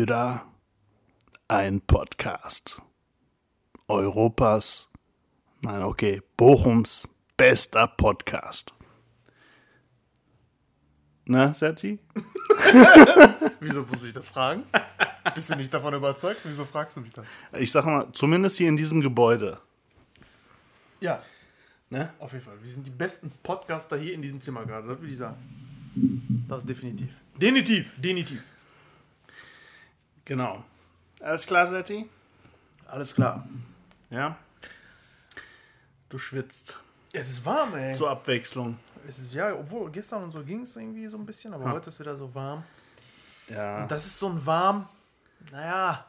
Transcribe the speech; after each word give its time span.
Brüder, 0.00 0.46
ein 1.46 1.82
Podcast. 1.82 2.80
Europas, 3.86 4.88
nein, 5.60 5.82
okay, 5.82 6.22
Bochums 6.38 7.06
bester 7.36 7.86
Podcast. 7.86 8.72
Na, 11.26 11.52
Serti? 11.52 11.98
Wieso 13.60 13.82
muss 13.82 14.02
ich 14.02 14.14
das 14.14 14.26
fragen? 14.26 14.62
Bist 15.34 15.50
du 15.50 15.56
nicht 15.56 15.74
davon 15.74 15.92
überzeugt? 15.92 16.40
Wieso 16.44 16.64
fragst 16.64 16.96
du 16.96 17.02
mich 17.02 17.12
das? 17.12 17.26
Ich 17.58 17.70
sag 17.70 17.84
mal, 17.84 18.10
zumindest 18.14 18.56
hier 18.56 18.70
in 18.70 18.78
diesem 18.78 19.02
Gebäude. 19.02 19.58
Ja, 21.00 21.22
Ne? 21.90 22.10
auf 22.20 22.32
jeden 22.32 22.46
Fall. 22.46 22.56
Wir 22.62 22.70
sind 22.70 22.86
die 22.86 22.90
besten 22.90 23.30
Podcaster 23.42 23.98
hier 23.98 24.14
in 24.14 24.22
diesem 24.22 24.40
Zimmer 24.40 24.64
gerade, 24.64 24.88
das 24.88 24.98
würde 24.98 25.12
ich 25.12 25.18
sagen. 25.18 26.46
Das 26.48 26.64
definitiv. 26.64 27.10
Definitiv, 27.36 27.92
definitiv. 27.98 28.42
Genau. 30.30 30.62
Alles 31.18 31.44
klar, 31.44 31.66
Serti? 31.66 32.08
Alles 32.86 33.12
klar. 33.16 33.44
Ja? 34.10 34.38
Du 36.08 36.18
schwitzt. 36.18 36.78
Es 37.12 37.30
ist 37.30 37.44
warm, 37.44 37.74
ey. 37.74 37.92
Zur 37.94 38.10
Abwechslung. 38.10 38.78
Es 39.08 39.18
ist, 39.18 39.34
ja, 39.34 39.52
obwohl 39.52 39.90
gestern 39.90 40.22
und 40.22 40.30
so 40.30 40.44
ging 40.44 40.60
es 40.60 40.76
irgendwie 40.76 41.08
so 41.08 41.16
ein 41.18 41.26
bisschen, 41.26 41.52
aber 41.52 41.64
Ha. 41.64 41.72
heute 41.72 41.88
ist 41.88 41.98
wieder 41.98 42.16
so 42.16 42.32
warm. 42.32 42.62
Ja. 43.48 43.82
Und 43.82 43.90
das 43.90 44.06
ist 44.06 44.20
so 44.20 44.28
ein 44.28 44.46
warm, 44.46 44.88
naja. 45.50 46.06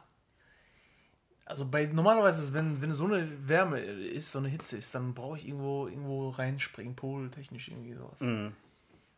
Also 1.44 1.66
bei 1.66 1.86
normalerweise, 1.86 2.42
ist, 2.42 2.54
wenn, 2.54 2.80
wenn 2.80 2.92
so 2.92 3.06
eine 3.06 3.48
Wärme 3.48 3.80
ist, 3.80 4.30
so 4.30 4.38
eine 4.38 4.46
Hitze 4.48 4.76
ist, 4.76 4.94
dann 4.94 5.14
brauche 5.14 5.38
ich 5.38 5.48
irgendwo, 5.48 5.88
irgendwo 5.88 6.30
reinspringen, 6.30 6.94
poltechnisch 6.94 7.66
irgendwie 7.66 7.94
sowas. 7.94 8.20
Mhm. 8.20 8.52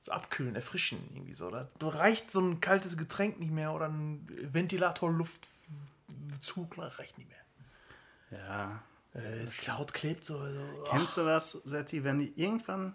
So 0.04 0.12
abkühlen, 0.12 0.54
erfrischen, 0.54 0.98
irgendwie 1.14 1.32
so. 1.32 1.50
Da 1.50 1.68
reicht 1.80 2.30
so 2.30 2.40
ein 2.40 2.60
kaltes 2.60 2.98
Getränk 2.98 3.40
nicht 3.40 3.50
mehr 3.50 3.72
oder 3.72 3.88
ein 3.88 4.28
Ventilator 4.52 5.10
Luftzug 5.10 6.76
reicht 6.76 7.16
nicht 7.16 7.30
mehr. 7.30 8.38
ja. 8.38 8.82
Äh, 9.14 9.46
die 9.62 9.70
Haut 9.70 9.94
klebt 9.94 10.24
so. 10.24 10.38
so. 10.38 10.84
Kennst 10.90 11.16
du 11.16 11.24
das, 11.24 11.52
Serti, 11.64 12.04
wenn 12.04 12.18
die 12.18 12.32
irgendwann, 12.36 12.94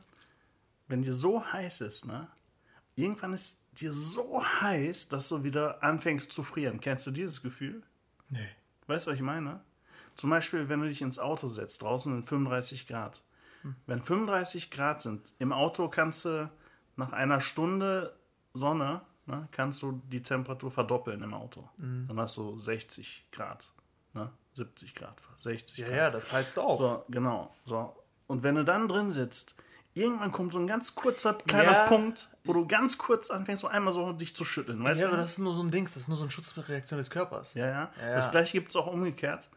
wenn 0.88 1.02
dir 1.02 1.14
so 1.14 1.44
heiß 1.52 1.82
ist, 1.82 2.06
ne? 2.06 2.28
Irgendwann 2.96 3.34
ist 3.34 3.66
dir 3.80 3.94
so 3.94 4.44
heiß, 4.44 5.08
dass 5.08 5.30
du 5.30 5.44
wieder 5.44 5.82
anfängst 5.82 6.32
zu 6.32 6.44
frieren. 6.44 6.82
Kennst 6.82 7.08
du 7.08 7.12
dieses 7.12 7.42
Gefühl? 7.42 7.82
Nee. 8.28 8.50
Weißt 8.88 9.08
du, 9.08 9.12
was 9.12 9.16
ich 9.16 9.24
meine? 9.24 9.62
Zum 10.16 10.30
Beispiel, 10.30 10.68
wenn 10.68 10.82
du 10.82 10.88
dich 10.90 11.02
ins 11.02 11.18
Auto 11.18 11.48
setzt, 11.48 11.82
draußen 11.82 12.14
sind 12.14 12.28
35 12.28 12.86
Grad. 12.86 13.24
Wenn 13.86 14.02
35 14.02 14.70
Grad 14.70 15.02
sind, 15.02 15.34
im 15.40 15.54
Auto 15.54 15.88
kannst 15.88 16.26
du 16.26 16.52
nach 17.00 17.14
einer 17.14 17.42
Stunde 17.42 18.14
Sonne, 18.54 19.02
ne, 19.26 19.48
kannst 19.52 19.82
du 19.82 20.02
die 20.12 20.22
Temperatur 20.22 20.72
verdoppeln 20.72 21.22
im 21.22 21.34
Auto. 21.34 21.68
Dann 21.78 22.20
hast 22.20 22.38
du 22.38 22.60
60 22.60 23.28
Grad, 23.32 23.68
ne? 24.14 24.32
70 24.54 24.96
Grad, 24.96 25.20
fast 25.22 25.42
60 25.42 25.78
Ja, 25.78 25.86
Grad. 25.88 25.96
ja, 25.98 26.12
das 26.12 26.32
heizt 26.32 26.58
auf. 26.60 26.80
So, 26.80 27.06
genau. 27.10 27.54
So. 27.66 27.96
Und 28.28 28.44
wenn 28.44 28.56
du 28.56 28.66
dann 28.66 28.88
drin 28.88 29.12
sitzt, 29.12 29.56
irgendwann 29.94 30.32
kommt 30.32 30.54
so 30.54 30.60
ein 30.60 30.68
ganz 30.68 30.96
kurzer 30.96 31.36
kleiner 31.36 31.72
Ja. 31.72 31.88
Punkt, 31.88 32.30
wo 32.44 32.54
du 32.54 32.68
ganz 32.68 32.98
kurz 32.98 33.30
anfängst, 33.30 33.62
so 33.62 33.68
einmal 33.68 33.94
so 33.94 34.12
dich 34.12 34.36
zu 34.36 34.44
schütteln. 34.44 34.84
Weißt 34.84 35.00
ja, 35.00 35.08
du? 35.08 35.14
aber 35.14 35.22
das 35.22 35.32
ist 35.34 35.38
nur 35.40 35.54
so 35.54 35.62
ein 35.64 35.72
Dings, 35.72 35.94
das 35.94 36.04
ist 36.04 36.08
nur 36.10 36.18
so 36.18 36.24
eine 36.24 36.32
Schutzreaktion 36.32 36.98
des 36.98 37.10
Körpers. 37.12 37.54
ja, 37.54 37.68
ja. 37.68 37.92
Ja, 38.02 38.16
Das 38.16 38.32
gleiche 38.32 38.58
gibt 38.58 38.70
es 38.70 38.76
auch 38.76 38.88
umgekehrt. 38.88 39.50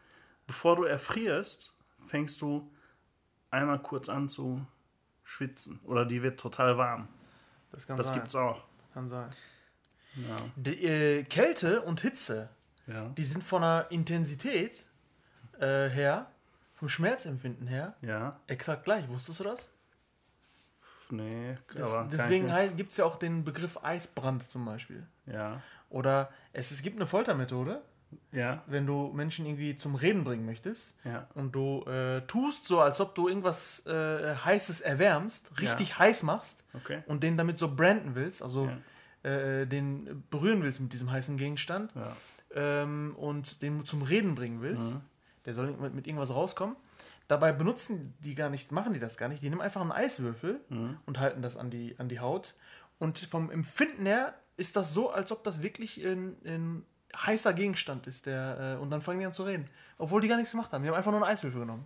Bevor 0.47 0.75
du 0.75 0.83
erfrierst, 0.83 1.75
fängst 2.07 2.41
du 2.41 2.71
einmal 3.49 3.79
kurz 3.81 4.07
an 4.07 4.29
zu 4.29 4.65
schwitzen. 5.23 5.79
Oder 5.83 6.05
die 6.05 6.21
wird 6.21 6.39
total 6.39 6.77
warm. 6.77 7.07
Das 7.73 7.85
kann 7.85 7.97
Das 7.97 8.07
sein. 8.07 8.15
gibt's 8.15 8.35
auch. 8.35 8.63
Kann 8.93 9.09
sein. 9.09 9.29
Ja. 10.15 10.37
Die, 10.55 10.85
äh, 10.85 11.23
Kälte 11.23 11.81
und 11.81 11.99
Hitze, 12.01 12.49
Ja. 12.87 13.09
die 13.09 13.23
sind 13.23 13.43
von 13.43 13.61
der 13.63 13.87
Intensität 13.89 14.85
äh, 15.59 15.89
her, 15.89 16.27
vom 16.75 16.87
Schmerzempfinden 16.87 17.67
her, 17.67 17.95
Ja. 18.01 18.39
exakt 18.47 18.85
gleich. 18.85 19.07
Wusstest 19.09 19.39
du 19.41 19.43
das? 19.45 19.69
Nee, 21.09 21.57
das 21.75 21.93
aber 21.93 22.09
deswegen 22.09 22.49
gibt 22.77 22.91
es 22.91 22.97
ja 22.97 23.05
auch 23.05 23.17
den 23.17 23.43
Begriff 23.43 23.77
Eisbrand 23.83 24.49
zum 24.49 24.65
Beispiel. 24.65 25.05
Ja. 25.25 25.61
Oder 25.89 26.31
es, 26.53 26.71
es 26.71 26.81
gibt 26.81 26.95
eine 26.97 27.05
Foltermethode, 27.07 27.81
Ja. 28.31 28.63
wenn 28.67 28.85
du 28.85 29.11
Menschen 29.13 29.45
irgendwie 29.45 29.75
zum 29.75 29.95
Reden 29.95 30.23
bringen 30.23 30.45
möchtest 30.45 30.95
Ja. 31.03 31.27
und 31.35 31.53
du 31.53 31.83
äh, 31.85 32.21
tust 32.27 32.67
so, 32.67 32.79
als 32.81 32.99
ob 33.01 33.15
du 33.15 33.27
irgendwas 33.27 33.85
äh, 33.85 34.35
Heißes 34.35 34.81
erwärmst, 34.81 35.59
richtig 35.61 35.97
heiß 35.99 36.23
machst 36.23 36.63
Okay. 36.73 37.03
und 37.07 37.23
den 37.23 37.37
damit 37.37 37.57
so 37.59 37.73
branden 37.73 38.15
willst, 38.15 38.41
also 38.41 38.69
äh, 39.23 39.65
den 39.65 40.23
berühren 40.29 40.63
willst 40.63 40.79
mit 40.81 40.91
diesem 40.93 41.11
heißen 41.11 41.37
Gegenstand 41.37 41.91
Ja. 41.95 42.15
ähm, 42.55 43.15
und 43.17 43.61
den 43.61 43.85
zum 43.85 44.01
Reden 44.01 44.35
bringen 44.35 44.61
willst, 44.61 44.95
Mhm. 44.95 45.01
der 45.45 45.53
soll 45.53 45.71
mit, 45.77 45.93
mit 45.93 46.07
irgendwas 46.07 46.29
rauskommen. 46.31 46.75
Dabei 47.29 47.53
benutzen 47.53 48.13
die 48.19 48.35
gar 48.35 48.49
nicht, 48.49 48.71
machen 48.73 48.93
die 48.93 48.99
das 48.99 49.17
gar 49.17 49.29
nicht. 49.29 49.41
Die 49.41 49.49
nehmen 49.49 49.61
einfach 49.61 49.79
einen 49.81 49.93
Eiswürfel 49.93 50.59
Mhm. 50.69 50.97
und 51.05 51.19
halten 51.19 51.41
das 51.41 51.55
an 51.57 51.69
die, 51.69 51.95
an 51.97 52.09
die 52.09 52.19
Haut. 52.19 52.53
Und 52.99 53.17
vom 53.19 53.49
Empfinden 53.49 54.05
her 54.05 54.33
ist 54.57 54.75
das 54.75 54.93
so, 54.93 55.09
als 55.09 55.31
ob 55.31 55.43
das 55.43 55.63
wirklich 55.63 55.97
ein, 56.05 56.35
ein 56.45 56.85
heißer 57.15 57.53
Gegenstand 57.53 58.07
ist. 58.07 58.25
Der, 58.25 58.77
äh, 58.77 58.81
und 58.81 58.89
dann 58.89 59.01
fangen 59.01 59.19
die 59.19 59.25
an 59.25 59.33
zu 59.33 59.43
reden. 59.43 59.67
Obwohl 59.97 60.21
die 60.21 60.27
gar 60.27 60.37
nichts 60.37 60.51
gemacht 60.51 60.71
haben. 60.71 60.83
Die 60.83 60.89
haben 60.89 60.95
einfach 60.95 61.11
nur 61.11 61.21
einen 61.23 61.31
Eiswürfel 61.31 61.59
genommen. 61.61 61.85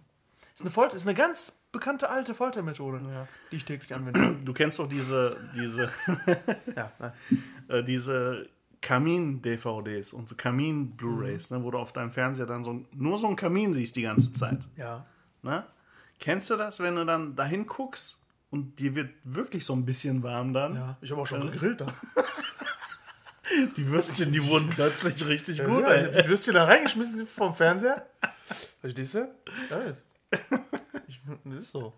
Ist 0.55 0.61
eine, 0.61 0.71
Folter, 0.71 0.95
ist 0.95 1.05
eine 1.05 1.15
ganz 1.15 1.59
bekannte 1.71 2.09
alte 2.09 2.33
Foltermethode, 2.33 3.01
Ja. 3.11 3.27
die 3.51 3.57
ich 3.57 3.65
täglich 3.65 3.93
anwende. 3.93 4.37
Du 4.45 4.53
kennst 4.53 4.79
doch 4.79 4.87
diese, 4.89 5.37
diese, 5.55 5.89
ja, 6.75 6.91
nein. 6.99 7.11
äh, 7.67 7.83
diese 7.83 8.47
Kamin-DVDs 8.81 10.13
und 10.13 10.27
so 10.29 10.35
Kamin-Blu-Rays, 10.35 11.51
ne, 11.51 11.63
wo 11.63 11.71
du 11.71 11.77
auf 11.77 11.93
deinem 11.93 12.11
Fernseher 12.11 12.45
dann 12.45 12.63
so 12.63 12.83
nur 12.91 13.17
so 13.17 13.27
einen 13.27 13.35
Kamin 13.35 13.73
siehst 13.73 13.95
die 13.95 14.01
ganze 14.03 14.33
Zeit. 14.33 14.59
ja. 14.75 15.05
Ne? 15.43 15.63
Kennst 16.19 16.49
du 16.49 16.55
das, 16.55 16.79
wenn 16.79 16.95
du 16.95 17.05
dann 17.05 17.35
dahin 17.35 17.67
guckst 17.67 18.23
und 18.49 18.79
dir 18.79 18.95
wird 18.95 19.11
wirklich 19.23 19.63
so 19.63 19.73
ein 19.73 19.85
bisschen 19.85 20.23
warm 20.23 20.51
dann? 20.53 20.73
ja. 20.75 20.97
Ich 21.01 21.11
habe 21.11 21.21
auch 21.21 21.27
schon 21.27 21.51
gegrillt 21.51 21.81
da. 21.81 21.85
Die 23.75 23.87
Würstchen, 23.87 24.31
die 24.31 24.45
wurden 24.47 24.69
plötzlich 24.69 25.25
richtig 25.27 25.63
gut. 25.63 25.81
ja, 25.83 25.89
ey. 25.89 26.23
Die 26.23 26.27
Würstchen 26.29 26.53
da 26.53 26.65
reingeschmissen 26.65 27.25
vom 27.27 27.53
Fernseher. 27.55 28.05
Verstehst 28.81 29.15
du? 29.15 29.27
Ja, 29.69 29.79
ist. 29.81 30.03
Ich, 31.09 31.21
das 31.45 31.63
ist 31.63 31.71
so. 31.71 31.93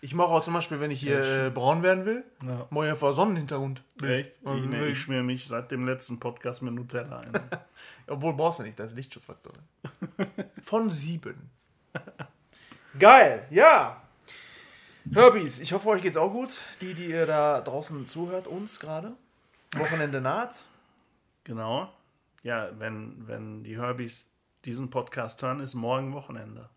Ich 0.00 0.14
mache 0.14 0.28
auch 0.28 0.42
zum 0.42 0.54
Beispiel, 0.54 0.80
wenn 0.80 0.90
ich 0.90 1.00
hier 1.00 1.46
äh, 1.46 1.50
braun 1.50 1.82
werden 1.82 2.06
will, 2.06 2.24
Ja. 2.46 2.66
mache 2.70 2.86
ich 2.86 2.92
einfach 2.92 3.14
Sonnenhintergrund. 3.14 3.82
Echt? 4.02 4.38
Ich, 4.42 4.64
nee, 4.64 4.86
ich 4.86 4.98
schmier 4.98 5.22
mich 5.22 5.46
seit 5.46 5.70
dem 5.70 5.84
letzten 5.86 6.18
Podcast 6.18 6.62
mit 6.62 6.72
Nutella 6.72 7.18
ein. 7.20 7.32
Obwohl 8.06 8.32
brauchst 8.32 8.60
du 8.60 8.62
nicht, 8.62 8.78
da 8.78 8.84
ist 8.84 8.96
Lichtschutzfaktor. 8.96 9.52
Von 10.62 10.90
sieben. 10.90 11.50
Geil, 12.98 13.46
ja. 13.50 14.02
Herbies, 15.12 15.60
ich 15.60 15.72
hoffe, 15.74 15.88
euch 15.90 16.00
geht's 16.02 16.16
auch 16.16 16.30
gut. 16.32 16.60
Die, 16.80 16.94
die 16.94 17.06
ihr 17.10 17.26
da 17.26 17.60
draußen 17.60 18.06
zuhört, 18.06 18.46
uns 18.46 18.80
gerade. 18.80 19.12
Wochenende 19.76 20.20
naht. 20.20 20.64
genau. 21.44 21.92
Ja, 22.42 22.70
wenn, 22.78 23.26
wenn 23.28 23.62
die 23.62 23.78
Herbies 23.78 24.28
diesen 24.64 24.90
Podcast 24.90 25.40
hören, 25.42 25.60
ist 25.60 25.74
morgen 25.74 26.12
Wochenende. 26.12 26.68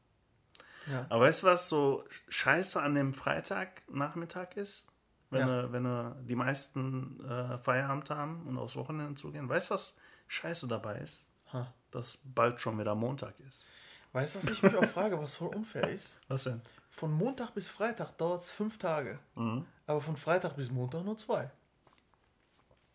Ja. 0.91 1.07
Aber 1.09 1.21
weißt 1.25 1.41
du, 1.41 1.47
was 1.47 1.67
so 1.69 2.03
scheiße 2.29 2.79
an 2.81 2.93
dem 2.93 3.13
Freitagnachmittag 3.15 4.55
ist? 4.57 4.85
Wenn, 5.31 5.47
Ja. 5.47 5.71
wenn 5.71 5.83
du 5.85 6.15
die 6.21 6.35
meisten 6.35 7.19
äh, 7.27 7.57
Feierabend 7.57 8.11
haben 8.11 8.45
und 8.47 8.59
aufs 8.59 8.75
Wochenende 8.75 9.15
zugehen. 9.15 9.49
Weißt 9.49 9.69
du, 9.69 9.73
was 9.73 9.97
scheiße 10.27 10.67
dabei 10.67 10.99
ist? 10.99 11.27
Ha. 11.51 11.73
Dass 11.89 12.19
bald 12.23 12.61
schon 12.61 12.77
wieder 12.79 12.93
Montag 12.93 13.33
ist. 13.49 13.65
Weißt 14.13 14.35
du, 14.35 14.39
was 14.43 14.49
ich 14.49 14.61
mich 14.61 14.75
auch 14.75 14.85
frage, 14.85 15.19
was 15.19 15.33
voll 15.33 15.49
unfair 15.55 15.89
ist? 15.89 16.19
Was 16.27 16.43
denn? 16.43 16.61
Von 16.89 17.11
Montag 17.11 17.53
bis 17.55 17.67
Freitag 17.67 18.17
dauert 18.19 18.43
es 18.43 18.49
fünf 18.51 18.77
Tage. 18.77 19.17
Mhm. 19.33 19.65
Aber 19.87 19.99
von 19.99 20.15
Freitag 20.15 20.55
bis 20.55 20.69
Montag 20.71 21.03
nur 21.03 21.17
zwei. 21.17 21.49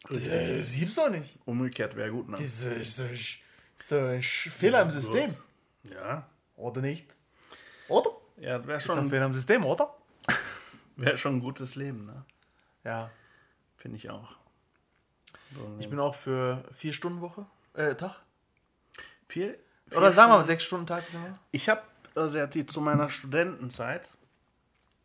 Äh, 0.08 0.62
sieb's 0.62 0.94
doch 0.94 1.11
nicht. 1.11 1.38
Umgekehrt 1.44 1.94
wäre 1.97 2.11
gut, 2.11 2.29
ne? 2.29 2.37
Das 2.37 2.47
ist, 2.47 2.64
ist, 2.64 2.99
ist, 2.99 3.38
ist 3.79 3.93
doch 3.93 4.08
ein 4.08 4.23
Fehler 4.23 4.82
im 4.82 4.91
System. 4.91 5.37
Ja. 5.85 6.26
Oder 6.56 6.81
nicht? 6.81 7.06
Oder? 7.88 8.11
Ja, 8.37 8.58
das 8.58 8.67
wäre 8.67 8.79
Ist 8.79 8.88
doch 8.88 8.97
ein 8.97 9.02
schon, 9.02 9.11
Fehler 9.11 9.26
im 9.26 9.35
System, 9.35 9.64
oder? 9.64 9.94
wär 10.97 11.17
schon 11.17 11.37
ein 11.37 11.41
gutes 11.41 11.76
Leben, 11.76 12.06
ne? 12.06 12.25
Ja. 12.85 13.11
Finde 13.76 13.97
ich 13.97 14.11
auch. 14.11 14.37
So, 15.55 15.76
Ich 15.79 15.88
bin 15.88 15.99
auch 15.99 16.14
für 16.14 16.64
vier 16.75 16.93
Stunden 16.93 17.20
Woche, 17.20 17.47
äh, 17.75 17.94
Tag. 17.94 18.17
viel, 19.29 19.58
Oder 19.91 20.06
viel 20.06 20.12
sagen 20.12 20.31
wir 20.32 20.37
mal 20.37 20.44
sechs 20.44 20.64
Stunden 20.64 20.87
Tag 20.87 21.08
sind 21.08 21.23
wir. 21.23 21.38
Ich 21.50 21.69
habe, 21.69 21.82
also 22.14 22.47
zu 22.47 22.81
meiner 22.81 23.08
Studentenzeit, 23.11 24.12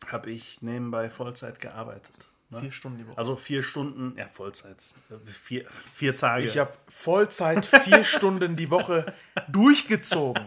habe 0.07 0.31
ich 0.31 0.61
nebenbei 0.61 1.09
Vollzeit 1.09 1.59
gearbeitet. 1.59 2.29
Ne? 2.55 2.61
Vier 2.61 2.71
Stunden 2.71 2.97
die 2.97 3.07
Woche. 3.07 3.17
Also 3.17 3.35
vier 3.35 3.63
Stunden, 3.63 4.17
ja, 4.17 4.27
Vollzeit. 4.27 4.83
Vier, 5.25 5.65
vier 5.93 6.15
Tage. 6.15 6.45
ich 6.45 6.57
habe 6.57 6.71
Vollzeit 6.87 7.65
vier 7.65 8.03
Stunden 8.15 8.55
die 8.55 8.69
Woche 8.69 9.13
durchgezogen. 9.47 10.45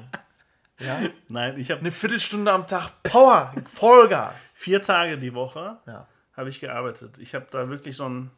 Ja? 0.80 1.00
Nein, 1.28 1.58
ich 1.58 1.70
habe 1.70 1.80
Eine 1.80 1.90
Viertelstunde 1.92 2.52
am 2.52 2.66
Tag 2.66 3.02
Power, 3.02 3.52
Vollgas. 3.66 4.34
vier 4.54 4.80
Tage 4.80 5.18
die 5.18 5.34
Woche 5.34 5.78
Ja. 5.86 6.06
habe 6.36 6.48
ich 6.48 6.60
gearbeitet. 6.60 7.18
Ich 7.18 7.34
habe 7.34 7.46
da 7.50 7.68
wirklich 7.68 7.96
so 7.96 8.04
einen 8.04 8.30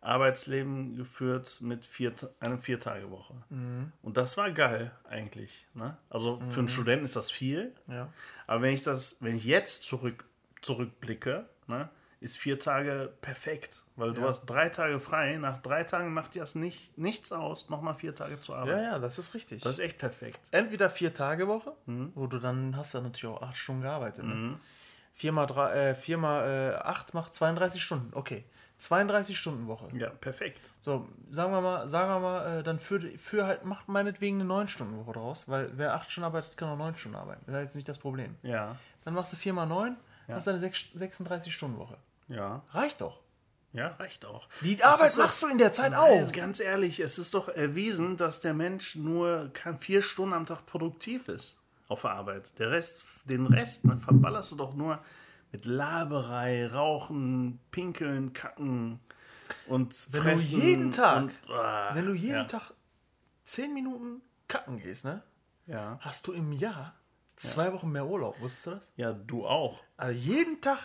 Arbeitsleben 0.00 0.96
geführt 0.96 1.58
mit 1.60 1.84
vier, 1.84 2.12
einer 2.40 2.58
Viertagewoche. 2.58 3.34
Und 4.02 4.16
das 4.16 4.36
war 4.36 4.50
geil 4.50 4.92
eigentlich. 5.08 5.66
Ne? 5.74 5.96
Also 6.08 6.40
für 6.50 6.60
einen 6.60 6.68
Studenten 6.68 7.04
ist 7.04 7.16
das 7.16 7.30
viel. 7.30 7.74
Ja. 7.86 8.08
Aber 8.46 8.62
wenn 8.62 8.72
ich 8.72 8.82
das, 8.82 9.16
wenn 9.20 9.36
ich 9.36 9.44
jetzt 9.44 9.82
zurück, 9.82 10.24
zurückblicke, 10.62 11.46
ne, 11.66 11.88
ist 12.20 12.36
vier 12.36 12.58
Tage 12.58 13.12
perfekt. 13.22 13.82
Weil 13.96 14.12
du 14.12 14.20
Ja. 14.22 14.28
hast 14.28 14.44
drei 14.46 14.68
Tage 14.68 15.00
frei. 15.00 15.36
Nach 15.36 15.58
drei 15.60 15.84
Tagen 15.84 16.12
macht 16.12 16.34
dir 16.34 16.40
das 16.40 16.54
nicht, 16.54 16.96
nichts 16.98 17.32
aus, 17.32 17.68
nochmal 17.70 17.94
vier 17.94 18.14
Tage 18.14 18.38
zu 18.40 18.52
Ja, 18.52 18.58
arbeiten. 18.58 18.82
ja, 18.84 18.98
das 18.98 19.18
ist 19.18 19.34
richtig. 19.34 19.62
Das 19.62 19.72
ist 19.78 19.84
echt 19.84 19.98
perfekt. 19.98 20.38
Entweder 20.50 20.90
vier 20.90 21.12
Tage 21.14 21.48
Woche, 21.48 21.72
wo 21.86 22.26
du 22.26 22.38
dann 22.38 22.76
hast 22.76 22.94
du 22.94 23.00
natürlich 23.00 23.34
auch 23.34 23.42
acht 23.42 23.56
Stunden 23.56 23.82
gearbeitet. 23.82 24.24
Ne? 24.24 24.34
Mhm. 24.34 24.60
Vier 25.12 25.32
mal, 25.32 25.46
drei, 25.46 25.72
äh, 25.90 25.94
vier 25.94 26.18
mal 26.18 26.46
äh, 26.46 26.76
acht 26.76 27.14
macht 27.14 27.34
32 27.34 27.82
Stunden. 27.82 28.10
Okay. 28.14 28.44
32 28.78 29.38
Stunden 29.38 29.66
Woche. 29.66 29.88
Ja, 29.94 30.08
perfekt. 30.08 30.70
So, 30.80 31.06
sagen 31.28 31.52
wir 31.52 31.60
mal, 31.60 31.86
sagen 31.88 32.08
wir 32.10 32.20
mal, 32.20 32.58
äh, 32.60 32.62
dann 32.62 32.78
für, 32.78 32.98
für 33.18 33.44
halt, 33.46 33.64
macht 33.66 33.88
meinetwegen 33.88 34.40
eine 34.40 34.50
9-Stunden-Woche 34.50 35.12
draus, 35.12 35.48
weil 35.50 35.70
wer 35.74 35.94
8 35.94 36.10
Stunden 36.10 36.24
arbeitet, 36.26 36.56
kann 36.56 36.70
auch 36.70 36.78
9 36.78 36.96
Stunden 36.96 37.18
arbeiten. 37.18 37.42
Das 37.46 37.56
ist 37.56 37.62
jetzt 37.62 37.74
nicht 37.74 37.88
das 37.90 37.98
Problem. 37.98 38.36
Ja, 38.42 38.76
Dann 39.04 39.12
machst 39.12 39.34
du 39.34 39.36
4 39.36 39.52
mal 39.52 39.66
9, 39.66 39.96
hast 40.28 40.48
eine 40.48 40.58
36-Stunden-Woche. 40.58 41.96
Ja. 42.30 42.62
Reicht 42.70 43.00
doch. 43.02 43.20
Ja, 43.72 43.88
reicht 44.00 44.24
auch. 44.24 44.48
Die 44.62 44.74
Das 44.76 44.94
Arbeit 44.98 45.12
doch- 45.12 45.18
machst 45.18 45.42
du 45.42 45.46
in 45.46 45.58
der 45.58 45.72
Zeit 45.72 45.92
Nein, 45.92 46.00
auch. 46.26 46.32
Ganz 46.32 46.58
ehrlich, 46.58 46.98
es 46.98 47.18
ist 47.18 47.34
doch 47.34 47.48
erwiesen, 47.48 48.16
dass 48.16 48.40
der 48.40 48.52
Mensch 48.54 48.96
nur 48.96 49.52
vier 49.78 50.02
Stunden 50.02 50.32
am 50.34 50.44
Tag 50.46 50.66
produktiv 50.66 51.28
ist 51.28 51.56
auf 51.86 52.00
der 52.02 52.10
Arbeit. 52.12 52.58
Der 52.58 52.70
Rest, 52.72 53.04
den 53.26 53.46
Rest 53.46 53.84
ne, 53.84 53.96
verballerst 53.98 54.50
du 54.52 54.56
doch 54.56 54.74
nur 54.74 54.98
mit 55.52 55.66
Laberei, 55.66 56.66
Rauchen, 56.66 57.60
Pinkeln, 57.70 58.32
Kacken 58.32 58.98
und 59.68 59.94
Wenn 60.12 60.22
Fressen. 60.22 60.60
du 60.60 60.66
jeden 60.66 60.90
Tag, 60.90 61.22
und, 61.24 61.32
ah, 61.50 61.90
wenn 61.94 62.06
du 62.06 62.12
jeden 62.14 62.34
ja, 62.38 62.44
Tag 62.44 62.72
10 63.44 63.72
Minuten 63.74 64.20
kacken 64.48 64.78
gehst, 64.80 65.04
ne, 65.04 65.22
Ja. 65.66 65.98
hast 66.00 66.26
du 66.26 66.32
im 66.32 66.50
Jahr 66.52 66.94
zwei 67.40 67.72
Wochen 67.72 67.90
mehr 67.90 68.06
Urlaub. 68.06 68.40
Wusstest 68.40 68.66
du 68.66 68.70
das? 68.70 68.92
ja, 68.96 69.12
du 69.12 69.46
auch. 69.46 69.82
Also 69.96 70.12
jeden 70.12 70.60
Tag 70.60 70.78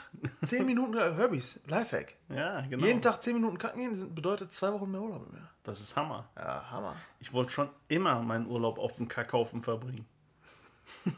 10 0.44 0.66
Minuten 0.66 0.98
äh, 0.98 1.14
Herbys, 1.14 1.62
Lifehack. 1.68 2.16
Ja, 2.30 2.62
genau. 2.62 2.86
Jeden 2.86 3.02
Tag 3.02 3.22
10 3.22 3.34
Minuten 3.34 3.58
kacken 3.58 3.80
gehen 3.80 4.16
bedeutet 4.16 4.54
zwei 4.54 4.72
Wochen 4.74 4.90
mehr 4.92 5.02
Urlaub 5.02 5.28
im 5.30 5.38
Jahr. 5.38 5.50
Das 5.64 5.82
ist 5.82 5.96
Hammer. 5.96 6.30
Ja, 6.36 6.70
Hammer. 6.72 6.96
Ich 7.20 7.34
wollte 7.34 7.52
schon 7.52 7.70
immer 7.88 8.22
meinen 8.22 8.48
Urlaub 8.48 8.78
auf 8.78 8.96
dem 8.96 9.08
Kackhaufen 9.08 9.64
verbringen. 9.64 10.06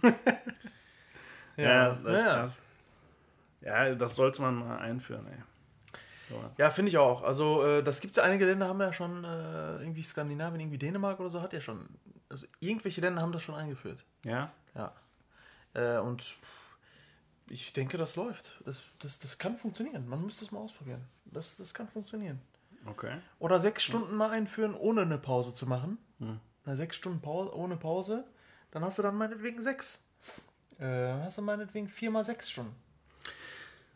Ja, 1.57 1.89
das 1.95 2.13
ist 2.13 2.23
ja. 2.23 2.33
krass. 2.35 2.57
Ja, 3.61 3.95
das 3.95 4.15
sollte 4.15 4.41
man 4.41 4.55
mal 4.55 4.77
einführen, 4.77 5.25
ey. 5.27 6.37
Ja, 6.57 6.69
finde 6.69 6.89
ich 6.89 6.97
auch. 6.97 7.23
Also, 7.23 7.65
äh, 7.65 7.81
das 7.81 8.01
gibt 8.01 8.11
es 8.11 8.17
ja 8.17 8.23
einige 8.23 8.45
Länder, 8.45 8.67
haben 8.67 8.79
ja 8.79 8.93
schon, 8.93 9.23
äh, 9.23 9.77
irgendwie 9.77 10.03
Skandinavien, 10.03 10.59
irgendwie 10.59 10.77
Dänemark 10.77 11.19
oder 11.19 11.29
so, 11.29 11.41
hat 11.41 11.53
ja 11.53 11.61
schon. 11.61 11.87
Also, 12.29 12.45
irgendwelche 12.59 13.01
Länder 13.01 13.21
haben 13.21 13.31
das 13.31 13.43
schon 13.43 13.55
eingeführt. 13.55 14.03
Ja? 14.23 14.51
Ja. 14.75 14.93
Äh, 15.73 15.97
und 15.97 16.37
ich 17.49 17.73
denke, 17.73 17.97
das 17.97 18.15
läuft. 18.15 18.59
Das, 18.65 18.83
das, 18.99 19.19
das 19.19 19.37
kann 19.37 19.57
funktionieren. 19.57 20.07
Man 20.07 20.23
müsste 20.23 20.45
es 20.45 20.51
mal 20.51 20.59
ausprobieren. 20.59 21.01
Das, 21.25 21.57
das 21.57 21.73
kann 21.73 21.87
funktionieren. 21.87 22.41
Okay. 22.85 23.17
Oder 23.39 23.59
sechs 23.59 23.83
Stunden 23.83 24.15
mal 24.15 24.29
einführen, 24.29 24.73
ohne 24.73 25.01
eine 25.01 25.17
Pause 25.17 25.53
zu 25.53 25.65
machen. 25.65 25.97
Na, 26.19 26.75
sechs 26.75 26.95
Stunden 26.95 27.21
Pause, 27.21 27.55
ohne 27.55 27.77
Pause. 27.77 28.25
Dann 28.71 28.83
hast 28.83 28.97
du 28.97 29.01
dann 29.01 29.15
meinetwegen 29.15 29.61
sechs. 29.61 30.03
Äh, 30.77 31.07
dann 31.07 31.23
hast 31.23 31.37
du 31.37 31.41
meinetwegen 31.41 31.87
vier 31.87 32.11
mal 32.11 32.23
sechs 32.23 32.49
Stunden. 32.49 32.75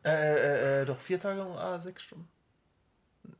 Äh, 0.03 0.09
äh, 0.09 0.81
äh, 0.81 0.85
doch 0.85 0.99
vier 0.99 1.19
Tage 1.19 1.43
um 1.43 1.55
ah, 1.57 1.79
sechs 1.79 2.03
Stunden. 2.03 2.27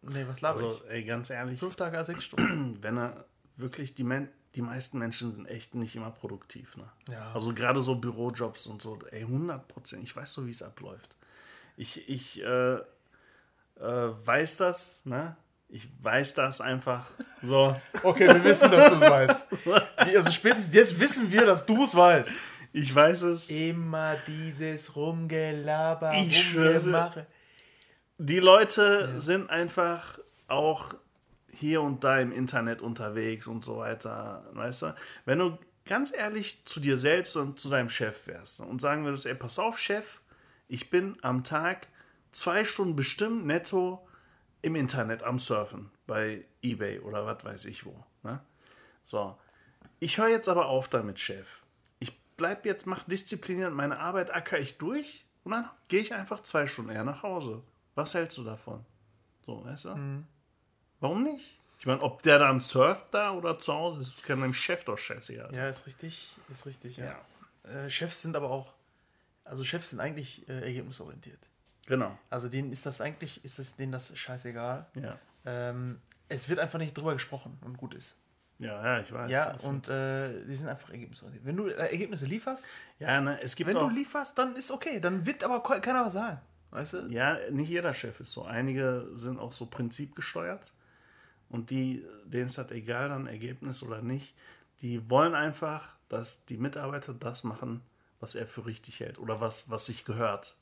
Nee, 0.03 0.25
was 0.27 0.41
laber 0.41 0.59
Also, 0.59 0.83
ey, 0.85 1.03
ganz 1.03 1.29
ehrlich, 1.29 1.55
ich? 1.55 1.59
Fünf 1.59 1.75
Tage 1.75 1.97
ah, 1.97 2.03
sechs 2.03 2.25
Stunden. 2.25 2.77
wenn 2.83 2.97
er 2.97 3.25
wirklich, 3.61 3.93
die, 3.93 4.03
Men 4.03 4.29
die 4.55 4.61
meisten 4.61 4.99
Menschen 4.99 5.31
sind 5.31 5.45
echt 5.45 5.75
nicht 5.75 5.95
immer 5.95 6.11
produktiv, 6.11 6.75
ne? 6.77 6.89
Ja. 7.11 7.31
Also 7.33 7.53
gerade 7.53 7.81
so 7.81 7.95
Bürojobs 7.95 8.67
und 8.67 8.81
so, 8.81 8.99
ey, 9.11 9.21
100 9.21 9.67
Prozent. 9.67 10.03
Ich 10.03 10.15
weiß 10.15 10.31
so, 10.33 10.45
wie 10.45 10.51
es 10.51 10.61
abläuft. 10.61 11.15
Ich, 11.77 12.09
ich 12.09 12.41
äh, 12.43 12.73
äh, 12.75 12.81
weiß 13.79 14.57
das, 14.57 15.05
ne? 15.05 15.35
Ich 15.69 15.87
weiß 16.03 16.33
das 16.33 16.59
einfach 16.59 17.05
so. 17.41 17.75
Okay, 18.03 18.27
wir 18.27 18.43
wissen, 18.43 18.69
dass 18.69 18.89
du 18.89 18.95
es 18.95 19.01
weißt. 19.01 19.47
Also 19.95 20.31
spätestens 20.31 20.75
jetzt 20.75 20.99
wissen 20.99 21.31
wir, 21.31 21.45
dass 21.45 21.65
du 21.65 21.83
es 21.83 21.95
weißt. 21.95 22.29
Ich 22.73 22.93
weiß 22.93 23.23
es. 23.23 23.49
Immer 23.49 24.17
dieses 24.27 24.95
Rumgelaber, 24.95 26.13
Ich 26.15 26.49
schwöre. 26.49 26.75
Rumgemache. 26.75 27.27
Die 28.17 28.39
Leute 28.39 29.19
sind 29.19 29.49
einfach 29.49 30.19
auch 30.47 30.93
hier 31.53 31.81
und 31.81 32.03
da 32.03 32.19
im 32.19 32.31
Internet 32.31 32.81
unterwegs 32.81 33.47
und 33.47 33.65
so 33.65 33.77
weiter, 33.77 34.45
weißt 34.53 34.81
du? 34.83 34.95
Wenn 35.25 35.39
du 35.39 35.57
ganz 35.85 36.13
ehrlich 36.13 36.63
zu 36.65 36.79
dir 36.79 36.97
selbst 36.97 37.35
und 37.35 37.59
zu 37.59 37.69
deinem 37.69 37.89
Chef 37.89 38.27
wärst 38.27 38.59
und 38.61 38.81
sagen 38.81 39.05
würdest, 39.05 39.25
ey, 39.25 39.35
pass 39.35 39.59
auf, 39.59 39.77
Chef, 39.77 40.21
ich 40.67 40.89
bin 40.89 41.17
am 41.21 41.43
Tag 41.43 41.87
zwei 42.31 42.63
Stunden 42.63 42.95
bestimmt 42.95 43.45
netto 43.45 44.07
im 44.61 44.75
Internet 44.75 45.23
am 45.23 45.39
Surfen 45.39 45.91
bei 46.07 46.45
Ebay 46.61 46.99
oder 46.99 47.25
was 47.25 47.43
weiß 47.43 47.65
ich 47.65 47.85
wo. 47.85 48.03
Ne? 48.23 48.39
So, 49.03 49.37
ich 49.99 50.17
höre 50.17 50.29
jetzt 50.29 50.47
aber 50.47 50.67
auf 50.67 50.87
damit, 50.87 51.19
Chef. 51.19 51.61
Ich 51.99 52.17
bleib 52.37 52.65
jetzt, 52.65 52.85
mach 52.85 53.03
diszipliniert 53.03 53.73
meine 53.73 53.99
Arbeit, 53.99 54.33
acker 54.33 54.59
ich 54.59 54.77
durch 54.77 55.25
und 55.43 55.51
dann 55.51 55.69
gehe 55.87 56.01
ich 56.01 56.13
einfach 56.13 56.41
zwei 56.43 56.67
Stunden 56.67 56.91
eher 56.91 57.03
nach 57.03 57.23
Hause. 57.23 57.63
Was 57.95 58.13
hältst 58.13 58.37
du 58.37 58.43
davon? 58.43 58.85
So, 59.45 59.65
weißt 59.65 59.85
du? 59.85 59.89
Warum 61.01 61.23
nicht? 61.23 61.57
Ich 61.79 61.85
meine, 61.87 62.01
ob 62.03 62.21
der 62.21 62.39
dann 62.39 62.59
surft 62.59 63.13
da 63.13 63.31
oder 63.33 63.59
zu 63.59 63.73
Hause 63.73 64.01
ist, 64.01 64.23
kann 64.23 64.39
dem 64.41 64.53
Chef 64.53 64.85
doch 64.85 64.97
scheißegal 64.97 65.47
sein. 65.47 65.55
Ja, 65.55 65.67
ist 65.67 65.85
richtig, 65.87 66.35
ist 66.49 66.65
richtig, 66.65 66.97
ja. 66.97 67.15
Ja. 67.65 67.69
Äh, 67.85 67.89
Chefs 67.89 68.21
sind 68.21 68.35
aber 68.35 68.49
auch, 68.51 68.73
also 69.43 69.63
Chefs 69.63 69.89
sind 69.89 69.99
eigentlich 69.99 70.47
äh, 70.47 70.61
ergebnisorientiert. 70.61 71.49
Genau. 71.87 72.17
Also 72.29 72.47
denen 72.49 72.71
ist 72.71 72.85
das 72.85 73.01
eigentlich, 73.01 73.43
ist 73.43 73.57
es 73.59 73.75
denen 73.75 73.91
das 73.91 74.15
scheißegal. 74.15 74.85
Ja. 74.93 75.17
Ähm, 75.45 75.99
es 76.29 76.47
wird 76.47 76.59
einfach 76.59 76.77
nicht 76.77 76.95
drüber 76.95 77.13
gesprochen 77.13 77.57
und 77.65 77.77
gut 77.77 77.95
ist. 77.95 78.15
Ja, 78.59 78.83
ja, 78.85 78.99
ich 79.01 79.11
weiß. 79.11 79.31
Ja, 79.31 79.53
Das- 79.53 79.65
und 79.65 79.89
äh, 79.89 80.45
die 80.45 80.53
sind 80.55 80.67
einfach 80.69 80.91
ergebnisorientiert. 80.91 81.43
Wenn 81.47 81.57
du 81.57 81.65
äh, 81.67 81.73
Ergebnisse 81.89 82.27
lieferst, 82.27 82.67
ja, 82.99 83.19
ne, 83.19 83.41
es 83.41 83.55
gibt 83.55 83.67
wenn 83.71 83.77
auch, 83.77 83.89
du 83.89 83.95
lieferst, 83.95 84.37
dann 84.37 84.55
ist 84.55 84.69
okay. 84.69 84.99
Dann 84.99 85.25
wird 85.25 85.43
aber 85.43 85.63
ke- 85.63 85.81
keiner 85.81 86.05
was 86.05 86.13
sagen. 86.13 86.39
Weißt 86.69 86.93
du? 86.93 87.07
ja, 87.09 87.39
nicht 87.49 87.69
jeder 87.69 87.93
Chef 87.95 88.19
ist 88.19 88.31
so. 88.33 88.43
Einige 88.45 89.09
sind 89.13 89.39
auch 89.39 89.51
so 89.51 89.65
prinzipgesteuert 89.65 90.71
und 91.51 91.69
die, 91.69 92.05
denen 92.25 92.45
ist 92.45 92.57
das 92.57 92.71
egal, 92.71 93.09
dann 93.09 93.27
Ergebnis 93.27 93.83
oder 93.83 94.01
nicht. 94.01 94.33
Die 94.81 95.09
wollen 95.09 95.35
einfach, 95.35 95.95
dass 96.09 96.45
die 96.45 96.57
Mitarbeiter 96.57 97.13
das 97.13 97.43
machen, 97.43 97.81
was 98.19 98.35
er 98.35 98.47
für 98.47 98.65
richtig 98.65 98.99
hält 98.99 99.19
oder 99.19 99.41
was, 99.41 99.69
was 99.69 99.85
sich 99.85 100.05
gehört. 100.05 100.57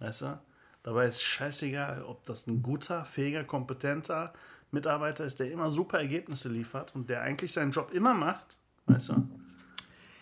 Weißt 0.00 0.22
du? 0.22 0.40
Dabei 0.82 1.06
ist 1.06 1.22
scheißegal, 1.22 2.02
ob 2.04 2.24
das 2.24 2.46
ein 2.46 2.62
guter, 2.62 3.04
fähiger, 3.04 3.44
kompetenter 3.44 4.32
Mitarbeiter 4.70 5.24
ist, 5.24 5.40
der 5.40 5.50
immer 5.50 5.70
super 5.70 5.98
Ergebnisse 5.98 6.48
liefert 6.48 6.94
und 6.94 7.08
der 7.08 7.22
eigentlich 7.22 7.52
seinen 7.52 7.72
Job 7.72 7.92
immer 7.92 8.14
macht. 8.14 8.58
Weißt 8.86 9.08
du? 9.10 9.28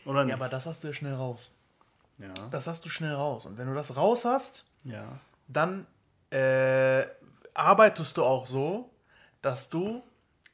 Oder 0.05 0.25
nicht? 0.25 0.31
Ja, 0.31 0.37
aber 0.37 0.49
das 0.49 0.67
hast 0.67 0.85
du 0.85 0.89
ja 0.89 0.95
schnell 0.95 1.15
raus. 1.15 1.51
ja. 2.19 2.33
Das 2.51 2.67
hast 2.67 2.85
du 2.85 2.89
schnell 2.89 3.15
raus. 3.15 3.47
Und 3.47 3.59
wenn 3.59 3.67
du 3.67 3.75
das 3.75 3.97
raus 3.97 4.25
hast, 4.25 4.65
ja. 4.85 5.05
dann 5.49 5.87
äh, 6.31 7.05
arbeitest 7.55 8.17
du 8.17 8.25
auch 8.25 8.47
so, 8.47 8.91
dass 9.45 9.69
du, 9.69 10.03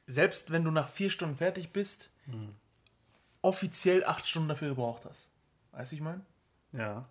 selbst 0.07 0.51
wenn 0.51 0.63
du 0.63 0.71
nach 0.71 0.89
vier 0.89 1.09
Stunden 1.09 1.37
fertig 1.37 1.71
bist, 1.71 2.09
offiziell 3.41 4.03
acht 4.03 4.27
Stunden 4.27 4.49
dafür 4.49 4.69
gebraucht 4.69 5.05
hast. 5.05 5.29
Weißt 5.71 5.91
du, 5.91 5.95
ich 5.95 6.01
meine? 6.01 6.21
Ja. 6.73 7.07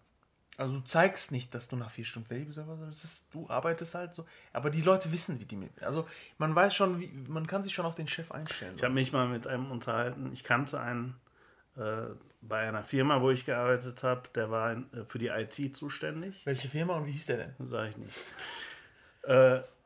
Also 0.57 0.75
du 0.75 0.81
zeigst 0.85 1.33
nicht, 1.33 1.55
dass 1.55 1.69
du 1.69 1.77
nach 1.77 1.91
vier 1.91 2.05
Stunden 2.05 2.29
fertig 2.29 2.47
bist, 2.49 2.59
aber 2.59 2.77
das 2.77 3.05
ist, 3.05 3.25
du 3.33 3.49
arbeitest 3.49 3.95
halt 3.95 4.15
so. 4.15 4.27
Aber 4.53 4.69
die 4.69 4.83
Leute 4.83 5.11
wissen, 5.11 5.41
wie 5.41 5.47
die 5.47 5.57
mit. 5.57 5.83
Also 5.83 6.07
man 6.37 6.55
weiß 6.55 6.75
schon, 6.75 7.01
wie, 7.01 7.09
man 7.29 7.47
kann 7.47 7.65
sich 7.65 7.73
schon 7.73 7.87
auf 7.87 7.95
den 7.95 8.09
Chef 8.09 8.31
einstellen. 8.31 8.75
Ich 8.77 8.85
habe 8.85 8.93
mich 8.93 9.13
mal 9.13 9.27
mit 9.27 9.47
einem 9.47 9.71
unterhalten. 9.71 10.31
Ich 10.35 10.45
kannte 10.45 10.79
einen 10.79 11.17
äh, 11.77 12.09
bei 12.43 12.69
einer 12.69 12.85
Firma, 12.85 13.23
wo 13.23 13.31
ich 13.31 13.47
gearbeitet 13.47 14.03
habe, 14.03 14.29
der 14.35 14.51
war 14.51 14.73
in, 14.73 14.93
äh, 14.93 15.05
für 15.07 15.19
die 15.19 15.29
IT 15.29 15.75
zuständig. 15.75 16.43
Welche 16.45 16.69
Firma 16.69 16.97
und 16.97 17.07
wie 17.07 17.13
hieß 17.13 17.27
der 17.27 17.37
denn? 17.39 17.67
Sage 17.67 17.89
ich 17.89 17.97
nicht. 17.97 18.27
äh, 19.23 19.61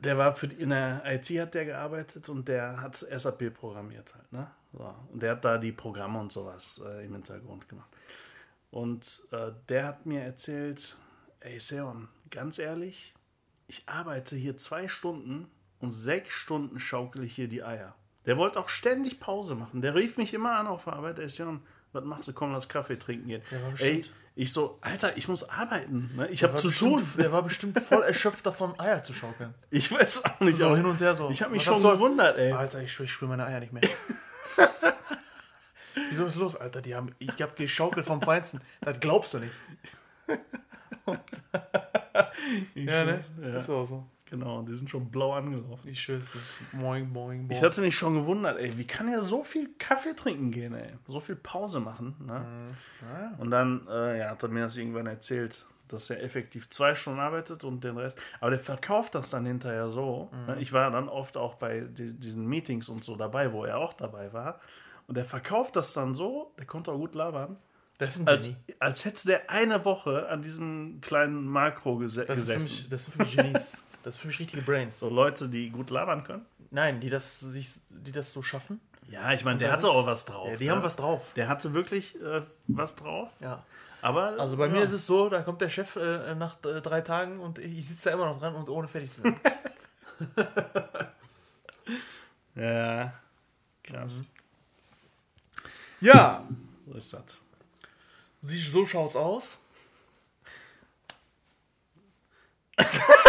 der 0.00 0.18
war 0.18 0.34
für 0.34 0.48
die, 0.48 0.56
in 0.56 0.70
der 0.70 1.02
IT 1.06 1.28
hat 1.30 1.54
der 1.54 1.66
gearbeitet 1.66 2.28
und 2.28 2.48
der 2.48 2.80
hat 2.80 2.96
SAP 2.96 3.54
programmiert 3.54 4.14
halt, 4.14 4.32
ne? 4.32 4.50
So. 4.72 4.94
Und 5.12 5.22
der 5.22 5.32
hat 5.32 5.44
da 5.44 5.58
die 5.58 5.72
Programme 5.72 6.18
und 6.18 6.32
sowas 6.32 6.80
äh, 6.84 7.04
im 7.04 7.12
Hintergrund 7.12 7.68
gemacht. 7.68 7.90
Und 8.70 9.22
äh, 9.32 9.52
der 9.68 9.86
hat 9.86 10.06
mir 10.06 10.22
erzählt, 10.22 10.96
ey 11.40 11.58
Seon, 11.58 12.08
ganz 12.30 12.58
ehrlich, 12.58 13.14
ich 13.66 13.88
arbeite 13.88 14.36
hier 14.36 14.56
zwei 14.56 14.88
Stunden 14.88 15.50
und 15.80 15.90
sechs 15.90 16.34
Stunden 16.34 16.78
schaukel 16.78 17.24
ich 17.24 17.34
hier 17.34 17.48
die 17.48 17.64
Eier. 17.64 17.94
Der 18.26 18.36
wollte 18.36 18.60
auch 18.60 18.68
ständig 18.68 19.18
Pause 19.18 19.54
machen. 19.54 19.80
Der 19.80 19.94
rief 19.94 20.16
mich 20.16 20.34
immer 20.34 20.56
an 20.56 20.66
auf 20.66 20.86
Arbeit. 20.88 21.18
Ist 21.18 21.38
Jan, 21.38 21.62
was 21.92 22.04
machst 22.04 22.28
du? 22.28 22.32
Komm, 22.32 22.52
lass 22.52 22.68
Kaffee 22.68 22.98
trinken 22.98 23.28
gehen. 23.28 23.42
Ey, 23.78 24.04
ich 24.36 24.52
so, 24.52 24.78
Alter, 24.80 25.16
ich 25.16 25.28
muss 25.28 25.48
arbeiten. 25.48 26.10
Ne? 26.16 26.28
Ich 26.28 26.42
habe 26.42 26.54
zu 26.54 26.68
bestimmt, 26.68 26.90
tun. 26.90 27.08
Der 27.18 27.32
war 27.32 27.42
bestimmt 27.42 27.78
voll 27.80 28.02
erschöpft 28.02 28.46
davon, 28.46 28.78
Eier 28.78 29.02
zu 29.02 29.12
schaukeln. 29.12 29.54
Ich 29.70 29.90
weiß 29.92 30.24
auch 30.24 30.40
nicht. 30.40 30.58
So 30.58 30.66
aber 30.66 30.76
hin 30.76 30.86
und 30.86 31.00
her 31.00 31.14
so. 31.14 31.30
Ich 31.30 31.42
habe 31.42 31.52
mich 31.52 31.66
Was 31.66 31.80
schon 31.80 31.92
gewundert, 31.92 32.38
ey. 32.38 32.52
Alter, 32.52 32.82
ich, 32.82 32.92
schwör, 32.92 33.04
ich 33.04 33.12
spüre 33.12 33.28
meine 33.28 33.46
Eier 33.46 33.60
nicht 33.60 33.72
mehr. 33.72 33.82
Wieso 36.10 36.26
ist 36.26 36.36
los, 36.36 36.56
Alter? 36.56 36.80
Die 36.80 36.94
haben, 36.94 37.14
ich 37.18 37.40
hab 37.40 37.56
geschaukelt 37.56 38.06
vom 38.06 38.22
Feinsten. 38.22 38.60
Das 38.80 39.00
glaubst 39.00 39.34
du 39.34 39.40
nicht. 39.40 39.52
ja, 42.74 43.04
ne? 43.04 43.24
Ja. 43.42 43.58
Ist 43.58 43.70
auch 43.70 43.86
so. 43.86 44.06
Genau, 44.30 44.62
die 44.62 44.74
sind 44.74 44.88
schon 44.88 45.10
blau 45.10 45.32
angelaufen. 45.34 45.88
Ich 45.88 46.00
schwör's 46.02 46.24
dir. 46.32 46.78
Moin, 46.78 47.10
moin, 47.12 47.38
moin. 47.46 47.50
Ich 47.50 47.62
hatte 47.62 47.80
mich 47.80 47.98
schon 47.98 48.14
gewundert, 48.14 48.58
ey, 48.58 48.78
wie 48.78 48.86
kann 48.86 49.08
er 49.08 49.24
so 49.24 49.42
viel 49.42 49.70
Kaffee 49.78 50.14
trinken 50.14 50.52
gehen, 50.52 50.72
ey? 50.74 50.92
So 51.08 51.18
viel 51.18 51.34
Pause 51.36 51.80
machen, 51.80 52.14
ne? 52.24 52.46
ja. 53.02 53.32
Und 53.38 53.50
dann 53.50 53.86
äh, 53.88 54.20
ja, 54.20 54.30
hat 54.30 54.42
er 54.44 54.48
mir 54.48 54.62
das 54.62 54.76
irgendwann 54.76 55.06
erzählt, 55.06 55.66
dass 55.88 56.08
er 56.10 56.22
effektiv 56.22 56.70
zwei 56.70 56.94
Stunden 56.94 57.18
arbeitet 57.18 57.64
und 57.64 57.82
den 57.82 57.98
Rest. 57.98 58.16
Aber 58.38 58.50
der 58.50 58.60
verkauft 58.60 59.16
das 59.16 59.30
dann 59.30 59.44
hinterher 59.44 59.90
so. 59.90 60.30
Ne? 60.46 60.56
Ich 60.60 60.72
war 60.72 60.88
dann 60.92 61.08
oft 61.08 61.36
auch 61.36 61.56
bei 61.56 61.80
di 61.80 62.12
diesen 62.12 62.46
Meetings 62.46 62.88
und 62.88 63.02
so 63.02 63.16
dabei, 63.16 63.52
wo 63.52 63.64
er 63.64 63.78
auch 63.78 63.92
dabei 63.94 64.32
war. 64.32 64.60
Und 65.08 65.16
der 65.16 65.24
verkauft 65.24 65.74
das 65.74 65.92
dann 65.92 66.14
so, 66.14 66.52
der 66.56 66.66
konnte 66.66 66.92
auch 66.92 66.96
gut 66.98 67.16
labern, 67.16 67.56
Das 67.98 68.16
ist 68.16 68.20
ein 68.20 68.28
als, 68.28 68.50
als 68.78 69.04
hätte 69.04 69.26
der 69.26 69.50
eine 69.50 69.84
Woche 69.84 70.28
an 70.28 70.40
diesem 70.42 71.00
kleinen 71.00 71.44
Makro 71.46 71.98
gese 71.98 72.24
Das, 72.24 72.38
ist 72.38 72.46
gesessen. 72.46 72.64
mich, 72.68 72.88
das 72.88 73.04
sind 73.06 73.12
für 73.14 73.22
mich 73.24 73.36
Genies. 73.36 73.76
Das 74.02 74.14
sind 74.14 74.22
für 74.22 74.26
mich 74.28 74.38
richtige 74.38 74.62
Brains. 74.62 74.98
So 74.98 75.08
Leute, 75.10 75.48
die 75.48 75.70
gut 75.70 75.90
labern 75.90 76.24
können. 76.24 76.46
Nein, 76.70 77.00
die 77.00 77.10
das, 77.10 77.40
sich, 77.40 77.70
die 77.90 78.12
das 78.12 78.32
so 78.32 78.42
schaffen. 78.42 78.80
Ja, 79.08 79.32
ich 79.32 79.44
meine, 79.44 79.58
der 79.58 79.72
hatte 79.72 79.86
ist- 79.88 79.92
auch 79.92 80.06
was 80.06 80.24
drauf. 80.24 80.48
Ja, 80.50 80.56
die 80.56 80.66
ne? 80.66 80.70
haben 80.72 80.82
was 80.82 80.96
drauf. 80.96 81.22
Der 81.36 81.48
hatte 81.48 81.74
wirklich 81.74 82.14
äh, 82.22 82.42
was 82.68 82.94
drauf. 82.96 83.28
Ja. 83.40 83.64
Aber 84.02 84.38
Also 84.38 84.56
bei 84.56 84.68
mir 84.68 84.78
ja. 84.78 84.84
ist 84.84 84.92
es 84.92 85.04
so, 85.06 85.28
da 85.28 85.42
kommt 85.42 85.60
der 85.60 85.68
Chef 85.68 85.96
äh, 85.96 86.34
nach 86.34 86.56
äh, 86.64 86.80
drei 86.80 87.00
Tagen 87.02 87.40
und 87.40 87.58
ich 87.58 87.86
sitze 87.86 88.08
da 88.08 88.14
immer 88.14 88.26
noch 88.26 88.38
dran 88.38 88.54
und 88.54 88.68
ohne 88.70 88.88
fertig 88.88 89.10
zu 89.12 89.22
werden. 89.24 89.40
Ja, 92.56 93.12
krass. 93.84 94.20
ja, 96.00 96.46
So 96.86 96.94
ist 96.94 97.12
das. 97.12 97.38
so 98.42 98.86
schaut's 98.86 99.16
aus. 99.16 99.58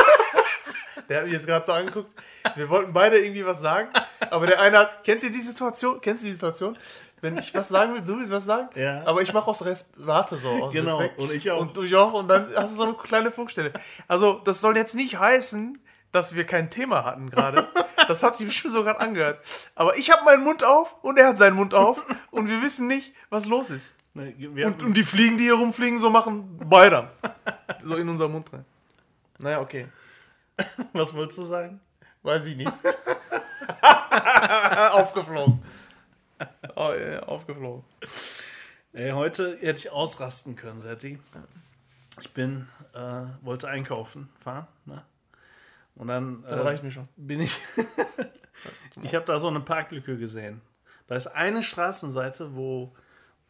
der 1.09 1.17
hat 1.19 1.23
mich 1.25 1.33
jetzt 1.33 1.47
gerade 1.47 1.65
so 1.65 1.71
angeguckt. 1.73 2.09
Wir 2.55 2.69
wollten 2.69 2.93
beide 2.93 3.19
irgendwie 3.19 3.45
was 3.45 3.59
sagen, 3.61 3.89
aber 4.29 4.47
der 4.47 4.59
eine 4.61 4.79
hat, 4.79 5.03
kennt 5.03 5.23
ihr 5.23 5.31
die 5.31 5.41
Situation? 5.41 5.99
Kennst 6.01 6.23
du 6.23 6.27
die 6.27 6.33
Situation? 6.33 6.77
Wenn 7.21 7.37
ich 7.37 7.53
was 7.53 7.69
sagen 7.69 7.93
will, 7.93 8.01
du 8.01 8.17
willst 8.17 8.31
was 8.31 8.45
sagen, 8.45 8.69
Ja. 8.75 9.03
aber 9.05 9.21
ich 9.21 9.31
mache 9.31 9.47
aus 9.47 9.63
Res 9.63 9.91
Warte 9.95 10.37
so. 10.37 10.49
Aus 10.49 10.73
Genau, 10.73 10.97
Respekt. 10.97 11.19
und 11.19 11.31
ich 11.31 11.51
auch. 11.51 11.59
Und 11.61 11.77
du 11.77 11.97
auch. 11.97 12.13
Und 12.13 12.27
dann 12.27 12.47
hast 12.55 12.71
du 12.71 12.77
so 12.77 12.83
eine 12.83 12.93
kleine 12.95 13.29
Funkstelle. 13.29 13.71
Also, 14.07 14.41
das 14.43 14.59
soll 14.59 14.75
jetzt 14.75 14.95
nicht 14.95 15.19
heißen, 15.19 15.77
dass 16.11 16.33
wir 16.35 16.45
kein 16.45 16.69
Thema 16.71 17.05
hatten 17.05 17.29
gerade. 17.29 17.67
Das 18.07 18.23
hat 18.23 18.35
sich 18.37 18.47
bestimmt 18.47 18.73
so 18.73 18.83
gerade 18.83 18.99
angehört. 18.99 19.39
Aber 19.75 19.95
ich 19.97 20.09
habe 20.11 20.25
meinen 20.25 20.43
Mund 20.43 20.63
auf 20.63 20.95
und 21.03 21.17
er 21.19 21.27
hat 21.27 21.37
seinen 21.37 21.55
Mund 21.55 21.73
auf 21.75 22.03
und 22.31 22.49
wir 22.49 22.61
wissen 22.63 22.87
nicht, 22.87 23.13
was 23.29 23.45
los 23.45 23.69
ist. 23.69 23.91
Ne, 24.13 24.33
Und, 24.65 24.81
und 24.83 24.97
die 24.97 25.03
Fliegen, 25.03 25.37
die 25.37 25.45
hier 25.45 25.53
rumfliegen, 25.53 25.99
so 25.99 26.09
machen 26.09 26.59
beide. 26.65 27.07
So 27.83 27.95
in 27.95 28.09
unseren 28.09 28.31
Mund 28.31 28.51
rein. 28.51 28.65
Naja, 29.37 29.61
okay. 29.61 29.87
was 30.93 31.13
wolltest 31.13 31.39
du 31.39 31.45
sagen? 31.45 31.79
Weiß 32.23 32.45
ich 32.45 32.55
nicht. 32.55 32.71
aufgeflogen. 34.91 35.61
Oh, 36.75 36.93
ja, 36.93 37.23
aufgeflogen. 37.23 37.83
Ey, 38.93 39.11
heute 39.11 39.57
hätte 39.57 39.79
ich 39.79 39.91
ausrasten 39.91 40.55
können, 40.55 40.81
Setti. 40.81 41.19
Ich 42.19 42.33
bin, 42.33 42.67
äh, 42.93 43.23
wollte 43.41 43.69
einkaufen, 43.69 44.29
fahren, 44.39 44.67
ne? 44.85 45.03
Und 45.95 46.07
dann 46.07 46.43
Das 46.43 46.59
äh, 46.59 46.61
reicht 46.61 46.83
mir 46.83 46.91
schon. 46.91 47.07
bin 47.15 47.41
ich. 47.41 47.59
ich 49.01 49.15
habe 49.15 49.25
da 49.25 49.39
so 49.39 49.47
eine 49.47 49.59
Parklücke 49.59 50.17
gesehen. 50.17 50.61
Da 51.07 51.15
ist 51.15 51.27
eine 51.27 51.63
Straßenseite, 51.63 52.55
wo, 52.55 52.93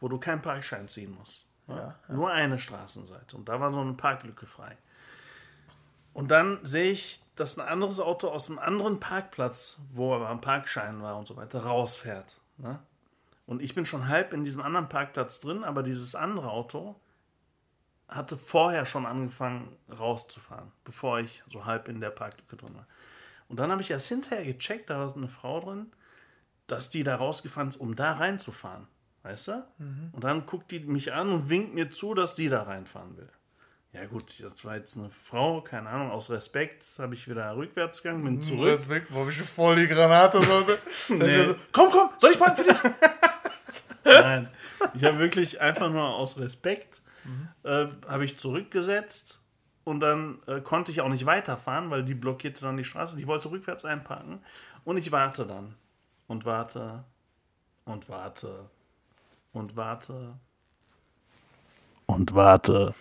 wo 0.00 0.08
du 0.08 0.18
keinen 0.18 0.42
Parkschein 0.42 0.88
ziehen 0.88 1.14
musst. 1.16 1.46
Ne? 1.66 1.94
Nur 2.08 2.30
eine 2.30 2.58
Straßenseite. 2.58 3.36
Und 3.36 3.48
da 3.48 3.60
war 3.60 3.72
so 3.72 3.80
eine 3.80 3.94
Parklücke 3.94 4.46
frei. 4.46 4.76
Und 6.12 6.30
dann 6.30 6.58
sehe 6.64 6.90
ich, 6.90 7.22
dass 7.36 7.58
ein 7.58 7.66
anderes 7.66 8.00
Auto 8.00 8.28
aus 8.28 8.48
einem 8.48 8.58
anderen 8.58 9.00
Parkplatz, 9.00 9.80
wo 9.92 10.14
aber 10.14 10.28
ein 10.28 10.40
Parkschein 10.40 11.02
war 11.02 11.16
und 11.16 11.26
so 11.26 11.36
weiter, 11.36 11.64
rausfährt. 11.64 12.38
Ne? 12.58 12.78
Und 13.46 13.62
ich 13.62 13.74
bin 13.74 13.86
schon 13.86 14.08
halb 14.08 14.32
in 14.32 14.44
diesem 14.44 14.62
anderen 14.62 14.88
Parkplatz 14.88 15.40
drin, 15.40 15.64
aber 15.64 15.82
dieses 15.82 16.14
andere 16.14 16.50
Auto 16.50 16.96
hatte 18.08 18.36
vorher 18.36 18.84
schon 18.84 19.06
angefangen 19.06 19.74
rauszufahren, 19.90 20.70
bevor 20.84 21.20
ich 21.20 21.42
so 21.50 21.64
halb 21.64 21.88
in 21.88 22.00
der 22.00 22.10
Parklücke 22.10 22.56
drin 22.56 22.74
war. 22.74 22.86
Und 23.48 23.58
dann 23.58 23.70
habe 23.70 23.82
ich 23.82 23.90
erst 23.90 24.08
hinterher 24.08 24.44
gecheckt, 24.44 24.90
da 24.90 24.98
war 24.98 25.08
so 25.08 25.16
eine 25.16 25.28
Frau 25.28 25.60
drin, 25.60 25.92
dass 26.66 26.90
die 26.90 27.02
da 27.02 27.16
rausgefahren 27.16 27.70
ist, 27.70 27.76
um 27.76 27.96
da 27.96 28.12
reinzufahren. 28.12 28.86
Weißt 29.22 29.48
du? 29.48 29.66
Und 30.12 30.24
dann 30.24 30.46
guckt 30.46 30.70
die 30.70 30.80
mich 30.80 31.12
an 31.12 31.30
und 31.30 31.48
winkt 31.48 31.74
mir 31.74 31.90
zu, 31.90 32.14
dass 32.14 32.34
die 32.34 32.48
da 32.48 32.62
reinfahren 32.62 33.16
will. 33.16 33.28
Ja 33.92 34.06
gut, 34.06 34.42
das 34.42 34.64
war 34.64 34.76
jetzt 34.76 34.96
eine 34.96 35.10
Frau, 35.10 35.60
keine 35.60 35.88
Ahnung, 35.88 36.10
aus 36.10 36.30
Respekt 36.30 36.86
habe 36.98 37.14
ich 37.14 37.28
wieder 37.28 37.54
rückwärts 37.54 38.02
gegangen, 38.02 38.24
bin 38.24 38.40
zurück. 38.40 38.68
Respekt, 38.68 39.08
wo 39.12 39.28
ich 39.28 39.36
voll 39.42 39.76
die 39.76 39.86
Granate 39.86 40.40
sollte. 40.42 40.78
Nee. 41.10 41.46
so, 41.46 41.54
komm, 41.72 41.90
komm, 41.90 42.08
soll 42.18 42.32
ich 42.32 42.38
parken 42.38 42.64
für 42.64 42.72
dich? 42.72 42.82
Nein, 44.04 44.48
ich 44.94 45.04
habe 45.04 45.18
wirklich 45.18 45.60
einfach 45.60 45.90
nur 45.90 46.14
aus 46.14 46.38
Respekt 46.38 47.02
äh, 47.64 47.86
habe 48.08 48.24
ich 48.24 48.38
zurückgesetzt 48.38 49.40
und 49.84 50.00
dann 50.00 50.40
äh, 50.46 50.60
konnte 50.60 50.90
ich 50.90 51.00
auch 51.00 51.08
nicht 51.08 51.26
weiterfahren, 51.26 51.90
weil 51.90 52.04
die 52.04 52.14
blockierte 52.14 52.62
dann 52.62 52.76
die 52.76 52.84
Straße. 52.84 53.16
Die 53.16 53.26
wollte 53.26 53.50
rückwärts 53.50 53.84
einparken 53.84 54.40
und 54.84 54.96
ich 54.96 55.12
warte 55.12 55.46
dann 55.46 55.74
und 56.26 56.44
warte 56.44 57.04
und 57.84 58.08
warte 58.08 58.70
und 59.52 59.76
warte 59.76 60.34
und 62.06 62.34
warte 62.34 62.94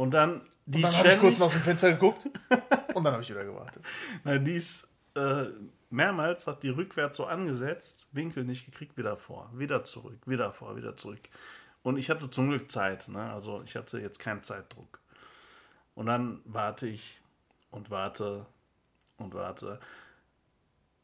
und 0.00 0.12
dann 0.12 0.40
die 0.64 0.80
Dann 0.80 0.90
ist 0.90 0.98
habe 0.98 1.08
ich 1.10 1.18
kurz 1.18 1.40
aus 1.42 1.52
dem 1.52 1.60
Fenster 1.60 1.92
geguckt 1.92 2.24
und 2.94 3.04
dann 3.04 3.12
habe 3.12 3.22
ich 3.22 3.28
wieder 3.28 3.44
gewartet. 3.44 3.84
nein, 4.24 4.42
die 4.42 4.54
ist 4.54 4.88
äh, 5.14 5.44
mehrmals 5.90 6.46
hat 6.46 6.62
die 6.62 6.70
rückwärts 6.70 7.18
so 7.18 7.26
angesetzt, 7.26 8.06
Winkel 8.10 8.44
nicht 8.44 8.64
gekriegt, 8.64 8.96
wieder 8.96 9.18
vor, 9.18 9.50
wieder 9.52 9.84
zurück, 9.84 10.18
wieder 10.24 10.54
vor, 10.54 10.74
wieder 10.76 10.96
zurück. 10.96 11.20
Und 11.82 11.98
ich 11.98 12.08
hatte 12.08 12.30
zum 12.30 12.48
Glück 12.48 12.70
Zeit, 12.70 13.08
ne? 13.08 13.30
also 13.30 13.62
ich 13.66 13.76
hatte 13.76 14.00
jetzt 14.00 14.18
keinen 14.18 14.42
Zeitdruck. 14.42 15.00
Und 15.94 16.06
dann 16.06 16.40
warte 16.46 16.86
ich 16.86 17.20
und 17.70 17.90
warte 17.90 18.46
und 19.18 19.34
warte. 19.34 19.80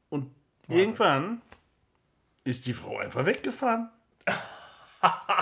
Und 0.09 0.35
irgendwann 0.69 1.43
ist 2.45 2.67
die 2.67 2.73
Frau 2.73 2.97
einfach 2.97 3.27
weggefahren. 3.27 3.91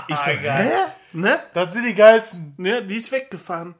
Ich 0.08 0.16
so, 0.16 0.30
hä? 0.30 0.70
Ne? 1.12 1.38
Das 1.54 1.72
sind 1.72 1.84
die 1.86 1.94
geilsten. 1.94 2.54
Ne, 2.56 2.82
die 2.84 2.96
ist 2.96 3.12
weggefahren. 3.12 3.74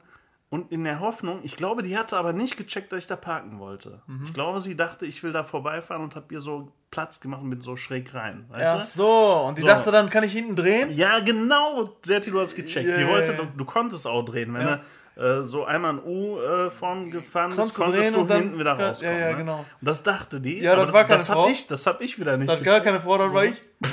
Und 0.49 0.71
in 0.71 0.83
der 0.85 0.99
Hoffnung, 1.01 1.39
ich 1.43 1.57
glaube, 1.57 1.81
die 1.83 1.97
hatte 1.97 2.15
aber 2.15 2.31
nicht 2.31 2.55
gecheckt, 2.55 2.91
dass 2.91 2.99
ich 2.99 3.07
da 3.07 3.15
parken 3.17 3.59
wollte. 3.59 4.01
Ich 4.23 4.31
glaube, 4.33 4.61
sie 4.61 4.77
dachte, 4.77 5.05
ich 5.05 5.21
will 5.21 5.33
da 5.33 5.43
vorbeifahren 5.43 6.01
und 6.03 6.15
habe 6.15 6.33
ihr 6.33 6.39
so 6.39 6.71
Platz 6.91 7.19
gemacht 7.19 7.41
und 7.41 7.49
bin 7.49 7.59
so 7.61 7.75
schräg 7.75 8.13
rein. 8.13 8.45
Weißt 8.49 8.71
Ach 8.77 8.81
so, 8.81 9.43
und 9.47 9.57
die 9.57 9.61
So. 9.63 9.67
dachte 9.67 9.91
dann, 9.91 10.09
kann 10.09 10.23
ich 10.23 10.31
hinten 10.31 10.55
drehen? 10.55 10.95
Ja, 10.95 11.19
genau. 11.19 11.83
Serti, 12.05 12.31
du 12.31 12.39
hast 12.39 12.55
gecheckt. 12.55 12.87
Ja, 12.87 12.95
die 12.97 13.07
wollte. 13.07 13.33
Du, 13.33 13.45
du 13.45 13.65
konntest 13.65 14.07
auch 14.07 14.23
drehen. 14.23 14.53
Wenn 14.53 14.61
Ja. 14.61 14.79
er 15.17 15.39
äh, 15.39 15.43
so 15.43 15.65
einmal 15.65 15.95
in 15.97 16.03
U-Form 16.05 17.11
gefahren 17.11 17.49
bist, 17.55 17.75
Konntest 17.75 17.77
du 17.77 17.81
konntest 17.83 18.15
du 18.15 18.33
hinten 18.35 18.59
wieder 18.59 18.73
rauskommen. 18.79 19.13
ja, 19.13 19.19
ja, 19.27 19.31
ne? 19.31 19.37
genau. 19.39 19.57
Und 19.59 19.65
das 19.81 20.03
dachte 20.03 20.39
die. 20.39 20.59
Ja, 20.59 20.75
das 20.77 20.93
war 20.93 21.03
keine 21.03 21.17
das 21.17 21.27
Frau. 21.27 21.43
Hab 21.45 21.51
ich, 21.51 21.67
das 21.67 21.85
habe 21.85 22.01
ich 22.03 22.17
wieder 22.17 22.37
nicht 22.37 22.49
Das 22.49 22.57
hat 22.59 22.63
gar 22.63 22.79
keine 22.81 23.01
Frau, 23.01 23.17
dann 23.17 23.33
war 23.33 23.45
ich. 23.45 23.61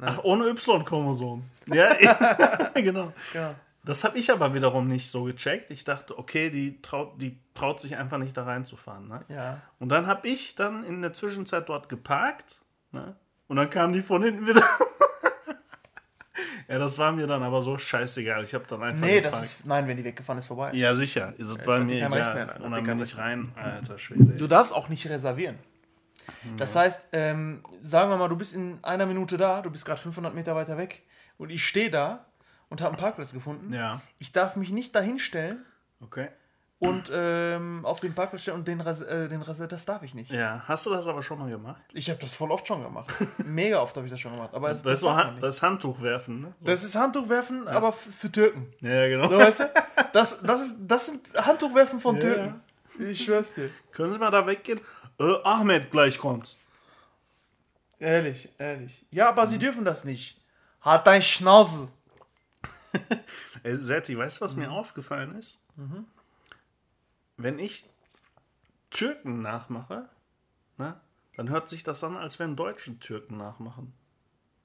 Ach, 0.00 0.18
ohne 0.24 0.46
Y-Chromosom. 0.46 1.44
Ja, 1.66 1.94
ja, 2.00 2.70
genau. 2.74 3.12
Genau. 3.32 3.54
Das 3.84 4.02
habe 4.02 4.18
ich 4.18 4.32
aber 4.32 4.52
wiederum 4.52 4.88
nicht 4.88 5.08
so 5.10 5.24
gecheckt. 5.24 5.70
Ich 5.70 5.84
dachte, 5.84 6.18
okay, 6.18 6.50
die 6.50 6.82
traut, 6.82 7.20
die 7.20 7.38
traut 7.54 7.80
sich 7.80 7.96
einfach 7.96 8.18
nicht 8.18 8.36
da 8.36 8.42
reinzufahren. 8.42 9.06
Ne? 9.06 9.24
Ja. 9.28 9.60
Und 9.78 9.90
dann 9.90 10.08
habe 10.08 10.26
ich 10.26 10.56
dann 10.56 10.82
in 10.82 11.02
der 11.02 11.12
Zwischenzeit 11.12 11.68
dort 11.68 11.88
geparkt. 11.88 12.60
Ne? 12.90 13.14
Und 13.46 13.56
dann 13.56 13.70
kam 13.70 13.92
die 13.92 14.02
von 14.02 14.24
hinten 14.24 14.48
wieder. 14.48 14.64
ja, 16.68 16.78
das 16.80 16.98
war 16.98 17.12
mir 17.12 17.28
dann 17.28 17.44
aber 17.44 17.62
so 17.62 17.78
scheißegal. 17.78 18.42
Ich 18.42 18.54
habe 18.54 18.64
dann 18.66 18.82
einfach 18.82 19.06
Nee, 19.06 19.16
geparkt. 19.20 19.36
das 19.36 19.44
ist. 19.44 19.66
Nein, 19.66 19.86
wenn 19.86 19.96
die 19.96 20.02
weggefahren 20.04 20.40
ist, 20.40 20.46
vorbei. 20.46 20.72
Ja, 20.72 20.92
sicher. 20.94 21.32
Bei 21.64 21.74
hat 21.74 21.82
die 21.82 21.94
mir 21.94 22.06
egal. 22.06 22.60
Und 22.64 22.72
dann 22.72 22.82
bin 22.82 23.00
ich 23.02 23.16
rein. 23.16 23.52
Alter 23.54 24.00
Schwede. 24.00 24.36
Du 24.36 24.48
darfst 24.48 24.74
auch 24.74 24.88
nicht 24.88 25.08
reservieren. 25.08 25.60
Das 26.56 26.74
heißt, 26.76 27.08
ähm, 27.12 27.62
sagen 27.82 28.10
wir 28.10 28.16
mal, 28.16 28.28
du 28.28 28.36
bist 28.36 28.54
in 28.54 28.78
einer 28.82 29.06
Minute 29.06 29.36
da, 29.36 29.60
du 29.62 29.70
bist 29.70 29.84
gerade 29.84 30.00
500 30.00 30.34
Meter 30.34 30.54
weiter 30.56 30.76
weg 30.78 31.02
und 31.38 31.50
ich 31.50 31.66
stehe 31.66 31.90
da 31.90 32.26
und 32.68 32.80
habe 32.80 32.90
einen 32.94 33.00
Parkplatz 33.00 33.32
gefunden. 33.32 33.72
Ja, 33.72 34.00
Ich 34.18 34.32
darf 34.32 34.56
mich 34.56 34.70
nicht 34.70 34.94
dahin 34.94 35.18
stellen, 35.18 35.64
okay. 36.02 36.28
und 36.78 37.10
ähm, 37.14 37.84
auf 37.84 38.00
den 38.00 38.14
Parkplatz 38.14 38.42
stellen 38.42 38.58
und 38.58 38.68
den, 38.68 38.80
Ras 38.80 39.00
äh, 39.02 39.28
den 39.28 39.40
Ras 39.42 39.58
das 39.68 39.84
darf 39.84 40.02
ich 40.02 40.14
nicht. 40.14 40.30
Ja, 40.32 40.62
hast 40.66 40.84
du 40.86 40.90
das 40.90 41.06
aber 41.06 41.22
schon 41.22 41.38
mal 41.38 41.48
gemacht? 41.48 41.84
Ich 41.94 42.10
habe 42.10 42.18
das 42.20 42.34
voll 42.34 42.50
oft 42.50 42.66
schon 42.66 42.82
gemacht. 42.82 43.14
Mega 43.44 43.80
oft 43.80 43.96
habe 43.96 44.06
ich 44.06 44.12
das 44.12 44.20
schon 44.20 44.32
gemacht. 44.32 44.50
Aber 44.52 44.70
es, 44.70 44.82
Das 44.82 44.94
ist 44.94 45.00
so 45.00 45.14
Han 45.14 45.38
das 45.40 45.62
Handtuch 45.62 46.00
werfen, 46.02 46.40
ne? 46.40 46.54
So. 46.60 46.66
das 46.66 46.84
ist 46.84 46.94
Handtuch 46.96 47.28
werfen, 47.28 47.66
aber 47.68 47.88
f- 47.90 48.08
für 48.18 48.30
Türken. 48.32 48.66
Ja, 48.80 49.06
genau. 49.08 49.28
So, 49.30 49.38
weißt 49.38 49.60
du? 49.60 49.64
Das, 50.12 50.40
das, 50.42 50.62
ist, 50.62 50.74
das 50.80 51.06
sind 51.06 51.20
Handtuchwerfen 51.36 52.00
von 52.00 52.16
Ja. 52.16 52.20
Türken. 52.22 52.60
Ich 52.98 53.24
schwör's 53.24 53.52
dir. 53.52 53.68
Können 53.92 54.10
Sie 54.12 54.18
mal 54.18 54.30
da 54.30 54.46
weggehen? 54.46 54.80
Äh, 55.18 55.34
Ahmed 55.44 55.90
gleich 55.90 56.18
kommt. 56.18 56.56
Ehrlich, 57.98 58.50
ehrlich. 58.58 59.04
Ja, 59.10 59.28
aber 59.30 59.46
sie 59.46 59.58
dürfen 59.58 59.84
das 59.84 60.04
nicht. 60.04 60.38
Halt 60.82 61.06
dein 61.06 61.22
Schnauze. 61.22 61.88
Ey, 63.62 63.76
Setti, 63.82 64.16
weißt 64.16 64.38
du, 64.40 64.44
was 64.44 64.54
mir 64.56 64.70
aufgefallen 64.70 65.34
ist? 65.36 65.58
Wenn 67.36 67.58
ich 67.58 67.86
Türken 68.90 69.40
nachmache, 69.42 70.08
ne, 70.78 70.98
dann 71.36 71.48
hört 71.50 71.68
sich 71.68 71.82
das 71.82 72.02
an, 72.04 72.16
als 72.16 72.38
wenn 72.38 72.56
Deutsche 72.56 72.98
Türken 72.98 73.36
nachmachen. 73.36 73.92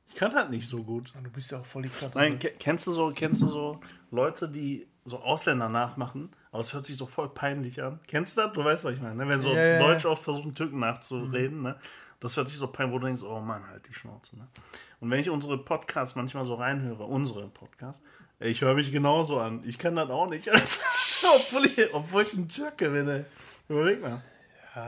Ich 0.08 0.16
kann 0.16 0.32
das 0.34 0.50
nicht 0.50 0.68
so 0.68 0.84
gut. 0.84 1.14
Du 1.24 1.30
bist 1.30 1.52
ja 1.52 1.60
auch 1.60 1.66
voll 1.66 1.84
die 1.84 1.90
Klatte. 1.90 2.18
Nein, 2.18 2.38
ke- 2.40 2.52
kennst 2.60 2.86
du 2.88 2.92
so, 2.92 3.12
kennst 3.16 3.42
du 3.42 3.50
so 3.50 3.80
Leute, 4.12 4.50
die 4.50 4.88
so 5.06 5.20
Ausländer 5.20 5.70
nachmachen, 5.70 6.30
aber 6.52 6.62
es 6.62 6.74
hört 6.74 6.86
sich 6.86 6.98
so 6.98 7.06
voll 7.06 7.30
peinlich 7.30 7.82
an. 7.82 8.00
Kennst 8.08 8.38
du 8.38 8.42
das? 8.42 8.54
Du 8.54 8.64
weißt, 8.64 8.86
was 8.86 8.94
ich 8.94 9.02
meine. 9.02 9.16
Ne? 9.16 9.28
Wenn 9.28 9.40
so 9.40 9.50
Ja, 9.50 9.56
ja, 9.56 9.74
ja. 9.74 9.80
Deutsche 9.80 10.10
oft 10.10 10.24
versuchen, 10.24 10.54
Türken 10.54 10.80
nachzureden, 10.80 11.62
ne? 11.62 11.76
Das 12.20 12.38
hört 12.38 12.50
sich 12.50 12.60
so 12.60 12.68
peinlich, 12.68 12.94
wo 12.94 13.00
du 13.00 13.08
denkst, 13.08 13.24
oh 13.24 13.40
Mann, 13.40 13.68
halt 13.68 13.88
die 13.88 13.96
Schnauze. 13.96 14.38
Ne? 14.38 14.48
Und 15.00 15.10
wenn 15.10 15.20
ich 15.20 15.30
unsere 15.32 15.58
Podcasts 15.58 16.16
manchmal 16.16 16.46
so 16.46 16.54
reinhöre, 16.54 17.04
unsere 17.04 17.48
Podcasts, 17.48 18.04
ich 18.40 18.62
höre 18.62 18.76
mich 18.76 18.92
genauso 18.92 19.40
an. 19.40 19.62
Ich 19.66 19.80
kann 19.80 19.96
das 19.96 20.10
auch 20.12 20.30
nicht. 20.30 20.48
obwohl, 20.52 21.66
ich, 21.66 21.94
obwohl 21.96 22.22
ich 22.22 22.34
ein 22.34 22.48
Türke 22.48 22.90
bin, 22.92 23.08
ey. 23.08 23.26
Überleg 23.68 24.02
mal. 24.02 24.22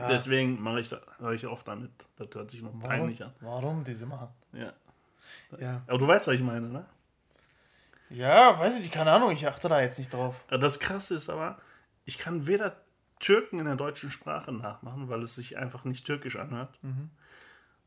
Deswegen 0.08 0.62
mache 0.62 0.80
ich 0.80 0.88
das, 0.88 1.00
höre 1.18 1.32
ich 1.32 1.46
oft 1.46 1.66
damit. 1.68 1.90
Das 2.16 2.28
hört 2.32 2.50
sich 2.50 2.62
noch 2.62 2.78
peinlich 2.80 3.22
an. 3.22 3.32
Warum 3.40 3.84
diese 3.84 4.06
machen? 4.06 4.28
Ja. 4.52 4.72
Ja. 5.58 5.82
Aber 5.86 5.98
du 5.98 6.06
weißt, 6.06 6.26
was 6.26 6.34
ich 6.34 6.40
meine, 6.40 6.68
ne? 6.68 6.86
Ja, 8.10 8.58
weiß 8.58 8.74
ich 8.74 8.80
nicht, 8.80 8.92
keine 8.92 9.12
Ahnung, 9.12 9.32
ich 9.32 9.48
achte 9.48 9.68
da 9.68 9.80
jetzt 9.80 9.98
nicht 9.98 10.12
drauf. 10.12 10.44
Das 10.48 10.78
Krasse 10.78 11.14
ist 11.14 11.28
aber, 11.28 11.58
ich 12.04 12.18
kann 12.18 12.46
weder 12.46 12.76
Türken 13.18 13.58
in 13.58 13.64
der 13.64 13.76
deutschen 13.76 14.10
Sprache 14.10 14.52
nachmachen, 14.52 15.08
weil 15.08 15.22
es 15.22 15.34
sich 15.34 15.56
einfach 15.56 15.84
nicht 15.84 16.06
türkisch 16.06 16.36
anhört, 16.36 16.78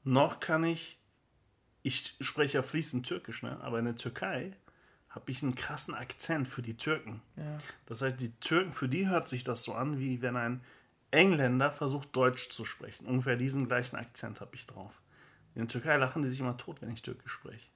noch 0.04 0.40
kann 0.40 0.64
ich, 0.64 1.00
ich 1.84 2.16
spreche 2.22 2.58
ja 2.58 2.64
fließend 2.64 3.06
Türkisch, 3.06 3.44
ne? 3.44 3.60
aber 3.62 3.80
in 3.80 3.86
der 3.86 3.96
Türkei 3.96 4.54
habe 5.10 5.32
ich 5.32 5.44
einen 5.44 5.56
krassen 5.56 5.94
Akzent 5.94 6.48
für 6.48 6.62
die 6.62 6.78
Türken. 6.78 7.22
Ja. 7.36 7.58
Das 7.86 8.02
heißt, 8.02 8.20
die 8.20 8.32
Türken, 8.40 8.72
für 8.72 8.90
die 8.90 9.08
hört 9.08 9.28
sich 9.28 9.44
das 9.44 9.64
so 9.64 9.74
an, 9.74 10.00
wie 10.00 10.22
wenn 10.22 10.36
ein 10.36 10.62
Engländer 11.12 11.72
versucht, 11.72 12.16
Deutsch 12.16 12.50
zu 12.50 12.66
sprechen. 12.66 13.08
Ungefähr 13.08 13.36
diesen 13.36 13.68
gleichen 13.68 13.96
Akzent 13.96 14.42
habe 14.42 14.56
ich 14.56 14.66
drauf. 14.66 15.02
In 15.56 15.62
der 15.62 15.70
Türkei 15.70 15.98
lachen 15.98 16.22
die 16.22 16.30
sich 16.30 16.40
immer 16.40 16.58
tot, 16.58 16.82
wenn 16.82 16.92
ich 16.92 17.02
Türkisch 17.02 17.32
spreche. 17.32 17.68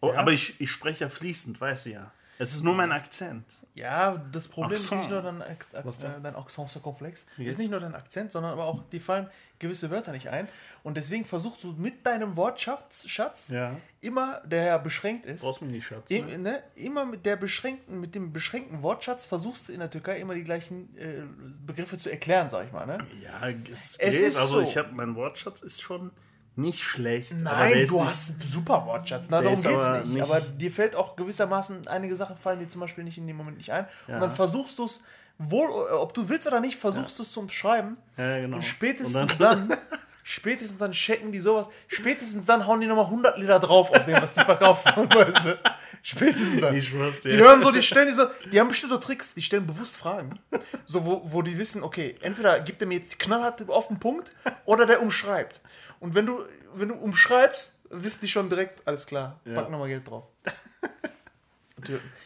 Oh, 0.00 0.12
Ja. 0.12 0.18
Aber 0.20 0.32
ich, 0.32 0.60
ich 0.60 0.70
spreche 0.70 1.04
ja 1.04 1.08
fließend, 1.10 1.60
weißt 1.60 1.86
du 1.86 1.90
ja. 1.90 2.10
Es 2.40 2.54
ist 2.54 2.62
nur 2.62 2.74
mein 2.74 2.92
Akzent. 2.92 3.44
Ja, 3.74 4.16
das 4.30 4.46
Problem 4.46 4.72
ist 4.76 4.84
Accent. 4.84 5.00
nicht 5.00 5.10
nur 5.10 5.22
dein, 5.22 5.42
Ak 5.42 5.66
äh, 5.72 5.82
dein 6.22 6.36
Accent 6.36 6.80
komplex, 6.84 7.26
Yes. 7.36 7.48
ist 7.50 7.58
nicht 7.58 7.68
nur 7.72 7.80
dein 7.80 7.96
Akzent, 7.96 8.30
sondern 8.30 8.52
aber 8.52 8.64
auch, 8.64 8.84
die 8.92 9.00
fallen 9.00 9.28
gewisse 9.58 9.90
Wörter 9.90 10.12
nicht 10.12 10.28
ein. 10.28 10.46
Und 10.84 10.96
deswegen 10.96 11.24
versuchst 11.24 11.64
du 11.64 11.72
mit 11.72 12.06
deinem 12.06 12.36
Wortschatz 12.36 13.08
Schatz, 13.08 13.48
Ja. 13.48 13.74
immer, 14.00 14.40
der 14.44 14.66
ja 14.66 14.78
beschränkt 14.78 15.26
ist, 15.26 15.40
Brauchst 15.42 15.62
mir 15.62 15.66
nicht, 15.72 15.84
Schatz. 15.84 16.08
im, 16.12 16.26
Ne? 16.26 16.38
ne, 16.38 16.62
immer 16.76 17.04
mit 17.04 17.26
der 17.26 17.34
beschränkten, 17.34 17.98
mit 17.98 18.14
dem 18.14 18.32
beschränkten 18.32 18.82
Wortschatz 18.82 19.24
versuchst 19.24 19.68
du 19.68 19.72
in 19.72 19.80
der 19.80 19.90
Türkei 19.90 20.20
immer 20.20 20.34
die 20.36 20.44
gleichen 20.44 20.96
äh, 20.96 21.22
Begriffe 21.66 21.98
zu 21.98 22.08
erklären, 22.08 22.50
sag 22.50 22.66
ich 22.66 22.72
mal. 22.72 22.86
Ne? 22.86 22.98
Ja, 23.20 23.48
es, 23.48 23.96
Es 23.96 23.98
geht. 23.98 24.28
ist 24.28 24.36
also 24.38 24.54
so. 24.54 24.60
ich 24.60 24.76
habe 24.76 24.92
mein 24.92 25.16
Wortschatz 25.16 25.60
ist 25.62 25.82
schon 25.82 26.12
nicht 26.58 26.82
schlecht. 26.82 27.34
Nein, 27.40 27.86
du 27.88 28.04
hast 28.04 28.30
einen 28.30 28.42
super 28.42 28.84
Wortschatz. 28.86 29.24
Na, 29.28 29.40
darum 29.40 29.54
geht's 29.54 29.66
aber 29.66 29.98
nicht. 30.00 30.12
nicht- 30.14 30.22
Aber 30.22 30.40
dir 30.40 30.70
fällt 30.70 30.96
auch 30.96 31.16
gewissermaßen 31.16 31.86
einige 31.88 32.16
Sachen 32.16 32.36
fallen 32.36 32.58
dir 32.60 32.68
zum 32.68 32.80
Beispiel 32.80 33.04
nicht 33.04 33.16
in 33.18 33.26
dem 33.26 33.36
Moment 33.36 33.56
nicht 33.58 33.72
ein. 33.72 33.86
Ja. 34.06 34.14
Und 34.16 34.20
dann 34.20 34.30
versuchst 34.34 34.78
du 34.78 34.84
es, 34.84 35.02
wohl, 35.38 35.68
äh, 35.68 35.92
ob 35.92 36.12
du 36.14 36.28
willst 36.28 36.46
oder 36.46 36.60
nicht, 36.60 36.78
versuchst 36.78 37.18
du 37.18 37.22
es 37.22 37.30
zum 37.32 37.48
Schreiben. 37.48 37.96
Ja, 38.16 38.38
genau. 38.38 38.56
Und 38.56 38.62
spätestens 38.64 39.14
Und 39.14 39.40
dann, 39.40 39.72
spätestens 40.24 40.78
dann 40.78 40.92
checken 40.92 41.30
die 41.32 41.38
sowas. 41.38 41.68
Spätestens 41.86 42.44
dann 42.44 42.66
hauen 42.66 42.80
die 42.80 42.86
nochmal 42.86 43.04
100 43.06 43.38
Liter 43.38 43.60
drauf 43.60 43.90
auf 43.92 44.04
dem, 44.04 44.20
was 44.20 44.34
die 44.34 44.42
verkaufen. 44.44 45.08
weißt 45.14 45.44
du? 45.46 45.58
Spätestens 46.02 46.60
dann. 46.60 46.74
Ich 46.76 46.88
schwör's 46.88 47.20
dir. 47.20 47.30
Die 47.30 47.38
hören 47.38 47.62
so, 47.62 47.70
die 47.70 47.82
stellen 47.82 48.08
diese, 48.08 48.30
die 48.50 48.58
haben 48.58 48.68
bestimmt 48.68 48.92
so 48.92 48.98
Tricks, 48.98 49.34
die 49.34 49.42
stellen 49.42 49.66
bewusst 49.66 49.96
Fragen, 49.96 50.38
so 50.86 51.04
wo, 51.04 51.22
wo 51.24 51.42
die 51.42 51.58
wissen, 51.58 51.82
okay, 51.82 52.16
entweder 52.20 52.60
gibt 52.60 52.80
er 52.82 52.88
mir 52.88 52.98
jetzt 52.98 53.18
knallhart 53.18 53.68
auf 53.68 53.88
den 53.88 53.98
Punkt 53.98 54.32
oder 54.64 54.86
der 54.86 55.02
umschreibt. 55.02 55.60
Und 56.00 56.14
wenn 56.14 56.26
du, 56.26 56.44
wenn 56.74 56.88
du 56.88 56.94
umschreibst, 56.94 57.80
wissen 57.90 58.20
die 58.22 58.28
schon 58.28 58.48
direkt, 58.48 58.86
alles 58.86 59.06
klar, 59.06 59.40
Ja. 59.44 59.54
pack 59.54 59.70
nochmal 59.70 59.88
Geld 59.88 60.08
drauf. 60.08 60.26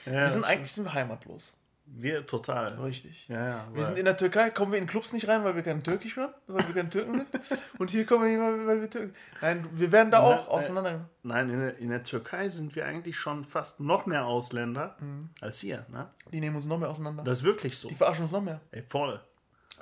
Wir 0.05 0.31
sind 0.31 0.45
eigentlich 0.45 0.73
sind 0.73 0.85
wir 0.85 0.95
heimatlos. 0.95 1.55
Wir 1.95 2.27
total. 2.27 2.73
Richtig. 2.81 3.29
Ja, 3.29 3.49
ja. 3.49 3.67
Wir 3.75 3.85
sind 3.85 3.99
in 3.99 4.07
der 4.07 4.17
Türkei, 4.17 4.49
kommen 4.51 4.73
wir 4.73 4.79
in 4.79 4.87
Clubs 4.87 5.13
nicht 5.13 5.29
rein, 5.29 5.45
weil 5.45 5.55
wir 5.57 5.63
kein 5.63 5.83
Türkisch 5.83 6.15
können, 6.15 6.33
weil 6.47 6.67
wir 6.67 6.75
keine 6.75 6.89
Türken 6.89 7.15
sind. 7.15 7.63
Und 7.79 7.91
hier 7.91 8.07
kommen 8.07 8.25
wir 8.25 8.31
nicht, 8.31 8.41
weil 8.41 8.59
wir- 8.61 8.67
weil 8.67 8.81
wir 8.81 8.89
Türken 8.91 9.09
sind. 9.09 9.17
Nein, 9.43 9.69
wir 9.73 9.93
werden 9.93 10.11
da 10.11 10.21
Na, 10.21 10.25
auch 10.27 10.47
äh, 10.47 10.51
auseinander. 10.53 11.11
Nein, 11.23 11.51
in 11.51 11.61
der, 11.61 11.77
in 11.79 11.89
der 11.91 12.03
Türkei 12.03 12.49
sind 12.49 12.75
wir 12.75 12.87
eigentlich 12.87 13.19
schon 13.19 13.45
fast 13.45 13.79
noch 13.81 14.07
mehr 14.07 14.25
Ausländer 14.25 14.97
Mhm. 15.01 15.29
als 15.43 15.59
hier. 15.59 15.85
Ne? 15.91 16.09
Die 16.33 16.41
nehmen 16.41 16.57
uns 16.57 16.65
noch 16.65 16.79
mehr 16.79 16.89
auseinander. 16.89 17.25
Das 17.25 17.39
ist 17.39 17.45
wirklich 17.45 17.77
so. 17.77 17.89
die 17.89 17.95
verarschen 17.95 18.23
uns 18.25 18.33
noch 18.33 18.41
mehr. 18.43 18.61
Ey, 18.71 18.83
voll. 18.89 19.21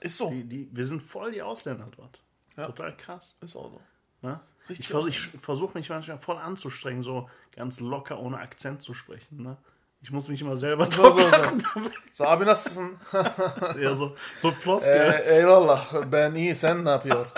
Ist 0.00 0.16
so. 0.16 0.30
Die, 0.30 0.42
die, 0.44 0.68
wir 0.72 0.86
sind 0.86 1.02
voll 1.04 1.30
die 1.30 1.42
Ausländer 1.42 1.86
dort. 1.96 2.20
Ja. 2.56 2.66
Total 2.66 2.96
krass. 2.96 3.36
Ist 3.40 3.56
auch 3.56 3.70
so. 3.70 3.80
Ne? 4.22 4.40
Ich 4.68 4.88
versuche 4.88 5.38
versuch 5.38 5.74
mich 5.74 5.88
manchmal 5.88 6.18
voll 6.18 6.36
anzustrengen, 6.38 7.02
so 7.02 7.28
ganz 7.56 7.80
locker 7.80 8.18
ohne 8.20 8.38
Akzent 8.38 8.82
zu 8.82 8.94
sprechen. 8.94 9.42
Ne? 9.42 9.56
Ich 10.02 10.10
muss 10.10 10.28
mich 10.28 10.40
immer 10.40 10.56
selber 10.56 10.84
So, 10.84 11.02
drauf 11.02 11.20
so, 11.20 11.28
so. 11.28 11.90
So 12.12 12.24
abi 12.24 12.44
nasılsın? 12.46 12.98
Ja, 13.80 13.94
so, 13.94 14.16
so 14.40 14.50
Floskel. 14.50 14.92
Ee, 14.96 15.36
eyvallah 15.38 15.92
ben 16.12 16.34
iyi 16.34 16.54
sen 16.54 16.84
ne 16.84 16.90
yapıyor? 16.90 17.26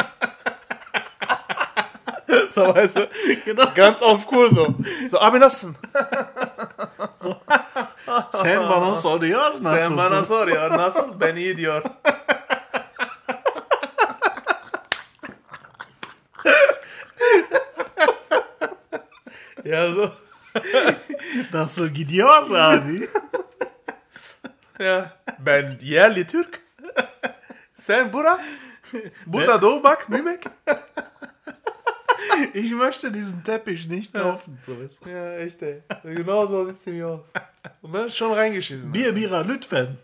so 2.50 2.74
weißt 2.74 2.96
du, 2.96 3.08
genau. 3.44 3.74
ganz 3.74 4.02
auf 4.02 4.26
cool 4.32 4.50
so. 4.50 4.74
So 5.10 5.18
abi 5.20 5.40
nasılsın? 5.40 5.76
Sen 8.32 8.60
bana 8.70 8.94
soruyor 8.94 9.52
Sen 9.52 9.62
nasılsın? 9.62 9.96
bana 9.96 10.24
sor 10.24 10.48
ya 10.48 10.68
nasıl 10.70 11.20
ben 11.20 11.36
iyi 11.36 11.56
diyor. 11.56 11.82
Ja 19.64 19.94
so. 19.94 20.12
Nasıl 21.52 21.88
gidiyor 21.88 22.28
abi? 22.52 23.08
Ya 24.78 25.16
ben 25.38 25.78
yerli 25.82 26.26
Türk. 26.26 26.60
Sen 27.76 28.12
bura? 28.12 28.44
Burada 29.26 29.62
doğmak, 29.62 30.10
büyümek. 30.10 30.44
Ich 32.54 32.72
möchte 32.72 33.14
diesen 33.14 33.42
Teppich 33.42 33.88
nicht 33.88 34.12
kaufen. 34.12 34.58
So 34.66 34.72
ist. 34.82 35.06
Ja, 35.06 35.36
echt 35.36 35.62
ey. 35.62 35.82
Genau 36.04 36.46
so 36.46 36.66
sieht 36.66 36.80
sie 36.80 37.04
aus. 37.04 37.32
Und 37.82 37.92
dann 37.94 38.10
schon 38.10 38.32
reingeschissen. 38.32 38.88
ne? 38.90 38.94
Bir 38.94 39.16
bira 39.16 39.40
lütfen. 39.40 39.98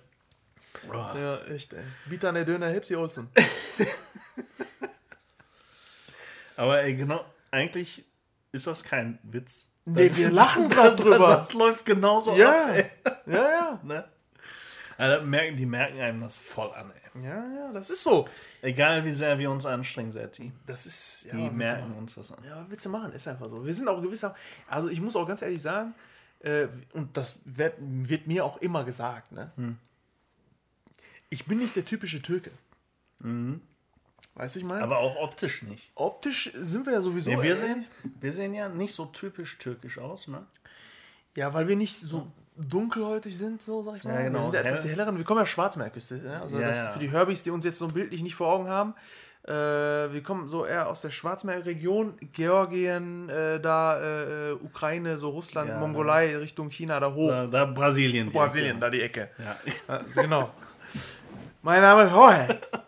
Ja, 0.93 1.41
echt 1.55 1.73
ey. 1.73 1.83
Bir 2.11 2.21
tane 2.21 2.47
döner 2.47 2.71
hepsi 2.73 2.97
olsun. 2.97 3.29
Aber 6.57 6.83
ey, 6.83 6.97
genau, 6.97 7.25
eigentlich 7.53 8.05
ist 8.53 8.67
das 8.67 8.83
kein 8.85 9.19
Witz. 9.23 9.69
Nee, 9.85 10.09
Das- 10.09 10.19
wir 10.19 10.31
lachen 10.31 10.69
das- 10.69 10.97
drüber. 10.97 11.37
Das 11.39 11.53
läuft 11.55 11.85
genauso 11.87 12.35
Ja. 12.37 12.67
ab, 12.67 12.71
ey. 12.75 12.91
Ja, 13.27 13.43
ja. 13.51 13.81
Ne? 13.85 14.05
Also, 14.97 15.25
merken, 15.25 15.57
die 15.57 15.65
merken 15.67 16.01
einem 16.01 16.21
das 16.21 16.37
voll 16.37 16.73
an, 16.75 16.91
ey. 16.91 17.23
Ja, 17.25 17.45
ja, 17.55 17.73
das 17.73 17.91
ist 17.91 18.03
so. 18.03 18.29
Egal 18.63 19.05
wie 19.05 19.13
sehr 19.13 19.39
wir 19.39 19.51
uns 19.51 19.65
anstrengen, 19.67 20.13
Setti. 20.13 20.53
Das 20.67 20.87
ist, 20.87 21.25
ja, 21.25 21.35
Die 21.35 21.51
merken 21.51 21.93
uns 21.95 22.15
das 22.15 22.31
an. 22.33 22.45
Ja, 22.45 22.67
du 22.87 22.89
machen? 22.91 23.13
Ist 23.13 23.27
einfach 23.27 23.49
so. 23.49 23.65
Wir 23.67 23.75
sind 23.75 23.89
auch 23.89 24.01
gewisser, 24.03 24.35
also 24.69 24.89
ich 24.89 25.01
muss 25.01 25.17
auch 25.17 25.27
ganz 25.27 25.43
ehrlich 25.43 25.63
sagen, 25.63 25.95
äh, 26.41 26.67
und 26.93 27.17
das 27.17 27.41
wird, 27.45 27.75
wird 27.81 28.27
mir 28.29 28.45
auch 28.45 28.59
immer 28.59 28.85
gesagt, 28.85 29.33
ne? 29.33 29.51
Ich 31.31 31.47
bin 31.47 31.59
nicht 31.59 31.75
der 31.77 31.85
typische 31.85 32.23
Türke. 32.23 32.51
Weißt 34.39 34.55
du, 34.55 34.61
ich 34.61 34.65
meine? 34.65 34.83
Aber 34.83 34.99
auch 34.99 35.17
optisch 35.17 35.63
nicht. 35.63 35.91
optisch 35.97 36.51
sind 36.55 36.87
wir 36.87 36.95
ja 36.95 37.01
sowieso. 37.01 37.29
Nee, 37.31 37.43
wir, 37.43 37.53
äh, 37.53 37.57
sehen, 37.57 37.85
wir 38.21 38.33
sehen 38.33 38.55
ja 38.55 38.69
nicht 38.69 38.95
so 38.95 39.05
typisch 39.07 39.59
türkisch 39.59 39.99
aus, 39.99 40.29
ne? 40.29 40.47
Ja, 41.37 41.53
weil 41.53 41.69
wir 41.69 41.77
nicht 41.77 41.97
so 41.99 42.27
dunkelhäutig 42.57 43.37
sind, 43.37 43.61
so 43.63 43.83
sag 43.83 43.97
ich 43.99 44.05
mal. 44.05 44.15
Ja, 44.15 44.23
genau. 44.23 44.39
Wir 44.39 44.43
sind 44.45 44.55
ja 44.55 44.61
etwas 44.61 44.85
Hell. 44.85 44.91
helleren. 44.93 45.17
Wir 45.19 45.25
kommen 45.25 45.41
ja 45.41 45.47
Schwarzmeerküste. 45.47 46.15
Ne? 46.17 46.41
Also 46.41 46.59
Ja, 46.59 46.69
das 46.69 46.79
ja. 46.79 46.91
für 46.91 46.99
die 46.99 47.11
Herbys, 47.11 47.43
die 47.43 47.51
uns 47.51 47.65
jetzt 47.65 47.79
so 47.79 47.89
bildlich 47.89 48.23
nicht 48.23 48.35
vor 48.35 48.49
Augen 48.53 48.69
haben. 48.69 48.95
Äh, 49.45 49.53
wir 49.53 50.23
kommen 50.23 50.49
so 50.49 50.65
eher 50.67 50.89
aus 50.89 51.01
der 51.03 51.11
Schwarzmeerregion, 51.11 52.15
Georgien, 52.33 53.29
äh, 53.29 53.61
da 53.61 54.01
äh, 54.01 54.53
Ukraine, 54.53 55.19
so 55.19 55.31
Russland, 55.31 55.71
Ja. 55.71 55.79
Mongolei, 55.79 56.37
Richtung 56.37 56.71
China, 56.71 56.99
da 57.01 57.13
hoch. 57.13 57.31
Da, 57.31 57.47
da 57.47 57.65
Brasilien. 57.65 58.31
Brasilien, 58.31 58.79
da 58.81 58.91
die 58.91 59.03
Ecke. 59.03 59.31
Ja. 59.39 59.57
Also, 59.95 60.21
genau. 60.23 60.51
Mein 61.63 61.81
Name 61.83 62.03
ist 62.05 62.13
Jorge. 62.13 62.59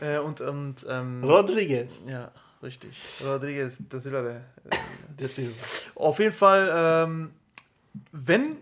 äh, 0.00 0.18
und, 0.18 0.40
und, 0.40 0.86
ähm, 0.88 1.22
Rodriguez. 1.22 2.04
ja, 2.08 2.30
richtig. 2.62 3.00
Rodriguez, 3.24 3.76
das 3.88 4.04
ist 4.04 4.12
der. 4.12 4.44
Das 5.16 5.38
ist 5.38 5.90
Auf 5.94 6.18
jeden 6.18 6.32
Fall, 6.32 6.70
ähm, 6.72 7.32
wenn 8.12 8.56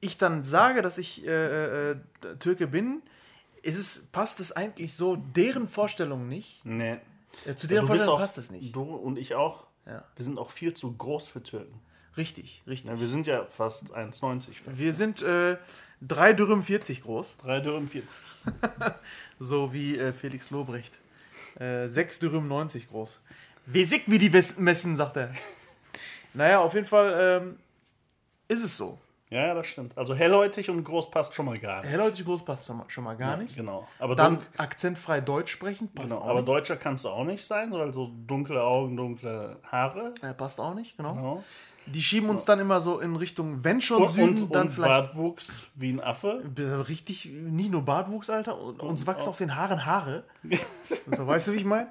ich 0.00 0.18
dann 0.18 0.42
sage, 0.42 0.82
dass 0.82 0.98
ich 0.98 1.26
äh, 1.26 1.90
äh, 1.92 1.96
Türke 2.38 2.66
bin, 2.66 3.02
ist 3.62 3.78
es, 3.78 4.06
passt 4.12 4.40
es 4.40 4.52
eigentlich 4.52 4.94
so 4.94 5.16
deren 5.16 5.68
Vorstellungen 5.68 6.28
nicht. 6.28 6.64
nee. 6.64 6.98
Äh, 7.44 7.54
zu 7.54 7.66
deren 7.66 7.86
Vorstellungen 7.86 8.16
auch, 8.16 8.20
passt 8.20 8.38
es 8.38 8.50
nicht. 8.50 8.74
Du 8.74 8.82
und 8.82 9.18
ich 9.18 9.34
auch. 9.34 9.66
Ja. 9.84 10.04
Wir 10.16 10.24
sind 10.24 10.38
auch 10.38 10.50
viel 10.50 10.72
zu 10.72 10.92
groß 10.96 11.28
für 11.28 11.42
Türken. 11.42 11.80
Richtig, 12.16 12.62
richtig. 12.66 12.90
Ja, 12.90 12.98
wir 12.98 13.08
sind 13.08 13.26
ja 13.26 13.44
fast 13.44 13.94
1,90 13.94 14.52
fest. 14.52 14.80
Wir 14.80 14.92
sind 14.92 15.22
äh, 15.22 15.58
3 16.02 16.32
Dürüm 16.34 16.62
40 16.62 17.02
groß, 17.02 17.36
3 17.42 17.60
Dürren 17.60 17.88
40. 17.88 18.18
so 19.38 19.72
wie 19.72 19.98
äh, 19.98 20.12
Felix 20.12 20.50
Lobrecht. 20.50 20.98
Äh, 21.58 21.88
6 21.88 22.18
Dürüm 22.18 22.48
90 22.48 22.88
groß. 22.88 23.22
Wie 23.66 23.84
sick 23.84 24.04
wie 24.06 24.18
die 24.18 24.32
Wes- 24.32 24.58
messen, 24.58 24.94
sagt 24.96 25.16
er. 25.16 25.34
naja, 26.34 26.60
auf 26.60 26.74
jeden 26.74 26.86
Fall 26.86 27.40
ähm, 27.42 27.56
ist 28.48 28.62
es 28.62 28.76
so. 28.76 28.98
Ja, 29.30 29.48
ja, 29.48 29.54
das 29.54 29.66
stimmt. 29.66 29.98
Also 29.98 30.14
hellhäutig 30.14 30.70
und 30.70 30.84
groß 30.84 31.10
passt 31.10 31.34
schon 31.34 31.46
mal 31.46 31.58
gar 31.58 31.82
nicht. 31.82 31.90
Hellhäutig 31.90 32.24
groß 32.24 32.44
passt 32.44 32.70
schon 32.88 33.04
mal, 33.04 33.16
gar 33.16 33.36
nicht. 33.36 33.56
Genau. 33.56 33.88
Aber, 33.98 34.14
Dann 34.14 34.36
dun- 34.36 34.44
akzentfrei 34.56 35.20
Deutsch 35.20 35.50
sprechen 35.50 35.88
passt 35.92 36.10
genau. 36.10 36.20
auch 36.20 36.28
aber 36.28 36.40
nicht. 36.40 36.48
Deutscher 36.48 36.76
kannst 36.76 37.04
du 37.04 37.08
auch 37.08 37.24
nicht 37.24 37.44
sein, 37.44 37.72
weil 37.72 37.92
so 37.92 38.12
dunkle 38.26 38.62
Augen, 38.62 38.96
dunkle 38.96 39.58
Haare. 39.64 40.14
Äh, 40.22 40.32
passt 40.32 40.60
auch 40.60 40.74
nicht, 40.74 40.96
genau. 40.96 41.14
Genau. 41.14 41.44
Die 41.86 42.02
schieben 42.02 42.28
uns 42.30 42.44
dann 42.44 42.58
immer 42.58 42.80
so 42.80 42.98
in 42.98 43.14
Richtung, 43.14 43.62
wenn 43.62 43.80
schon 43.80 44.02
Und, 44.02 44.10
Süden, 44.10 44.42
und, 44.42 44.54
dann 44.54 44.66
und 44.68 44.72
vielleicht 44.72 45.08
Bartwuchs 45.08 45.68
wie 45.76 45.90
ein 45.92 46.00
Affe. 46.00 46.42
richtig, 46.88 47.26
nicht 47.26 47.70
nur 47.70 47.82
Bartwuchs, 47.82 48.28
Alter, 48.30 48.60
und, 48.60 48.80
uns 48.80 49.06
wachsen 49.06 49.28
auf 49.28 49.38
den 49.38 49.54
Haaren 49.54 49.86
Haare. 49.86 50.24
so, 51.16 51.26
weißt 51.26 51.48
du, 51.48 51.52
wie 51.52 51.58
ich 51.58 51.64
meine? 51.64 51.90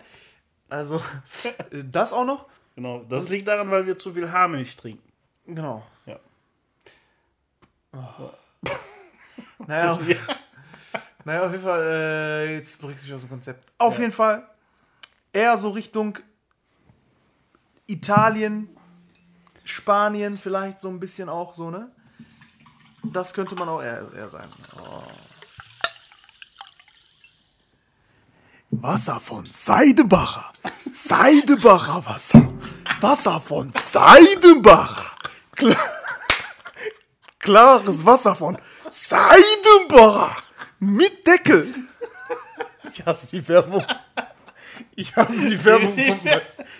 Also, 0.70 1.02
das 1.92 2.12
auch 2.14 2.26
noch. 2.26 2.46
Genau. 2.76 3.04
Das 3.08 3.30
liegt 3.30 3.48
daran, 3.48 3.72
weil 3.72 3.86
wir 3.86 3.98
zu 3.98 4.14
viel 4.14 4.32
Haarmilch 4.32 4.76
trinken. 4.76 5.04
Genau. 5.46 5.84
Ja. 6.06 6.20
Naja, 9.68 9.94
auf, 9.94 10.08
Ja. 10.08 10.18
naja, 11.24 11.46
auf 11.46 11.52
jeden 11.52 11.64
Fall, 11.64 11.82
äh, 11.82 12.54
jetzt 12.56 12.80
bringst 12.80 13.04
du 13.04 13.08
mich 13.08 13.16
aus 13.16 13.22
dem 13.22 13.30
Konzept. 13.30 13.72
Auf 13.78 13.98
jeden 14.00 14.12
Fall 14.12 14.48
eher 15.34 15.58
so 15.58 15.70
Richtung 15.70 16.18
Italien, 17.88 18.70
Spanien 19.64 20.38
vielleicht 20.38 20.80
so 20.80 20.90
ein 20.90 21.00
bisschen 21.00 21.30
auch 21.30 21.54
so, 21.56 21.70
ne? 21.72 21.90
Das 23.04 23.34
könnte 23.34 23.56
man 23.56 23.70
auch 23.70 23.82
eher, 23.82 24.12
eher 24.14 24.30
sein. 24.30 24.50
Oh. 24.80 25.04
Wasser 28.72 29.20
von 29.20 29.46
Seidenbacher. 29.52 30.52
Seidenbacher 30.94 32.06
Wasser. 32.06 32.48
Wasser 33.00 33.40
von 33.42 33.72
Seidenbacher. 33.80 35.06
Klar. 35.56 35.95
Klares 37.46 38.04
Wasser 38.04 38.36
von 38.36 38.58
Seidenbacher. 38.90 40.36
Mit 40.80 41.26
Deckel. 41.28 41.74
Ich 42.92 43.06
hasse 43.06 43.28
die 43.28 43.48
Werbung. 43.48 43.86
Ich 44.96 45.16
hasse 45.16 45.48
die 45.48 45.64
Werbung. 45.64 45.96
Vom 45.96 46.20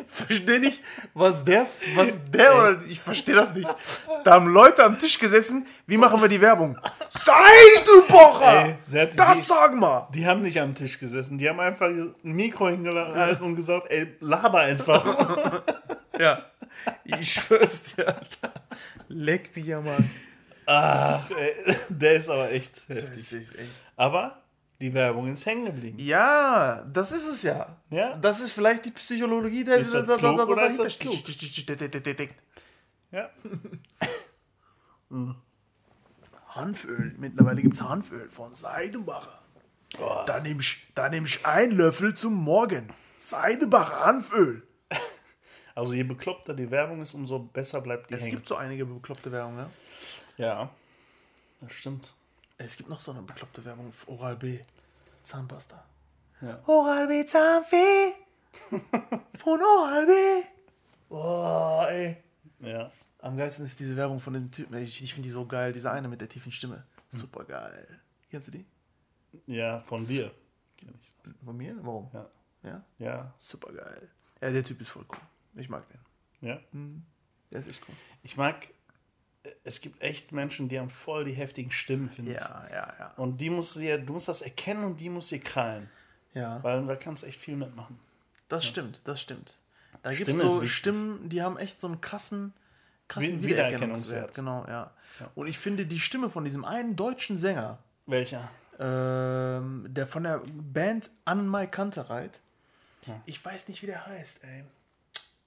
verstehe 0.08 0.60
nicht, 0.60 0.82
was 1.14 1.46
der, 1.46 1.68
was 1.96 2.14
der 2.34 2.56
oder 2.56 2.82
ich 2.90 3.00
verstehe 3.00 3.36
das 3.36 3.54
nicht. 3.54 3.70
Da 4.24 4.32
haben 4.34 4.48
Leute 4.48 4.84
am 4.84 4.98
Tisch 4.98 5.20
gesessen. 5.20 5.68
Wie 5.86 5.98
machen 5.98 6.20
wir 6.20 6.28
die 6.30 6.42
Werbung? 6.42 6.80
Seidenbacher. 7.10 8.66
Ey, 8.66 8.76
das 8.92 9.36
die- 9.38 9.42
sag 9.44 9.76
mal. 9.76 10.08
Die 10.16 10.26
haben 10.26 10.42
nicht 10.42 10.60
am 10.60 10.74
Tisch 10.74 10.98
gesessen. 11.00 11.38
Die 11.38 11.48
haben 11.48 11.60
einfach 11.60 11.86
ein 11.88 12.16
Mikro 12.24 12.70
hingehalten 12.70 13.44
und 13.46 13.56
gesagt, 13.56 13.86
ey, 13.92 14.16
laber 14.20 14.60
einfach. 14.62 15.62
Ja. 16.18 16.44
Ich 17.04 17.34
schwör's 17.34 17.94
dir. 17.94 18.08
Alter. 18.08 18.54
Leck 19.10 19.54
mich 19.54 19.66
ja 19.66 19.82
mal. 19.82 19.98
Ach, 20.66 21.30
ey, 21.32 21.76
der 21.90 22.16
ist 22.16 22.30
aber 22.30 22.52
echt 22.52 22.88
heftig. 22.88 23.32
Ist 23.32 23.56
echt. 23.56 23.70
Aber 23.96 24.42
die 24.82 24.94
Werbung 24.94 25.32
ist 25.32 25.46
hängen 25.46 25.66
geblieben. 25.66 26.00
Ja, 26.00 26.84
das 26.84 27.12
ist 27.12 27.28
es 27.28 27.44
ja. 27.44 27.78
Ja. 27.90 28.16
Das 28.18 28.40
ist 28.40 28.52
vielleicht 28.52 28.86
die 28.86 28.92
Psychologie 28.92 29.64
der 29.64 29.78
Ist 29.78 29.94
das 29.94 30.06
klug 30.18 30.40
oder 30.50 30.68
ist 30.68 30.80
das 30.80 30.98
dahinter 30.98 32.00
klug? 32.00 32.30
Ja. 33.12 33.30
Hanföl. 36.50 37.16
Mittlerweile 37.18 37.62
gibt 37.62 37.76
es 37.76 37.82
Hanföl 37.82 38.30
von 38.30 38.54
Seidenbacher. 38.54 39.40
Da 40.26 40.40
nehme 40.42 40.62
ich, 40.62 40.86
da 40.94 41.10
nehm 41.10 41.26
ich 41.26 41.46
einen 41.46 41.78
Löffel 41.78 42.14
zum 42.16 42.34
Morgen. 42.34 42.90
Seidenbacher 43.18 44.06
Hanföl. 44.06 44.64
Also 45.78 45.92
je 45.92 46.04
bekloppter 46.04 46.54
die 46.54 46.72
Werbung 46.72 47.02
ist, 47.02 47.14
umso 47.14 47.38
besser 47.38 47.82
bleibt 47.82 48.10
die 48.10 48.14
Es 48.14 48.24
hängen. 48.24 48.36
gibt 48.36 48.48
so 48.48 48.56
einige 48.56 48.86
bekloppte 48.86 49.30
Werbung, 49.30 49.58
ja. 49.58 49.70
Ja, 50.38 50.70
das 51.62 51.74
stimmt. 51.74 52.14
Es 52.58 52.78
gibt 52.78 52.90
noch 52.90 53.02
so 53.02 53.12
eine 53.12 53.22
bekloppte 53.22 53.64
Werbung 53.66 53.92
für 53.92 54.10
Oral 54.10 54.36
B. 54.36 54.60
Zahnpasta. 55.24 55.84
Ja. 56.42 56.62
Oral 56.68 57.08
B 57.08 57.26
Zahnfee. 57.26 58.14
Von 59.38 59.62
Oral 59.62 60.06
B. 60.06 60.12
Boah, 61.10 61.88
ey. 61.90 62.18
Ja. 62.60 62.92
Am 63.20 63.38
geilsten 63.38 63.66
ist 63.66 63.80
diese 63.80 63.96
Werbung 63.98 64.20
von 64.20 64.34
dem 64.34 64.52
Typen. 64.52 64.76
Ich, 64.78 65.02
ich 65.02 65.14
finde 65.14 65.28
die 65.28 65.32
so 65.32 65.46
geil, 65.46 65.74
diese 65.74 65.92
eine 65.92 66.08
mit 66.08 66.22
der 66.22 66.30
tiefen 66.30 66.52
Stimme. 66.52 66.86
Super 67.10 67.44
geil. 67.44 68.02
Kennst 68.30 68.50
du 68.50 68.52
die? 68.52 68.66
Ja, 69.48 69.82
von 69.82 70.06
dir. 70.06 70.32
Kenn 70.78 70.94
ich. 71.00 71.34
Von 71.44 71.58
mir? 71.58 71.76
Warum? 71.82 72.10
Ja. 72.14 72.30
Ja? 72.64 72.84
Ja. 73.00 73.34
Super 73.40 73.74
geil. 73.74 74.10
Ja, 74.42 74.52
der 74.52 74.64
Typ 74.64 74.80
ist 74.82 74.90
voll 74.90 75.06
cool. 75.10 75.20
Ich 75.56 75.70
mag 75.70 75.86
den. 75.90 76.00
Ja. 76.48 76.60
Der 77.52 77.60
ist 77.60 77.68
echt 77.68 77.82
cool. 77.88 77.96
Ich 78.24 78.38
mag, 78.38 78.68
es 79.64 79.82
gibt 79.82 80.02
echt 80.02 80.32
Menschen, 80.32 80.70
die 80.70 80.80
haben 80.80 80.90
voll 80.90 81.26
die 81.26 81.34
heftigen 81.34 81.72
Stimmen, 81.72 82.10
finde 82.10 82.32
ich. 82.32 82.38
Ja, 82.38 82.66
ja, 82.72 82.94
ja. 83.00 83.14
Und 83.18 83.38
die 83.40 83.50
musst 83.50 83.76
du 83.76 83.80
dir, 83.80 83.98
du 83.98 84.14
musst 84.14 84.28
das 84.28 84.42
erkennen 84.42 84.84
und 84.84 85.00
die 85.00 85.10
musst 85.10 85.32
du 85.32 85.36
dir 85.38 85.44
krallen. 85.44 85.90
Ja, 86.34 86.62
Weil 86.64 86.86
da 86.86 86.96
kannst 86.96 87.24
du 87.24 87.28
echt 87.28 87.40
viel 87.40 87.56
mitmachen. 87.56 87.98
das 88.50 88.66
stimmt, 88.66 89.02
das 89.06 89.22
stimmt. 89.22 89.58
Da 90.04 90.14
gibt 90.14 90.30
es 90.30 90.38
so. 90.38 90.66
Stimmen, 90.68 91.30
die 91.30 91.42
haben 91.42 91.58
echt 91.58 91.80
so 91.80 91.88
einen 91.88 92.02
krassen, 92.02 92.54
krassen 93.08 93.42
Wi- 93.42 93.48
Wiedererkennungswert. 93.48 94.36
Wiedererkennungswert. 94.36 94.36
Genau, 94.36 94.66
ja. 94.68 94.92
Und 95.34 95.48
ich 95.48 95.58
finde 95.58 95.86
die 95.86 96.00
Stimme 96.00 96.30
von 96.30 96.44
diesem 96.44 96.66
einen 96.66 96.96
deutschen 96.96 97.38
Sänger, 97.38 97.78
Welcher? 98.06 98.50
ähm, 98.80 99.86
der 99.90 100.06
von 100.08 100.24
der 100.24 100.42
Band 100.46 101.10
An 101.24 101.50
My 101.50 101.68
Kantereit, 101.68 102.42
Ja. 103.06 103.20
ich 103.26 103.44
weiß 103.44 103.68
nicht, 103.70 103.82
wie 103.82 103.88
der 103.88 104.06
heißt, 104.06 104.42
ey. 104.44 104.64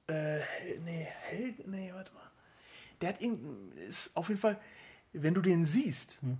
Äh, 0.08 0.40
nee, 0.84 1.06
Hel 1.28 1.54
nee, 1.66 1.92
warte 1.94 2.12
mal. 2.14 2.22
Der 3.00 3.10
hat 3.10 3.22
irgendein, 3.22 3.72
ist 3.78 4.16
auf 4.16 4.28
jeden 4.28 4.40
Fall, 4.40 4.58
wenn 5.12 5.34
du 5.34 5.40
den 5.42 5.64
siehst, 5.64 6.20
Hm. 6.22 6.38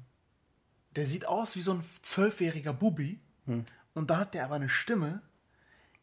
der 0.96 1.06
sieht 1.06 1.26
aus 1.26 1.56
wie 1.56 1.62
so 1.62 1.72
ein 1.74 1.84
zwölfjähriger 2.02 2.72
Bubi. 2.72 3.20
Hm. 3.46 3.64
Und 3.94 4.10
da 4.10 4.18
hat 4.18 4.34
der 4.34 4.44
aber 4.44 4.56
eine 4.56 4.68
Stimme, 4.68 5.22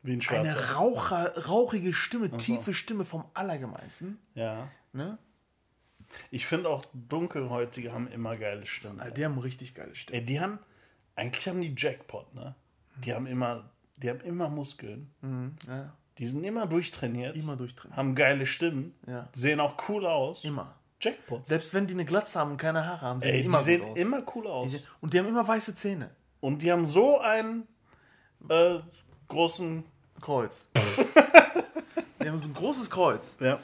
Wie 0.02 0.12
ein 0.14 0.22
eine 0.30 0.52
Schwarzer. 0.52 0.74
Raucher, 0.76 1.46
rauchige 1.48 1.94
Stimme, 1.94 2.36
tiefe 2.38 2.74
Stimme 2.74 3.06
vom 3.06 3.26
Allergemeinsten. 3.34 4.20
Ja. 4.34 4.70
Ne? 4.94 5.18
Ich 6.32 6.46
finde 6.46 6.70
auch 6.70 6.86
Dunkelhäutige 6.94 7.92
haben 7.92 8.08
immer 8.08 8.38
geile 8.38 8.66
Stimmen. 8.66 9.00
Also 9.00 9.14
die 9.14 9.26
haben 9.26 9.38
richtig 9.38 9.74
geile 9.74 9.96
Stimme. 9.96 10.20
Ey, 10.20 10.26
die 10.26 10.40
haben, 10.40 10.60
eigentlich 11.16 11.48
haben 11.48 11.62
die 11.62 11.74
Jackpot, 11.76 12.34
ne? 12.36 12.56
Die 13.04 13.14
haben 13.14 13.26
immer, 13.26 13.70
die 13.98 14.10
haben 14.10 14.22
immer 14.22 14.48
Muskeln. 14.50 15.12
Mhm, 15.22 15.56
ja, 15.68 15.94
Die 16.18 16.28
sind 16.28 16.44
immer 16.44 16.66
durchtrainiert. 16.68 17.36
immer 17.36 17.56
durchdrehen. 17.58 17.96
Haben 17.96 18.16
geile 18.16 18.46
Stimmen. 18.46 18.96
Ja. 19.08 19.28
Sehen 19.34 19.60
auch 19.60 19.76
cool 19.90 20.06
aus. 20.06 20.44
Immer. 20.46 20.74
Jackpot. 21.02 21.46
Selbst 21.46 21.74
wenn 21.74 21.88
die 21.88 21.94
eine 21.94 22.06
Glatze 22.06 22.40
haben 22.40 22.52
und 22.52 22.58
keine 22.58 22.86
Haare 22.86 23.02
haben, 23.02 23.22
sehen 23.22 23.30
Ey, 23.30 23.36
die 23.38 23.42
die 23.42 23.46
immer 23.48 23.60
sehen 23.62 23.82
gut 23.82 23.90
aus. 23.92 23.98
immer 23.98 24.24
cool 24.36 24.48
aus. 24.48 24.72
Die 24.72 24.78
sehen- 24.78 24.88
Und 25.02 25.14
die 25.14 25.20
haben 25.20 25.28
immer 25.28 25.48
weiße 25.48 25.76
Zähne. 25.76 26.10
Und 26.40 26.62
die 26.62 26.72
haben 26.72 26.86
so 26.86 27.20
einen 27.20 27.68
äh, 28.50 28.80
großen. 29.28 29.84
Kreuz. 30.22 30.70
die 32.24 32.28
haben 32.30 32.38
so 32.38 32.48
ein 32.48 32.54
großes 32.54 32.90
Kreuz. 32.90 33.36
Ja. 33.42 33.60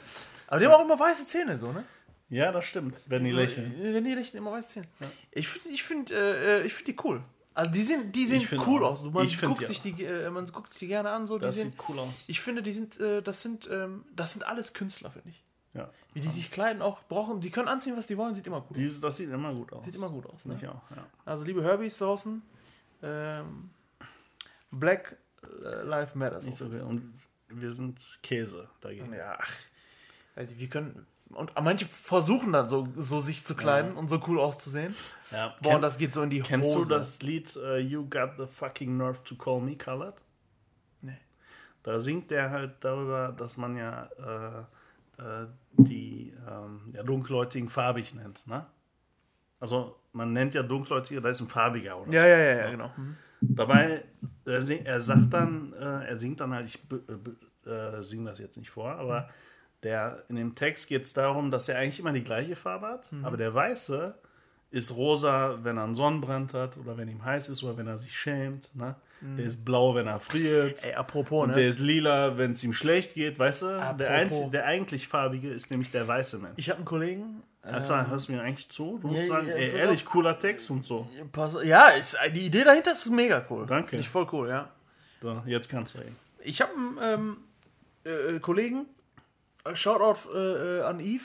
Aber 0.46 0.60
die 0.60 0.66
haben 0.66 0.72
auch 0.74 0.84
immer 0.84 0.98
weiße 1.00 1.26
Zähne, 1.26 1.56
so, 1.58 1.72
ne? 1.72 1.84
ja, 2.28 2.52
das 2.52 2.66
stimmt, 2.66 3.04
wenn 3.08 3.24
die 3.24 3.30
lächeln. 3.30 3.74
Wenn 3.78 4.04
die 4.04 4.14
lächeln, 4.14 4.38
immer 4.38 4.52
weiße 4.52 4.68
Zähne. 4.68 4.86
Ich 5.30 5.48
finde 5.48 5.68
ich 5.70 5.82
find, 5.82 6.10
äh, 6.10 6.60
äh, 6.60 6.66
ich 6.66 6.74
find 6.74 6.88
die 6.88 6.96
cool. 7.04 7.22
Also 7.54 7.70
die, 7.70 7.82
sind, 7.82 8.14
die 8.16 8.26
sehen 8.26 8.46
cool 8.66 8.84
auch. 8.84 8.92
aus. 8.92 9.04
Man, 9.04 9.28
guckt 9.28 9.60
die 9.60 9.66
sich 9.66 9.80
die, 9.80 10.04
äh, 10.04 10.30
man 10.30 10.46
guckt 10.46 10.70
sich 10.70 10.80
die 10.80 10.86
gerne 10.86 11.10
an. 11.10 11.26
So. 11.26 11.38
Die 11.38 11.42
Das 11.42 11.56
sehen, 11.56 11.70
sieht 11.70 11.88
cool 11.88 11.98
aus. 11.98 12.24
ich 12.28 12.40
finde, 12.40 12.62
die 12.62 12.72
sind, 12.72 12.98
äh, 13.00 13.22
das, 13.22 13.42
sind, 13.42 13.68
ähm, 13.70 14.04
das 14.14 14.32
sind 14.32 14.46
alles 14.46 14.72
Künstler, 14.72 15.10
finde 15.10 15.30
ich. 15.30 15.42
Ja. 15.74 15.90
Wie 16.12 16.20
die 16.20 16.28
sich 16.28 16.50
kleiden, 16.50 16.82
auch 16.82 17.02
brauchen. 17.04 17.40
Die 17.40 17.50
können 17.50 17.68
anziehen, 17.68 17.96
was 17.96 18.06
die 18.06 18.16
wollen, 18.18 18.34
sieht 18.34 18.46
immer 18.46 18.60
gut. 18.60 18.76
Dieses, 18.76 19.00
das 19.00 19.16
sieht 19.16 19.30
immer 19.30 19.54
gut 19.54 19.72
aus. 19.72 19.84
Sieht 19.84 19.94
immer 19.94 20.10
gut 20.10 20.26
aus. 20.26 20.44
Ne? 20.44 20.56
Ich 20.60 20.68
auch, 20.68 20.82
ja. 20.90 21.06
Also 21.24 21.44
liebe 21.44 21.62
Herbies 21.62 21.96
draußen, 21.98 22.42
ähm, 23.02 23.70
Black 24.70 25.16
äh, 25.42 25.82
Lives 25.82 26.14
Matter. 26.14 26.40
Nicht 26.42 26.58
so 26.58 26.68
viel. 26.68 26.82
Und 26.82 27.14
wir 27.48 27.72
sind 27.72 28.18
Käse 28.22 28.68
dagegen. 28.80 29.12
Ja, 29.12 29.38
ach. 29.40 29.52
Also 30.36 30.58
wir 30.58 30.68
können. 30.68 31.06
Und 31.34 31.52
manche 31.62 31.86
versuchen 31.86 32.52
dann 32.52 32.68
so, 32.68 32.88
so 32.96 33.20
sich 33.20 33.44
zu 33.44 33.54
kleiden 33.54 33.94
und 33.94 34.08
so 34.08 34.20
cool 34.26 34.38
auszusehen. 34.38 34.94
Ja. 35.30 35.54
Boah, 35.60 35.76
und 35.76 35.80
das 35.80 35.98
geht 35.98 36.14
so 36.14 36.22
in 36.22 36.30
die 36.30 36.40
Kennst 36.40 36.74
Hose. 36.74 36.88
du 36.88 36.94
das 36.94 37.22
Lied 37.22 37.56
uh, 37.56 37.76
You 37.76 38.08
Got 38.08 38.32
the 38.38 38.46
Fucking 38.46 38.96
Nerve 38.96 39.22
to 39.24 39.34
Call 39.36 39.60
Me 39.60 39.76
Colored? 39.76 40.22
Nee. 41.00 41.18
Da 41.82 42.00
singt 42.00 42.30
der 42.30 42.50
halt 42.50 42.72
darüber, 42.80 43.32
dass 43.36 43.56
man 43.56 43.76
ja 43.76 44.08
äh, 44.18 45.22
äh, 45.22 45.46
die 45.72 46.34
ähm, 46.48 46.82
ja, 46.92 47.02
Dunkelhäutigen 47.02 47.68
farbig 47.68 48.14
nennt. 48.14 48.46
Ne? 48.46 48.66
Also 49.58 49.96
man 50.12 50.32
nennt 50.32 50.54
ja 50.54 50.62
Dunkelhäutige, 50.62 51.20
da 51.20 51.30
ist 51.30 51.40
ein 51.40 51.48
farbiger, 51.48 52.00
oder? 52.00 52.12
Ja, 52.12 52.26
ja, 52.26 52.38
ja, 52.38 52.56
ja, 52.64 52.70
genau. 52.70 52.90
Mhm. 52.96 53.16
Dabei, 53.40 54.04
er, 54.44 54.62
sing, 54.62 54.84
er 54.84 55.00
sagt 55.00 55.32
dann, 55.32 55.72
äh, 55.72 56.08
er 56.08 56.16
singt 56.16 56.40
dann 56.40 56.54
halt, 56.54 56.66
ich 56.66 56.78
äh, 57.66 57.70
äh, 57.70 58.02
singe 58.02 58.30
das 58.30 58.38
jetzt 58.38 58.56
nicht 58.56 58.70
vor, 58.70 58.92
aber 58.92 59.28
der, 59.82 60.22
in 60.28 60.36
dem 60.36 60.54
Text 60.54 60.88
geht 60.88 61.02
es 61.02 61.12
darum, 61.12 61.50
dass 61.50 61.68
er 61.68 61.78
eigentlich 61.78 61.98
immer 61.98 62.12
die 62.12 62.24
gleiche 62.24 62.56
Farbe 62.56 62.86
hat, 62.86 63.10
aber 63.22 63.36
der 63.36 63.52
Weiße 63.54 64.14
ist 64.72 64.96
rosa, 64.96 65.58
wenn 65.62 65.76
er 65.76 65.84
einen 65.84 65.94
Sonnenbrand 65.94 66.54
hat 66.54 66.78
oder 66.78 66.96
wenn 66.96 67.06
ihm 67.08 67.24
heiß 67.24 67.50
ist 67.50 67.62
oder 67.62 67.76
wenn 67.76 67.86
er 67.86 67.98
sich 67.98 68.18
schämt. 68.18 68.74
Ne? 68.74 68.94
Der 69.20 69.44
ist 69.44 69.64
blau, 69.64 69.94
wenn 69.94 70.08
er 70.08 70.18
friert. 70.18 70.82
Ey, 70.82 70.94
apropos, 70.94 71.44
Und 71.44 71.50
ne? 71.50 71.56
der 71.56 71.68
ist 71.68 71.78
lila, 71.78 72.38
wenn 72.38 72.52
es 72.52 72.64
ihm 72.64 72.72
schlecht 72.72 73.14
geht, 73.14 73.38
weißt 73.38 73.62
du? 73.62 73.96
Der, 73.98 74.10
einzige, 74.10 74.50
der 74.50 74.64
eigentlich 74.66 75.06
farbige 75.06 75.50
ist 75.50 75.70
nämlich 75.70 75.90
der 75.92 76.08
weiße 76.08 76.38
Mensch. 76.38 76.54
Ich 76.56 76.70
habe 76.70 76.78
einen 76.78 76.86
Kollegen. 76.86 77.42
Also, 77.62 77.94
hörst 77.94 78.28
du 78.28 78.32
mir 78.32 78.42
eigentlich 78.42 78.68
zu? 78.70 78.98
Du 79.00 79.08
musst 79.08 79.28
ja, 79.28 79.34
sagen, 79.34 79.46
ja, 79.46 79.54
ey, 79.54 79.76
ehrlich, 79.76 80.04
cooler 80.04 80.36
Text 80.36 80.68
und 80.70 80.84
so. 80.84 81.08
Ja, 81.62 81.90
ist, 81.90 82.16
die 82.34 82.46
Idee 82.46 82.64
dahinter 82.64 82.92
ist 82.92 83.08
mega 83.10 83.44
cool. 83.50 83.66
Danke. 83.66 83.90
Finde 83.90 84.02
ich 84.02 84.08
voll 84.08 84.26
cool, 84.32 84.48
ja. 84.48 84.68
So, 85.20 85.40
jetzt 85.46 85.68
kannst 85.68 85.94
du 85.94 85.98
reden. 85.98 86.16
Ich 86.42 86.60
habe 86.60 86.72
einen 86.72 86.98
ähm, 87.02 87.36
äh, 88.04 88.40
Kollegen, 88.40 88.80
äh, 88.80 89.01
Shoutout 89.74 90.28
äh, 90.34 90.78
äh, 90.78 90.82
an 90.82 91.00
Yves, 91.00 91.24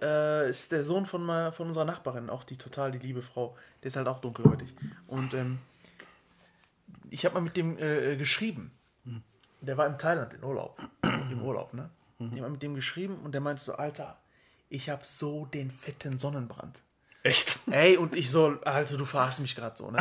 äh, 0.00 0.48
ist 0.50 0.72
der 0.72 0.84
Sohn 0.84 1.06
von, 1.06 1.52
von 1.52 1.68
unserer 1.68 1.84
Nachbarin, 1.84 2.30
auch 2.30 2.44
die 2.44 2.56
total 2.56 2.92
die 2.92 2.98
liebe 2.98 3.22
Frau. 3.22 3.56
Der 3.82 3.88
ist 3.88 3.96
halt 3.96 4.08
auch 4.08 4.20
dunkelhäutig. 4.20 4.74
Und 5.06 5.34
ähm, 5.34 5.58
ich 7.10 7.24
habe 7.24 7.34
mal 7.34 7.40
mit 7.40 7.56
dem 7.56 7.78
äh, 7.78 8.12
äh, 8.12 8.16
geschrieben. 8.16 8.72
Der 9.60 9.78
war 9.78 9.86
in 9.86 9.96
Thailand 9.98 10.34
in 10.34 10.44
Urlaub. 10.44 10.78
Im 11.02 11.42
Urlaub, 11.42 11.72
ne? 11.72 11.88
Ich 12.18 12.26
habe 12.26 12.42
mal 12.42 12.50
mit 12.50 12.62
dem 12.62 12.74
geschrieben 12.74 13.18
und 13.24 13.32
der 13.32 13.40
meinte 13.40 13.62
so, 13.62 13.74
Alter, 13.74 14.18
ich 14.68 14.90
habe 14.90 15.02
so 15.04 15.46
den 15.46 15.70
fetten 15.70 16.18
Sonnenbrand. 16.18 16.82
Echt? 17.22 17.58
Ey, 17.70 17.96
und 17.96 18.14
ich 18.14 18.30
so, 18.30 18.58
Alter, 18.64 18.96
du 18.96 19.04
verarschst 19.04 19.40
mich 19.40 19.56
gerade 19.56 19.76
so, 19.76 19.90
ne? 19.90 19.98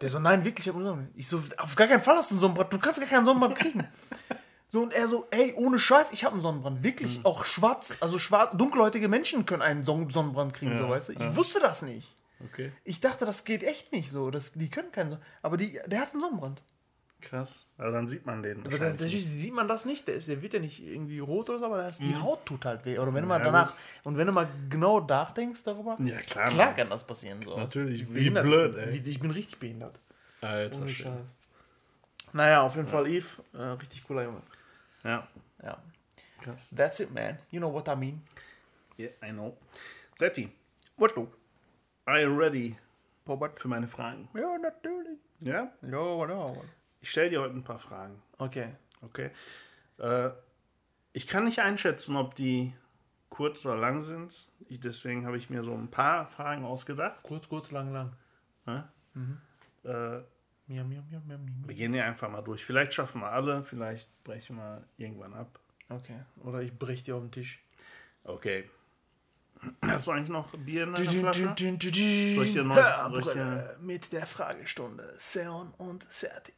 Der 0.00 0.08
so, 0.08 0.18
nein, 0.18 0.44
wirklich, 0.44 0.66
ich 0.66 0.68
hab 0.68 0.76
einen 0.76 0.84
Sonnenbrand. 0.84 1.16
Ich 1.16 1.28
so, 1.28 1.42
auf 1.56 1.76
gar 1.76 1.86
keinen 1.86 2.02
Fall 2.02 2.16
hast 2.16 2.30
du 2.30 2.34
einen 2.34 2.40
Sonnenbrand. 2.40 2.72
Du 2.72 2.78
kannst 2.78 3.00
gar 3.00 3.08
keinen 3.08 3.24
Sonnenbrand 3.24 3.56
kriegen. 3.56 3.86
So, 4.70 4.82
und 4.82 4.92
er 4.92 5.08
so, 5.08 5.26
ey, 5.30 5.54
ohne 5.56 5.78
Scheiß, 5.78 6.12
ich 6.12 6.24
habe 6.24 6.34
einen 6.34 6.42
Sonnenbrand. 6.42 6.82
Wirklich, 6.82 7.20
auch 7.24 7.44
schwarz, 7.46 7.94
also 8.00 8.18
schwarz, 8.18 8.54
dunkelhäutige 8.56 9.08
Menschen 9.08 9.46
können 9.46 9.62
einen 9.62 9.82
Son 9.82 10.10
Sonnenbrand 10.10 10.52
kriegen, 10.52 10.76
so, 10.76 10.88
weißt 10.88 11.08
du? 11.08 11.12
Ich 11.14 11.36
wusste 11.36 11.60
das 11.60 11.82
nicht. 11.82 12.14
Okay. 12.44 12.70
Ich 12.84 13.00
dachte, 13.00 13.24
das 13.24 13.44
geht 13.44 13.62
echt 13.62 13.92
nicht 13.92 14.10
so. 14.10 14.30
Das, 14.30 14.52
die 14.52 14.68
können 14.70 14.92
keinen 14.92 15.10
Son 15.10 15.18
Aber 15.42 15.56
die, 15.56 15.80
der 15.86 16.00
hat 16.02 16.12
einen 16.12 16.20
Sonnenbrand. 16.22 16.62
Krass. 17.20 17.66
Aber 17.78 17.90
dann 17.90 18.06
sieht 18.06 18.26
man 18.26 18.44
den. 18.44 18.60
Aber 18.60 18.64
da, 18.68 18.72
wahrscheinlich 18.72 19.00
natürlich 19.00 19.26
nicht. 19.26 19.38
sieht 19.40 19.52
man 19.54 19.66
das 19.66 19.84
nicht. 19.84 20.06
Der, 20.06 20.14
ist, 20.14 20.28
der 20.28 20.40
wird 20.40 20.52
ja 20.52 20.60
nicht 20.60 20.80
irgendwie 20.86 21.18
rot 21.18 21.50
oder 21.50 21.58
so, 21.58 21.64
aber 21.64 21.78
das, 21.78 21.98
die 21.98 22.14
Haut 22.14 22.46
tut 22.46 22.64
halt 22.64 22.84
weh. 22.84 22.96
Oder 22.96 23.12
wenn 23.12 23.22
du 23.22 23.26
mal 23.28 23.38
Ja, 23.40 23.46
danach, 23.46 23.70
gut. 23.70 23.76
und 24.04 24.18
wenn 24.18 24.28
du 24.28 24.32
mal 24.32 24.46
genau 24.70 25.00
nachdenkst 25.00 25.64
darüber, 25.64 25.96
Ja, 26.04 26.18
klar. 26.20 26.48
klar 26.48 26.74
kann 26.76 26.90
das 26.90 27.04
passieren. 27.04 27.42
So. 27.42 27.56
Natürlich. 27.56 28.02
Wie 28.08 28.12
Behindert. 28.12 28.44
blöd, 28.44 28.76
ey. 28.76 28.92
Wie, 29.04 29.10
ich 29.10 29.18
bin 29.18 29.32
richtig 29.32 29.58
behindert. 29.58 29.98
Alter. 30.42 30.80
Ohne. 30.80 30.90
Scheiß. 30.92 31.26
Naja, 32.34 32.62
auf 32.62 32.76
jeden 32.76 32.86
Fall 32.88 33.08
Eve, 33.08 33.26
äh, 33.54 33.62
richtig 33.62 34.04
cooler 34.04 34.22
Junge. 34.24 34.42
Ja. 35.08 35.26
Ja. 35.62 35.82
Krass. 36.42 36.68
That's 36.76 37.00
it, 37.00 37.12
man. 37.12 37.38
You 37.50 37.60
know 37.60 37.72
what 37.72 37.88
I 37.88 37.96
mean. 37.96 38.22
Yeah, 38.98 39.10
I 39.22 39.30
know. 39.30 39.56
Setti, 40.16 40.50
What 40.96 41.16
du? 41.16 41.28
are 42.04 42.20
you 42.22 42.36
ready 42.36 42.76
Robert? 43.26 43.58
für 43.58 43.68
meine 43.68 43.86
Fragen? 43.88 44.28
Ja, 44.34 44.58
natürlich. 44.58 45.18
Ja? 45.40 45.72
Ja, 45.82 46.26
genau. 46.26 46.62
Ich 47.00 47.10
stelle 47.10 47.30
dir 47.30 47.40
heute 47.40 47.54
ein 47.54 47.64
paar 47.64 47.78
Fragen. 47.78 48.20
Okay. 48.38 48.74
Okay. 49.02 49.30
Äh, 49.98 50.30
ich 51.12 51.26
kann 51.26 51.44
nicht 51.44 51.60
einschätzen, 51.60 52.16
ob 52.16 52.34
die 52.34 52.74
kurz 53.30 53.64
oder 53.64 53.76
lang 53.76 54.00
sind. 54.02 54.52
Ich, 54.68 54.80
deswegen 54.80 55.26
habe 55.26 55.36
ich 55.36 55.48
mir 55.50 55.62
so 55.62 55.72
ein 55.74 55.90
paar 55.90 56.26
Fragen 56.26 56.64
ausgedacht. 56.64 57.22
Kurz, 57.22 57.48
kurz, 57.48 57.70
lang, 57.70 57.92
lang. 57.92 58.12
Ne? 58.66 58.88
Äh, 59.84 60.20
Miam, 60.68 60.88
miam, 60.88 61.04
miam, 61.10 61.22
miam, 61.26 61.44
miam. 61.44 61.64
wir 61.68 61.74
gehen 61.74 61.92
hier 61.94 62.04
einfach 62.04 62.28
mal 62.30 62.42
durch. 62.42 62.64
Vielleicht 62.64 62.92
schaffen 62.92 63.20
wir 63.22 63.30
alle, 63.32 63.62
vielleicht 63.64 64.08
brechen 64.24 64.56
wir 64.56 64.84
irgendwann 64.98 65.32
ab. 65.34 65.58
Okay. 65.88 66.20
Oder 66.44 66.60
ich 66.60 66.72
brech 66.78 67.02
dir 67.02 67.16
auf 67.16 67.22
den 67.22 67.30
Tisch. 67.30 67.58
Okay. 68.24 68.68
Hast 69.82 70.06
du 70.06 70.10
eigentlich 70.12 70.28
noch 70.28 70.52
Bier 70.58 70.84
in 70.84 70.92
deiner 70.94 71.10
Flasche? 71.20 71.40
Ich 72.42 72.54
dir- 73.34 73.76
mit 73.80 74.12
der 74.12 74.26
Fragestunde 74.26 75.14
Seon 75.16 75.72
und 75.78 76.04
Serti. 76.12 76.52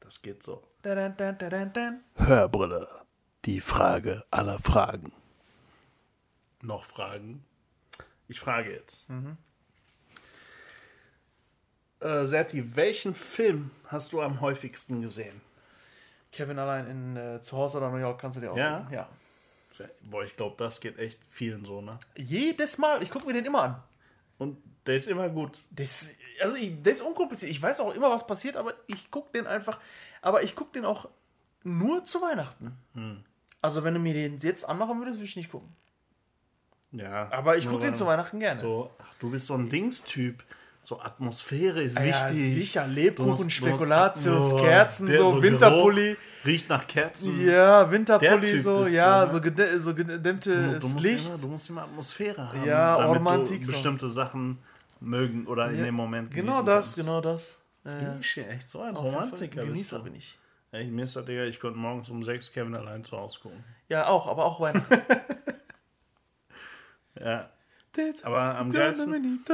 Das 0.00 0.22
geht 0.22 0.42
so. 0.42 0.66
Hörbrille. 2.14 2.88
Die 3.44 3.60
Frage 3.60 4.24
aller 4.30 4.58
Fragen. 4.58 5.12
Noch 6.62 6.84
Fragen? 6.84 7.44
Ich 8.28 8.40
frage 8.40 8.72
jetzt. 8.72 9.08
Äh, 12.06 12.26
Serti, 12.26 12.76
welchen 12.76 13.14
Film 13.14 13.70
hast 13.86 14.12
du 14.12 14.22
am 14.22 14.40
häufigsten 14.40 15.02
gesehen? 15.02 15.40
Kevin 16.32 16.58
allein 16.58 16.86
in 16.88 17.16
äh, 17.16 17.40
zu 17.40 17.56
Hause 17.56 17.78
oder 17.78 17.90
New 17.90 17.96
York 17.96 18.20
kannst 18.20 18.36
du 18.36 18.40
dir 18.40 18.54
Ja? 18.54 18.78
aussuchen. 18.78 18.92
Ja. 18.92 19.08
Boah, 20.02 20.24
ich 20.24 20.34
glaube, 20.34 20.54
das 20.58 20.80
geht 20.80 20.98
echt 20.98 21.18
vielen 21.30 21.64
so, 21.64 21.80
ne? 21.80 21.98
Jedes 22.16 22.78
Mal. 22.78 23.02
Ich 23.02 23.10
gucke 23.10 23.26
mir 23.26 23.32
den 23.34 23.44
immer 23.44 23.62
an. 23.62 23.82
Und 24.38 24.58
der 24.86 24.94
ist 24.96 25.06
immer 25.08 25.28
gut. 25.28 25.58
Das, 25.70 26.14
also 26.40 26.56
ich, 26.56 26.80
das 26.82 26.98
ist 26.98 27.02
unkompliziert. 27.02 27.50
Ich 27.50 27.60
weiß 27.60 27.80
auch 27.80 27.94
immer, 27.94 28.10
was 28.10 28.26
passiert, 28.26 28.56
aber 28.56 28.72
ich 28.86 29.10
gucke 29.10 29.32
den 29.32 29.46
einfach. 29.46 29.78
Aber 30.22 30.42
ich 30.42 30.54
gucke 30.54 30.72
den 30.72 30.84
auch 30.84 31.08
nur 31.62 32.04
zu 32.04 32.22
Weihnachten. 32.22 32.76
Also 33.60 33.84
wenn 33.84 33.94
du 33.94 34.00
mir 34.00 34.14
den 34.14 34.38
jetzt 34.38 34.66
anmachen 34.66 34.98
würdest, 34.98 35.18
würde 35.18 35.24
ich 35.24 35.36
nicht 35.36 35.50
gucken. 35.50 35.74
Ja. 36.92 37.30
Aber 37.30 37.56
ich 37.56 37.68
gucke 37.68 37.82
den 37.82 37.94
zu 37.94 38.06
Weihnachten 38.06 38.38
gerne. 38.40 38.60
So, 38.60 38.90
ach, 38.98 39.14
du 39.18 39.30
bist 39.30 39.46
so 39.46 39.54
ein 39.54 39.68
Dingstyp. 39.68 40.42
So 40.86 41.00
Atmosphäre 41.00 41.82
ist 41.82 41.98
Ja, 41.98 42.04
wichtig. 42.04 42.54
sicher, 42.54 42.84
Du 42.86 42.92
Lebkuchen, 42.92 43.44
du 43.46 43.50
Spekulatius, 43.50 44.52
Oh, 44.52 44.56
Kerzen, 44.58 45.06
der- 45.08 45.18
so, 45.18 45.42
Winterpulli. 45.42 46.10
Geruch, 46.10 46.16
riecht 46.44 46.68
nach 46.68 46.86
Kerzen. 46.86 47.44
Ja, 47.44 47.90
Winterpulli, 47.90 48.56
so, 48.60 48.86
ja, 48.86 49.22
du, 49.22 49.26
ne? 49.26 49.32
so, 49.32 49.40
gede 49.40 49.80
so 49.80 49.94
gedämmtes 49.96 50.80
Du 50.80 50.86
musst, 50.88 51.04
Licht. 51.04 51.26
immer, 51.26 51.38
du 51.38 51.48
musst 51.48 51.68
immer 51.70 51.82
Atmosphäre 51.82 52.52
haben, 52.52 52.64
Ja, 52.64 52.94
Romantik 53.04 53.62
du 53.62 53.66
so. 53.66 53.72
bestimmte 53.72 54.08
Sachen 54.08 54.58
mögen 55.00 55.48
oder 55.48 55.68
in 55.70 55.78
Ja, 55.78 55.84
dem 55.86 55.94
Moment 55.96 56.30
Genau 56.32 56.62
das, 56.62 56.84
kannst. 56.84 56.96
genau 56.98 57.20
das. 57.20 57.58
Ja. 57.84 57.90
Bin 57.90 58.20
ich 58.20 58.36
echt 58.38 58.70
so 58.70 58.80
ein 58.80 58.94
Romantiker? 58.94 59.64
Genießer 59.64 59.98
du. 59.98 60.04
bin 60.04 60.14
ich. 60.14 60.38
Ey, 60.70 60.84
mir 60.86 61.02
ist 61.02 61.16
das, 61.16 61.24
Digga, 61.24 61.42
ich 61.46 61.58
konnte 61.58 61.78
morgens 61.80 62.10
um 62.10 62.22
sechs 62.22 62.52
Kevin 62.52 62.76
allein 62.76 63.02
zu 63.02 63.16
Hause 63.16 63.40
gucken. 63.42 63.64
Ja, 63.88 64.06
auch, 64.06 64.28
aber 64.28 64.44
auch 64.44 64.60
Weihnachten. 64.60 65.00
Ja. 67.18 67.48
Aber 68.22 68.56
am 68.56 68.70
geilsten, 68.70 69.44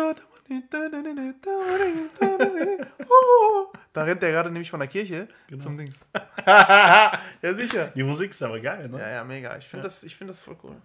Da 3.92 4.02
rennt 4.04 4.22
der 4.22 4.32
gerade 4.32 4.50
nämlich 4.50 4.70
von 4.70 4.80
der 4.80 4.88
Kirche 4.88 5.28
Genau. 5.48 5.62
zum 5.62 5.76
Dings. 5.76 6.00
ja, 6.46 7.20
sicher. 7.54 7.88
die 7.94 8.02
Musik 8.02 8.30
ist 8.30 8.42
aber 8.42 8.60
geil, 8.60 8.88
ne? 8.88 8.98
Ja, 8.98 9.08
ja, 9.10 9.24
mega. 9.24 9.56
Ich 9.56 9.66
finde 9.66 9.84
das, 9.84 10.02
ich 10.02 10.16
find 10.16 10.30
das 10.30 10.40
voll 10.40 10.56
cool. 10.62 10.76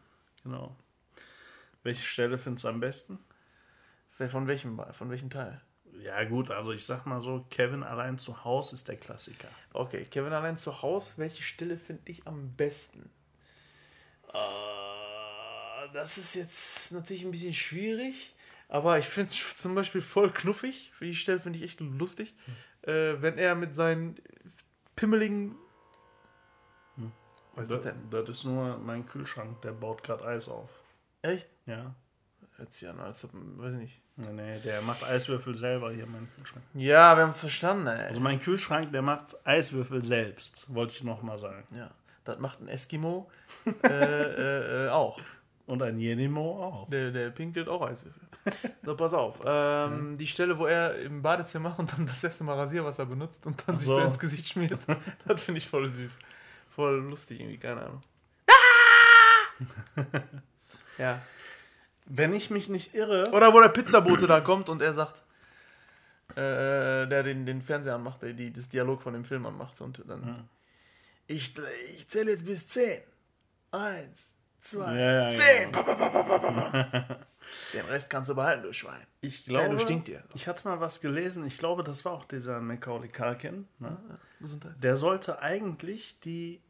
Genau. 0.43 0.75
Welche 1.83 2.05
Stelle 2.05 2.37
findest 2.37 2.65
du 2.65 2.69
am 2.69 2.79
besten? 2.79 3.19
Von 4.09 4.47
welchem, 4.47 4.81
von 4.93 5.09
welchem 5.09 5.29
Teil? 5.29 5.61
Ja, 6.01 6.23
gut, 6.25 6.51
also 6.51 6.73
ich 6.73 6.85
sag 6.85 7.05
mal 7.05 7.21
so, 7.21 7.45
Kevin 7.49 7.83
allein 7.83 8.17
zu 8.17 8.43
Hause 8.43 8.75
ist 8.75 8.87
der 8.87 8.97
Klassiker. 8.97 9.47
Okay, 9.73 10.05
Kevin 10.05 10.33
allein 10.33 10.57
zu 10.57 10.81
Hause. 10.81 11.13
Welche 11.17 11.43
Stille 11.43 11.77
finde 11.77 12.11
ich 12.11 12.27
am 12.27 12.53
besten? 12.55 13.09
Äh, 14.33 14.37
das 15.93 16.17
ist 16.17 16.35
jetzt 16.35 16.91
natürlich 16.91 17.23
ein 17.25 17.31
bisschen 17.31 17.53
schwierig, 17.53 18.35
aber 18.69 18.97
ich 18.99 19.05
finde 19.05 19.29
es 19.31 19.55
zum 19.55 19.75
Beispiel 19.75 20.01
voll 20.01 20.31
knuffig. 20.31 20.91
Für 20.93 21.05
die 21.05 21.15
Stelle 21.15 21.39
finde 21.39 21.57
ich 21.59 21.65
echt 21.65 21.79
lustig. 21.79 22.35
Äh, 22.83 23.15
wenn 23.21 23.37
er 23.37 23.55
mit 23.55 23.75
seinen 23.75 24.15
pimmeligen. 24.95 25.55
Was 27.55 27.63
ist 27.63 27.71
Das, 27.71 27.81
das 27.83 27.93
denn? 27.93 28.09
das 28.09 28.29
ist 28.29 28.43
nur 28.43 28.77
mein 28.77 29.05
Kühlschrank, 29.05 29.61
der 29.61 29.71
baut 29.71 30.03
gerade 30.03 30.23
Eis 30.25 30.47
auf. 30.47 30.69
Echt? 31.21 31.47
Ja. 31.65 31.95
Hört 32.57 32.73
sich 32.73 32.87
an, 32.87 32.99
als 32.99 33.23
ob, 33.23 33.31
weiß 33.33 33.73
ich 33.73 33.79
nicht. 33.79 34.01
Nee, 34.15 34.31
nee, 34.31 34.59
der 34.59 34.81
macht 34.81 35.03
Eiswürfel 35.03 35.53
selber 35.53 35.91
hier, 35.91 36.07
mein 36.07 36.27
Kühlschrank. 36.35 36.63
Ja, 36.73 37.15
wir 37.15 37.21
haben 37.23 37.29
es 37.29 37.39
verstanden, 37.39 37.85
ey. 37.87 38.05
Also 38.07 38.19
mein 38.19 38.41
Kühlschrank, 38.41 38.91
der 38.91 39.03
macht 39.03 39.35
Eiswürfel 39.45 40.03
selbst, 40.03 40.73
wollte 40.73 40.93
ich 40.93 41.03
nochmal 41.03 41.37
sagen. 41.37 41.67
ja, 41.75 41.91
das 42.23 42.39
macht 42.39 42.59
ein 42.59 42.67
Eskimo 42.67 43.29
äh, 43.83 43.89
äh, 43.89 44.85
äh, 44.85 44.89
auch. 44.89 45.19
Und 45.67 45.83
ein 45.83 45.99
Jenimo 45.99 46.63
auch. 46.63 46.89
Der, 46.89 47.11
der 47.11 47.29
pinkelt 47.29 47.67
auch 47.67 47.81
Eiswürfel. 47.81 48.21
So, 48.83 48.95
pass 48.95 49.13
auf. 49.13 49.41
Ähm, 49.45 50.17
Die 50.17 50.25
Stelle, 50.27 50.57
wo 50.57 50.65
er 50.65 50.97
im 50.99 51.21
Badezimmer 51.21 51.77
und 51.77 51.91
dann 51.91 52.07
das 52.07 52.23
erste 52.23 52.45
Mal 52.45 52.55
Rasierwasser 52.55 53.05
benutzt 53.05 53.45
und 53.45 53.61
dann 53.67 53.75
Ach 53.75 53.79
sich 53.79 53.89
so 53.89 53.95
so. 53.95 54.01
ins 54.01 54.17
Gesicht 54.17 54.47
schmiert, 54.47 54.79
das 55.27 55.43
finde 55.43 55.57
ich 55.57 55.67
voll 55.67 55.87
süß. 55.89 56.17
Voll 56.69 56.99
lustig 57.01 57.41
irgendwie, 57.41 57.57
keine 57.57 57.81
Ahnung. 57.81 58.01
ja. 60.97 61.21
Wenn 62.05 62.33
ich 62.33 62.49
mich 62.49 62.69
nicht 62.69 62.93
irre. 62.95 63.31
Oder 63.31 63.53
wo 63.53 63.59
der 63.59 63.69
Pizzabote 63.69 64.25
da 64.27 64.39
kommt 64.39 64.69
und 64.69 64.81
er 64.81 64.93
sagt, 64.93 65.21
äh, 66.31 67.07
der 67.07 67.23
den, 67.23 67.45
den 67.45 67.61
Fernseher 67.61 67.95
anmacht, 67.95 68.21
der 68.21 68.31
die, 68.33 68.53
das 68.53 68.69
Dialog 68.69 69.01
von 69.01 69.13
dem 69.13 69.25
Film 69.25 69.45
anmacht 69.45 69.81
und 69.81 70.03
dann. 70.07 70.25
Ja. 70.25 70.43
Ich, 71.27 71.55
ich 71.97 72.07
zähle 72.07 72.31
jetzt 72.31 72.45
bis 72.45 72.69
10. 72.69 73.01
Eins, 73.71 74.36
zwei, 74.69 74.95
Ja, 74.99 75.23
ja, 75.23 75.27
zehn. 75.29 75.71
genau. 75.71 76.85
Den 77.73 77.85
Rest 77.85 78.09
kannst 78.09 78.29
du 78.29 78.35
behalten, 78.35 78.63
du 78.63 78.73
Schwein. 78.73 79.05
Ich 79.21 79.47
Ja, 79.47 79.59
glaube, 79.59 79.75
du 79.75 79.79
stinkt 79.79 80.07
dir. 80.09 80.21
ich 80.35 80.47
hatte 80.47 80.67
mal 80.67 80.79
was 80.81 80.99
gelesen. 80.99 81.45
Ich 81.45 81.57
glaube, 81.57 81.83
das 81.83 82.03
war 82.03 82.11
auch 82.11 82.25
dieser 82.25 82.59
Macaulay 82.59 83.07
Culkin. 83.07 83.67
Ne? 83.79 83.97
Gesundheit. 84.41 84.73
Der 84.83 84.97
sollte 84.97 85.39
eigentlich 85.41 86.19
die, 86.19 86.61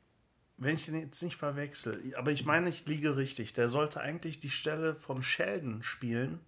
wenn 0.57 0.75
ich 0.75 0.85
den 0.85 0.99
jetzt 0.99 1.21
nicht 1.23 1.35
verwechsel, 1.35 2.13
aber 2.15 2.31
ich 2.31 2.45
meine, 2.45 2.69
ich 2.69 2.85
liege 2.85 3.17
richtig. 3.17 3.53
Der 3.53 3.69
sollte 3.69 4.01
eigentlich 4.01 4.39
die 4.39 4.51
Stelle 4.51 4.93
von 4.93 5.23
Sheldon 5.23 5.81
spielen 5.81 6.39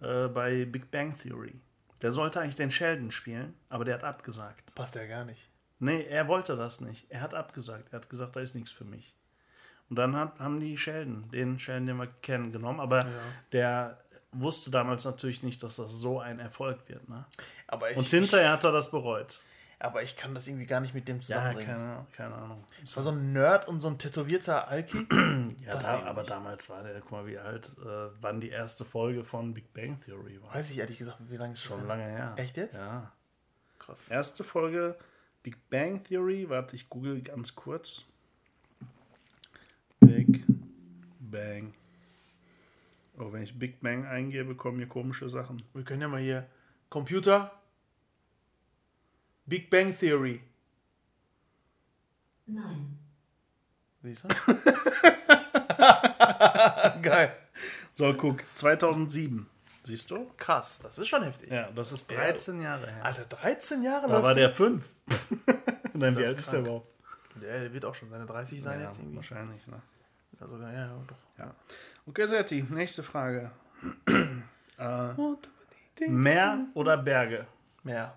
äh, 0.00 0.26
bei 0.28 0.64
Big 0.64 0.90
Bang 0.90 1.16
Theory. 1.16 1.60
Der 2.02 2.10
sollte 2.12 2.40
eigentlich 2.40 2.56
den 2.56 2.70
Sheldon 2.72 3.10
spielen, 3.12 3.54
aber 3.68 3.84
der 3.84 3.94
hat 3.94 4.04
abgesagt. 4.04 4.74
Passt 4.74 4.96
ja 4.96 5.06
gar 5.06 5.24
nicht. 5.24 5.48
Nee, 5.78 6.02
er 6.02 6.26
wollte 6.28 6.56
das 6.56 6.80
nicht. 6.80 7.06
Er 7.10 7.20
hat 7.20 7.32
abgesagt. 7.34 7.92
Er 7.92 7.96
hat 8.00 8.10
gesagt, 8.10 8.34
da 8.36 8.40
ist 8.40 8.54
nichts 8.56 8.72
für 8.72 8.84
mich. 8.84 9.14
Und 9.90 9.96
dann 9.96 10.16
hat, 10.16 10.38
haben 10.38 10.60
die 10.60 10.76
Sheldon, 10.78 11.28
den 11.32 11.58
Sheldon, 11.58 11.86
den 11.86 11.96
wir 11.98 12.06
kennen, 12.22 12.52
genommen. 12.52 12.78
Aber 12.80 13.04
der 13.52 13.98
wusste 14.32 14.70
damals 14.70 15.04
natürlich 15.04 15.42
nicht, 15.42 15.62
dass 15.64 15.76
das 15.76 15.92
so 15.92 16.20
ein 16.20 16.38
Erfolg 16.38 16.78
wird. 16.88 17.08
Ne? 17.08 17.24
Aber 17.66 17.90
ich, 17.90 17.96
Und 17.96 18.06
hinterher 18.06 18.52
hat 18.52 18.62
er 18.62 18.70
das 18.70 18.90
bereut. 18.92 19.40
aber 19.80 20.04
ich 20.04 20.14
kann 20.16 20.32
das 20.34 20.46
irgendwie 20.46 20.66
gar 20.66 20.80
nicht 20.80 20.94
mit 20.94 21.08
dem 21.08 21.16
Ja, 21.16 21.22
zusammenbringen. 21.22 21.66
keine, 21.74 22.06
keine 22.12 22.34
Ahnung. 22.36 22.64
Das 22.82 22.94
war 22.94 23.02
so 23.02 23.10
ein 23.10 23.32
Nerd 23.32 23.66
und 23.66 23.80
so 23.80 23.88
ein 23.88 23.98
tätowierter 23.98 24.68
Alki. 24.68 25.06
Ja, 25.66 25.76
da, 25.78 26.02
aber 26.04 26.20
nicht. 26.22 26.30
damals 26.30 26.70
war 26.70 26.82
der, 26.84 27.00
guck 27.00 27.10
mal, 27.12 27.26
wie 27.26 27.38
alt, 27.38 27.72
äh, 27.84 28.08
wann 28.20 28.40
die 28.40 28.50
erste 28.50 28.84
Folge 28.84 29.24
von 29.24 29.52
Big 29.52 29.72
Bang 29.74 30.00
Theory 30.00 30.40
war. 30.42 30.54
Weiß 30.54 30.70
ich 30.70 30.78
ehrlich 30.78 30.98
gesagt, 30.98 31.18
wie 31.28 31.36
lange 31.36 31.52
ist 31.54 31.64
das 31.64 31.68
Schon 31.72 31.80
her? 31.80 31.88
lange 31.88 32.04
her. 32.04 32.32
Echt 32.36 32.56
jetzt? 32.56 32.76
Ja. 32.76 33.10
Krass. 33.80 34.06
Erste 34.08 34.44
Folge 34.44 34.96
Big 35.42 35.68
Bang 35.70 36.02
Theory, 36.04 36.48
warte, 36.48 36.76
ich 36.76 36.88
google 36.88 37.20
ganz 37.22 37.54
kurz. 37.56 38.04
Big 40.00 40.44
Bang. 41.30 41.74
Oh, 43.18 43.32
wenn 43.32 43.42
ich 43.42 43.58
Big 43.58 43.80
Bang 43.80 44.06
eingebe, 44.06 44.54
kommen 44.54 44.78
hier 44.78 44.88
komische 44.88 45.28
Sachen. 45.28 45.62
Wir 45.74 45.84
können 45.84 46.02
ja 46.02 46.08
mal 46.08 46.20
hier. 46.20 46.46
Computer. 46.88 47.52
Big 49.46 49.68
Bang 49.70 49.96
Theory. 49.96 50.40
Nein. 52.46 52.98
Wie 54.02 54.12
ist 54.12 54.24
das? 54.24 54.34
Geil. 57.02 57.36
So, 57.94 58.12
guck, 58.14 58.42
2007. 58.54 59.46
Siehst 59.82 60.10
du? 60.10 60.30
Krass, 60.36 60.78
das 60.82 60.98
ist 60.98 61.08
schon 61.08 61.22
heftig. 61.22 61.50
Ja, 61.50 61.70
das 61.72 61.92
ist 61.92 62.10
13 62.10 62.60
Jahre 62.60 62.86
her. 62.90 63.04
Alter, 63.04 63.24
13 63.24 63.82
Jahre 63.82 64.08
Da 64.08 64.22
war 64.22 64.34
der 64.34 64.50
5. 64.50 64.84
Nein, 65.94 66.16
wie 66.16 66.26
alt 66.26 66.38
ist 66.38 66.52
der 66.52 66.60
überhaupt? 66.60 66.94
der. 67.40 67.60
Der 67.60 67.72
wird 67.72 67.84
auch 67.84 67.94
schon 67.94 68.10
seine 68.10 68.26
30 68.26 68.62
sein 68.62 68.80
Ja, 68.80 68.86
jetzt 68.86 68.98
irgendwie. 68.98 69.16
wahrscheinlich, 69.16 69.66
ne? 69.66 69.80
Sogar, 70.40 70.72
ja, 70.72 70.78
ja, 70.86 71.02
doch. 71.06 71.16
Ja. 71.38 71.54
Okay, 72.06 72.26
Setti, 72.26 72.64
nächste 72.70 73.02
Frage. 73.02 73.50
äh, 74.78 76.08
Meer 76.08 76.66
oder 76.74 76.96
Berge? 76.96 77.46
Mehr. 77.82 78.16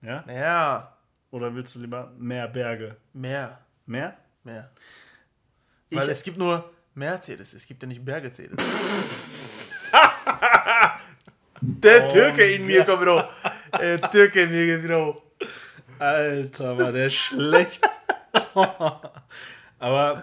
Ja? 0.00 0.22
Mehr. 0.26 0.92
Oder 1.32 1.52
willst 1.54 1.74
du 1.74 1.80
lieber 1.80 2.12
mehr 2.16 2.46
Berge? 2.48 2.96
Mehr. 3.12 3.58
Mehr? 3.86 4.16
Mehr. 4.44 4.70
Ich- 5.88 5.98
Weil 5.98 6.08
es 6.10 6.22
gibt 6.22 6.38
nur 6.38 6.70
Mercedes, 6.94 7.52
es 7.54 7.66
gibt 7.66 7.82
ja 7.82 7.88
nicht 7.88 8.04
Bergezedes. 8.04 8.56
Der 11.60 12.04
Oh, 12.04 12.08
Türke 12.08 12.44
in 12.54 12.66
mir 12.66 12.84
kommt 12.84 13.00
wieder 13.02 13.16
hoch. 13.16 13.78
Der 13.80 14.00
Türke 14.10 14.42
in 14.42 14.50
mir 14.50 14.66
geht 14.66 14.84
wieder 14.84 15.06
hoch. 15.06 15.22
Alter, 15.98 16.78
war 16.78 16.92
der 16.92 17.08
schlecht. 17.10 17.82
Aber 19.78 20.22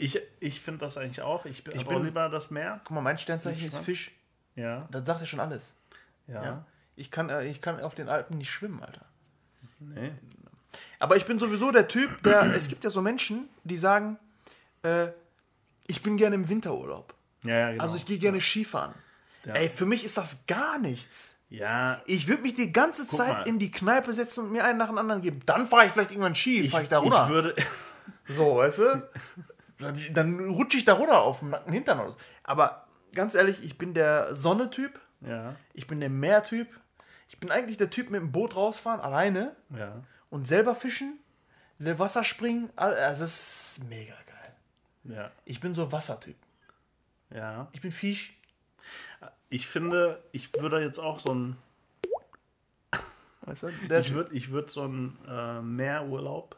ich, 0.00 0.20
ich 0.40 0.60
finde 0.60 0.80
das 0.80 0.96
eigentlich 0.96 1.22
auch. 1.22 1.44
Ich, 1.46 1.62
bin, 1.64 1.74
Ich 1.76 1.86
bin- 1.86 2.02
lieber 2.04 2.28
das 2.28 2.50
Meer. 2.50 2.80
Guck 2.84 2.94
mal, 2.94 3.00
mein 3.00 3.18
Sternzeichen 3.18 3.68
ist? 3.68 3.78
Fisch. 3.78 4.12
Ja, 4.56 4.88
Das 4.90 5.06
sagt 5.06 5.20
ja 5.20 5.26
schon 5.26 5.40
alles. 5.40 5.74
ja. 6.26 6.42
Ja. 6.44 6.64
Ich, 6.96 7.10
kann, 7.10 7.30
äh, 7.30 7.44
ich 7.46 7.62
kann 7.62 7.80
auf 7.80 7.94
den 7.94 8.08
Alpen 8.10 8.36
nicht 8.36 8.50
schwimmen, 8.50 8.82
Alter. 8.82 9.06
Nee. 9.78 10.12
Aber 10.98 11.16
ich 11.16 11.24
bin 11.24 11.38
sowieso 11.38 11.70
der 11.70 11.88
Typ, 11.88 12.22
der. 12.22 12.42
es 12.54 12.68
gibt 12.68 12.84
ja 12.84 12.90
so 12.90 13.00
Menschen, 13.00 13.48
die 13.64 13.78
sagen, 13.78 14.18
äh, 14.82 15.08
ich 15.86 16.02
bin 16.02 16.16
gerne 16.18 16.34
im 16.34 16.48
Winterurlaub. 16.48 17.14
Ja, 17.42 17.54
ja, 17.58 17.70
genau. 17.70 17.82
Also 17.82 17.96
ich 17.96 18.04
gehe 18.04 18.18
gerne 18.18 18.40
Skifahren. 18.40 18.94
Ja. 19.46 19.54
Ey, 19.54 19.70
für 19.70 19.86
mich 19.86 20.04
ist 20.04 20.18
das 20.18 20.46
gar 20.46 20.78
nichts. 20.78 21.36
ja, 21.48 22.02
Ich 22.04 22.28
würde 22.28 22.42
mich 22.42 22.54
die 22.54 22.70
ganze 22.70 23.06
Guck 23.06 23.16
Zeit 23.16 23.32
mal. 23.32 23.48
in 23.48 23.58
die 23.58 23.70
Kneipe 23.70 24.12
setzen 24.12 24.44
und 24.44 24.52
mir 24.52 24.62
einen 24.64 24.76
nach 24.76 24.88
dem 24.88 24.98
anderen 24.98 25.22
geben. 25.22 25.40
Dann 25.46 25.66
fahre 25.66 25.86
ich 25.86 25.92
vielleicht 25.92 26.10
irgendwann 26.10 26.34
Ski, 26.34 26.68
fahre 26.68 26.82
ich 26.82 26.88
da 26.90 26.98
runter. 26.98 27.24
ich 27.24 27.30
würde. 27.32 27.54
so, 28.28 28.56
weißt 28.56 28.78
du? 28.78 29.08
Dann, 29.80 29.98
dann 30.12 30.48
rutsche 30.50 30.78
ich 30.78 30.84
da 30.84 30.94
runter 30.94 31.22
auf 31.22 31.40
dem 31.40 31.50
nackten 31.50 31.72
Hintern 31.72 32.00
oder 32.00 32.10
so. 32.12 32.16
Aber 32.44 32.86
ganz 33.14 33.34
ehrlich, 33.34 33.62
ich 33.64 33.78
bin 33.78 33.94
der 33.94 34.34
Sonne-Typ. 34.34 35.00
ja, 35.22 35.56
Ich 35.72 35.86
bin 35.86 36.00
der 36.00 36.10
Meer-Typ. 36.10 36.68
Ich 37.28 37.38
bin 37.38 37.50
eigentlich 37.50 37.76
der 37.76 37.90
Typ 37.90 38.10
mit 38.10 38.20
dem 38.20 38.32
Boot 38.32 38.56
rausfahren, 38.56 39.00
alleine 39.00 39.54
ja. 39.76 40.02
und 40.30 40.46
selber 40.46 40.74
fischen, 40.74 41.18
selber 41.78 42.00
Wasser 42.04 42.24
springen. 42.24 42.70
Also 42.76 43.22
das 43.22 43.76
ist 43.78 43.84
mega 43.88 44.14
geil. 44.26 45.16
Ja, 45.16 45.30
Ich 45.44 45.60
bin 45.60 45.72
so 45.74 45.90
Wassertyp. 45.92 46.36
ja. 47.34 47.68
Ich 47.72 47.80
bin 47.80 47.92
Fisch. 47.92 48.36
Ich 49.48 49.66
finde, 49.66 50.22
ich 50.32 50.52
würde 50.54 50.80
jetzt 50.82 50.98
auch 50.98 51.18
so 51.20 51.34
ein. 51.34 51.56
Weißt 53.42 53.62
du? 53.64 53.68
Ich 53.68 54.12
würde 54.12 54.34
ich 54.34 54.50
würd 54.50 54.70
so 54.70 54.82
einen 54.82 55.18
äh, 55.28 55.60
Meerurlaub, 55.62 56.56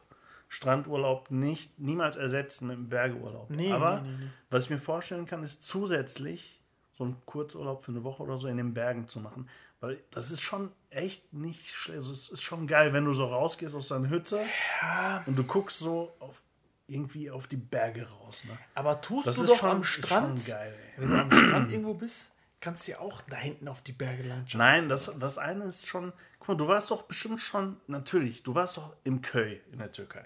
Strandurlaub 0.53 1.31
nicht 1.31 1.79
niemals 1.79 2.15
ersetzen 2.15 2.67
mit 2.67 2.77
einem 2.77 2.89
Bergeurlaub. 2.89 3.49
Nee, 3.49 3.71
Aber 3.71 4.01
nee, 4.01 4.09
nee, 4.19 4.27
was 4.49 4.65
ich 4.65 4.69
mir 4.69 4.77
vorstellen 4.79 5.25
kann, 5.25 5.43
ist 5.43 5.63
zusätzlich 5.63 6.61
so 6.95 7.03
einen 7.05 7.17
Kurzurlaub 7.25 7.83
für 7.83 7.91
eine 7.91 8.03
Woche 8.03 8.21
oder 8.23 8.37
so 8.37 8.47
in 8.47 8.57
den 8.57 8.73
Bergen 8.73 9.07
zu 9.07 9.19
machen. 9.19 9.49
Weil 9.81 9.99
das 10.11 10.31
ist 10.31 10.41
schon 10.41 10.71
echt 10.91 11.33
nicht 11.33 11.73
schlecht. 11.75 11.97
Also 11.97 12.13
es 12.13 12.29
ist 12.29 12.43
schon 12.43 12.67
geil, 12.67 12.93
wenn 12.93 13.03
du 13.05 13.13
so 13.13 13.25
rausgehst 13.25 13.75
aus 13.75 13.87
deiner 13.89 14.09
Hütte 14.09 14.39
und 15.25 15.35
du 15.37 15.43
guckst 15.43 15.79
so 15.79 16.13
auf, 16.19 16.41
irgendwie 16.87 17.31
auf 17.31 17.47
die 17.47 17.57
Berge 17.57 18.07
raus. 18.07 18.43
Ne? 18.47 18.57
Aber 18.75 19.01
tust 19.01 19.27
Das 19.27 19.37
du 19.37 19.47
doch 19.47 19.55
schon- 19.57 19.69
am 19.71 19.81
ist 19.81 19.87
schon 19.87 20.03
Strand, 20.03 20.45
geil, 20.45 20.75
wenn 20.97 21.09
du 21.09 21.19
am 21.19 21.31
Strand 21.31 21.71
irgendwo 21.71 21.95
bist, 21.95 22.31
kannst 22.61 22.87
du 22.87 22.91
ja 22.91 22.99
auch 22.99 23.21
da 23.23 23.37
hinten 23.37 23.67
auf 23.67 23.81
die 23.81 23.91
Berge 23.91 24.23
Landschaft. 24.23 24.55
Nein, 24.59 24.87
das, 24.87 25.11
das 25.19 25.37
eine 25.37 25.65
ist 25.65 25.87
schon. 25.87 26.13
Guck 26.39 26.47
mal, 26.49 26.57
du 26.57 26.67
warst 26.67 26.91
doch 26.91 27.01
bestimmt 27.03 27.41
schon, 27.41 27.77
natürlich, 27.87 28.43
du 28.43 28.53
warst 28.55 28.77
doch 28.77 28.95
im 29.03 29.21
Köy 29.21 29.61
in 29.71 29.79
der 29.79 29.91
Türkei. 29.91 30.25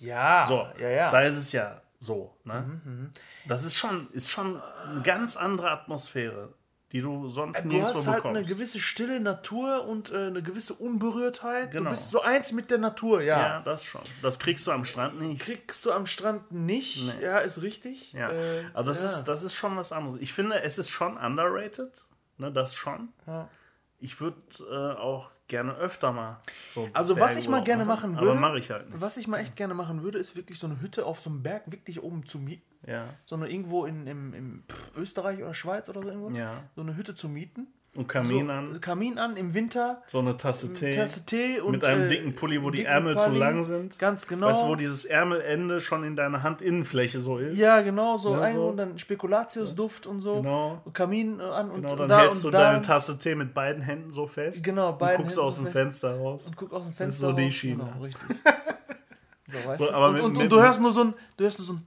Ja, 0.00 0.44
So, 0.48 0.66
ja, 0.80 0.88
ja. 0.88 1.10
da 1.10 1.20
ist 1.22 1.36
es 1.36 1.52
ja 1.52 1.80
so. 1.98 2.34
Ne? 2.44 3.10
Das 3.46 3.64
ist 3.64 3.76
schon, 3.76 4.10
ist 4.12 4.30
schon 4.30 4.60
eine 4.88 5.02
ganz 5.02 5.36
andere 5.36 5.70
Atmosphäre, 5.70 6.54
die 6.92 7.02
du 7.02 7.28
sonst 7.28 7.62
du 7.62 7.68
nirgendwo 7.68 7.98
hast 7.98 8.06
halt 8.06 8.16
bekommst. 8.16 8.38
eine 8.38 8.46
gewisse 8.48 8.80
stille 8.80 9.20
Natur 9.20 9.84
und 9.86 10.10
äh, 10.10 10.26
eine 10.26 10.42
gewisse 10.42 10.74
Unberührtheit. 10.74 11.70
Genau. 11.70 11.84
Du 11.84 11.90
bist 11.90 12.10
so 12.10 12.22
eins 12.22 12.50
mit 12.52 12.70
der 12.70 12.78
Natur, 12.78 13.20
ja. 13.22 13.40
ja, 13.40 13.60
das 13.60 13.84
schon. 13.84 14.00
Das 14.22 14.38
kriegst 14.38 14.66
du 14.66 14.72
am 14.72 14.84
Strand 14.84 15.20
nicht. 15.20 15.40
Kriegst 15.42 15.84
du 15.86 15.92
am 15.92 16.06
Strand 16.06 16.50
nicht, 16.50 17.04
Nee. 17.04 17.22
ja, 17.24 17.38
ist 17.38 17.60
richtig. 17.62 18.12
Ja. 18.12 18.30
Äh, 18.32 18.64
also 18.74 18.90
das, 18.90 19.02
ja. 19.02 19.08
ist, 19.10 19.24
das 19.24 19.42
ist 19.42 19.54
schon 19.54 19.76
was 19.76 19.92
anderes. 19.92 20.18
Ich 20.20 20.32
finde, 20.32 20.62
es 20.62 20.78
ist 20.78 20.90
schon 20.90 21.16
underrated. 21.16 22.06
Ne, 22.38 22.50
das 22.50 22.74
schon. 22.74 23.10
Ja. 23.26 23.48
Ich 23.98 24.18
würde 24.20 24.40
äh, 24.70 24.98
auch 24.98 25.30
gerne 25.50 25.74
öfter 25.74 26.12
mal 26.12 26.40
so 26.72 26.88
Also 26.94 27.18
was 27.20 27.38
ich 27.38 27.48
mal 27.48 27.62
gerne 27.62 27.84
machen 27.84 28.14
würde, 28.14 28.30
Aber 28.30 28.40
mache 28.40 28.58
ich 28.58 28.70
halt 28.70 28.88
nicht. 28.88 29.00
was 29.00 29.18
ich 29.18 29.28
mal 29.28 29.38
echt 29.38 29.56
gerne 29.56 29.74
machen 29.74 30.02
würde, 30.02 30.18
ist 30.18 30.34
wirklich 30.36 30.58
so 30.58 30.66
eine 30.66 30.80
Hütte 30.80 31.04
auf 31.04 31.20
so 31.20 31.28
einem 31.28 31.42
Berg 31.42 31.70
wirklich 31.70 32.02
oben 32.02 32.24
zu 32.24 32.38
mieten. 32.38 32.64
Ja. 32.86 33.04
Sondern 33.26 33.50
irgendwo 33.50 33.84
in, 33.84 34.06
im, 34.06 34.64
Österreich 34.96 35.42
oder 35.42 35.52
Schweiz 35.52 35.90
oder 35.90 36.02
so 36.02 36.08
irgendwo. 36.08 36.30
Ja. 36.30 36.62
So 36.74 36.80
eine 36.80 36.96
Hütte 36.96 37.14
zu 37.14 37.28
mieten. 37.28 37.66
Und 37.92 38.06
Kamin 38.06 38.46
so, 38.46 38.52
an. 38.52 38.80
Kamin 38.80 39.18
an 39.18 39.36
im 39.36 39.52
Winter. 39.52 40.00
So 40.06 40.20
eine 40.20 40.36
Tasse 40.36 40.72
Tee. 40.72 40.94
Tasse 40.94 41.26
Tee 41.26 41.58
und 41.58 41.72
mit 41.72 41.84
einem 41.84 42.04
äh, 42.04 42.06
dicken 42.06 42.36
Pulli, 42.36 42.62
wo 42.62 42.70
die 42.70 42.84
Ärmel 42.84 43.18
zu 43.18 43.24
Pulli. 43.26 43.38
lang 43.38 43.64
sind. 43.64 43.98
Ganz 43.98 44.28
genau. 44.28 44.46
Weißt 44.46 44.62
du, 44.62 44.68
wo 44.68 44.76
dieses 44.76 45.04
Ärmelende 45.04 45.80
schon 45.80 46.04
in 46.04 46.14
deiner 46.14 46.44
Handinnenfläche 46.44 47.18
so 47.20 47.36
ist? 47.36 47.58
ja, 47.58 47.80
genau, 47.82 48.16
so 48.16 48.32
Ja, 48.34 48.42
ein 48.42 48.54
so. 48.54 48.68
und 48.68 48.76
dann 48.76 48.96
Spekulatiusduft 48.96 50.06
und 50.06 50.20
so. 50.20 50.36
Genau. 50.36 50.80
Und 50.84 50.94
Kamin 50.94 51.40
an 51.40 51.70
und 51.72 51.82
Genau, 51.82 51.96
dann 51.96 52.08
da 52.08 52.20
hältst 52.20 52.44
und 52.44 52.52
du 52.54 52.58
da 52.58 52.70
deine 52.70 52.82
Tasse 52.82 53.18
Tee 53.18 53.34
mit 53.34 53.54
beiden 53.54 53.82
Händen 53.82 54.10
so 54.10 54.28
fest. 54.28 54.62
Genau, 54.62 54.90
und 54.90 54.98
beiden 55.00 55.22
guckst 55.24 55.36
Händen 55.36 55.48
aus 55.48 55.56
so 55.56 55.62
dem 55.62 55.72
fest. 55.72 55.76
Fenster 55.76 56.16
raus. 56.16 56.46
und 56.46 56.56
guck 56.56 56.72
aus 56.72 56.84
dem 56.84 56.90
ist 56.90 56.96
Fenster. 56.96 57.26
so 57.26 57.32
die 57.32 57.44
raus. 57.46 57.52
Schiene. 57.54 57.84
Genau, 57.92 58.04
richtig. 58.04 58.36
So, 59.46 59.56
weißt 59.68 59.80
So, 59.80 59.86
du? 59.88 59.92
aber 59.94 60.08
und, 60.10 60.20
und, 60.20 60.36
und 60.38 60.48
du 60.52 60.60
hörst 60.60 60.80
nur 60.80 60.92
so 60.92 61.02
ein, 61.02 61.14
du 61.36 61.42
hörst 61.42 61.58
nur 61.58 61.66
so 61.66 61.72
ein, 61.72 61.84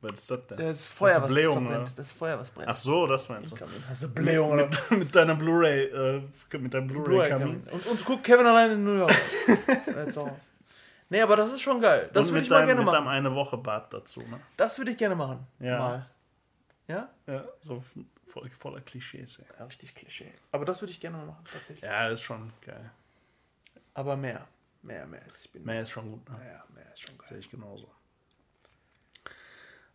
Was 0.00 0.12
ist 0.12 0.30
das 0.30 0.46
denn? 0.46 0.56
das 0.58 0.92
Feuer, 0.92 1.14
Hast 1.14 1.18
du 1.18 1.22
was 1.24 1.32
Blähung, 1.34 1.66
verbrennt. 1.66 1.98
Das 1.98 2.12
Feuer, 2.12 2.38
was 2.38 2.50
brennt. 2.50 2.68
Ach 2.68 2.76
so, 2.76 3.06
das 3.08 3.28
meinst 3.28 3.52
du. 3.52 3.56
Hast 3.88 4.02
du 4.04 4.08
Blähung 4.08 4.50
oder 4.52 4.66
Mit, 4.66 4.90
mit 4.92 5.14
deiner 5.14 5.34
Blu-ray, 5.34 5.86
äh, 5.86 6.22
mit 6.58 6.72
deinem 6.72 6.86
Blu-ray-Kamin. 6.86 7.62
Blu-ray-Kamin. 7.62 7.62
Und, 7.72 7.86
und 7.86 8.04
guck 8.04 8.22
Kevin 8.22 8.46
allein 8.46 8.72
in 8.72 8.84
New 8.84 8.96
York. 8.98 9.12
That's 9.86 10.16
aus. 10.16 10.52
Nee, 11.08 11.20
aber 11.22 11.36
das 11.36 11.52
ist 11.52 11.62
schon 11.62 11.80
geil. 11.80 12.10
Das 12.12 12.28
würde 12.28 12.34
mit 12.36 12.44
ich 12.44 12.50
mal 12.50 12.56
deinem, 12.58 12.66
gerne 12.66 12.80
mit 12.80 12.86
machen. 12.86 13.04
deinem 13.04 13.08
eine 13.08 13.34
Woche 13.34 13.56
Bad 13.56 13.92
dazu, 13.92 14.20
ne? 14.20 14.38
Das 14.56 14.78
würde 14.78 14.92
ich 14.92 14.96
gerne 14.98 15.16
machen. 15.16 15.46
Ja. 15.58 15.78
Mal. 15.78 16.10
Ja? 16.86 17.08
Ja, 17.26 17.44
so 17.62 17.82
voll, 18.28 18.48
voller 18.50 18.80
Klischees, 18.82 19.38
ey. 19.38 19.46
Ja, 19.58 19.64
richtig 19.64 19.94
Klischee. 19.94 20.32
Aber 20.52 20.64
das 20.64 20.80
würde 20.80 20.92
ich 20.92 21.00
gerne 21.00 21.16
mal 21.16 21.26
machen, 21.26 21.44
tatsächlich. 21.52 21.82
Ja, 21.82 22.08
ist 22.08 22.22
schon 22.22 22.52
geil. 22.64 22.90
Aber 23.94 24.16
mehr. 24.16 24.46
Mehr, 24.82 25.06
mehr. 25.06 25.22
Bin 25.52 25.64
Mehr 25.64 25.82
ist 25.82 25.90
schon 25.90 26.10
gut, 26.10 26.28
ne? 26.28 26.36
Ja, 26.38 26.64
mehr 26.74 26.92
ist 26.92 27.00
schon 27.02 27.18
geil. 27.18 27.26
Sehe 27.28 27.38
ich 27.38 27.50
genauso. 27.50 27.90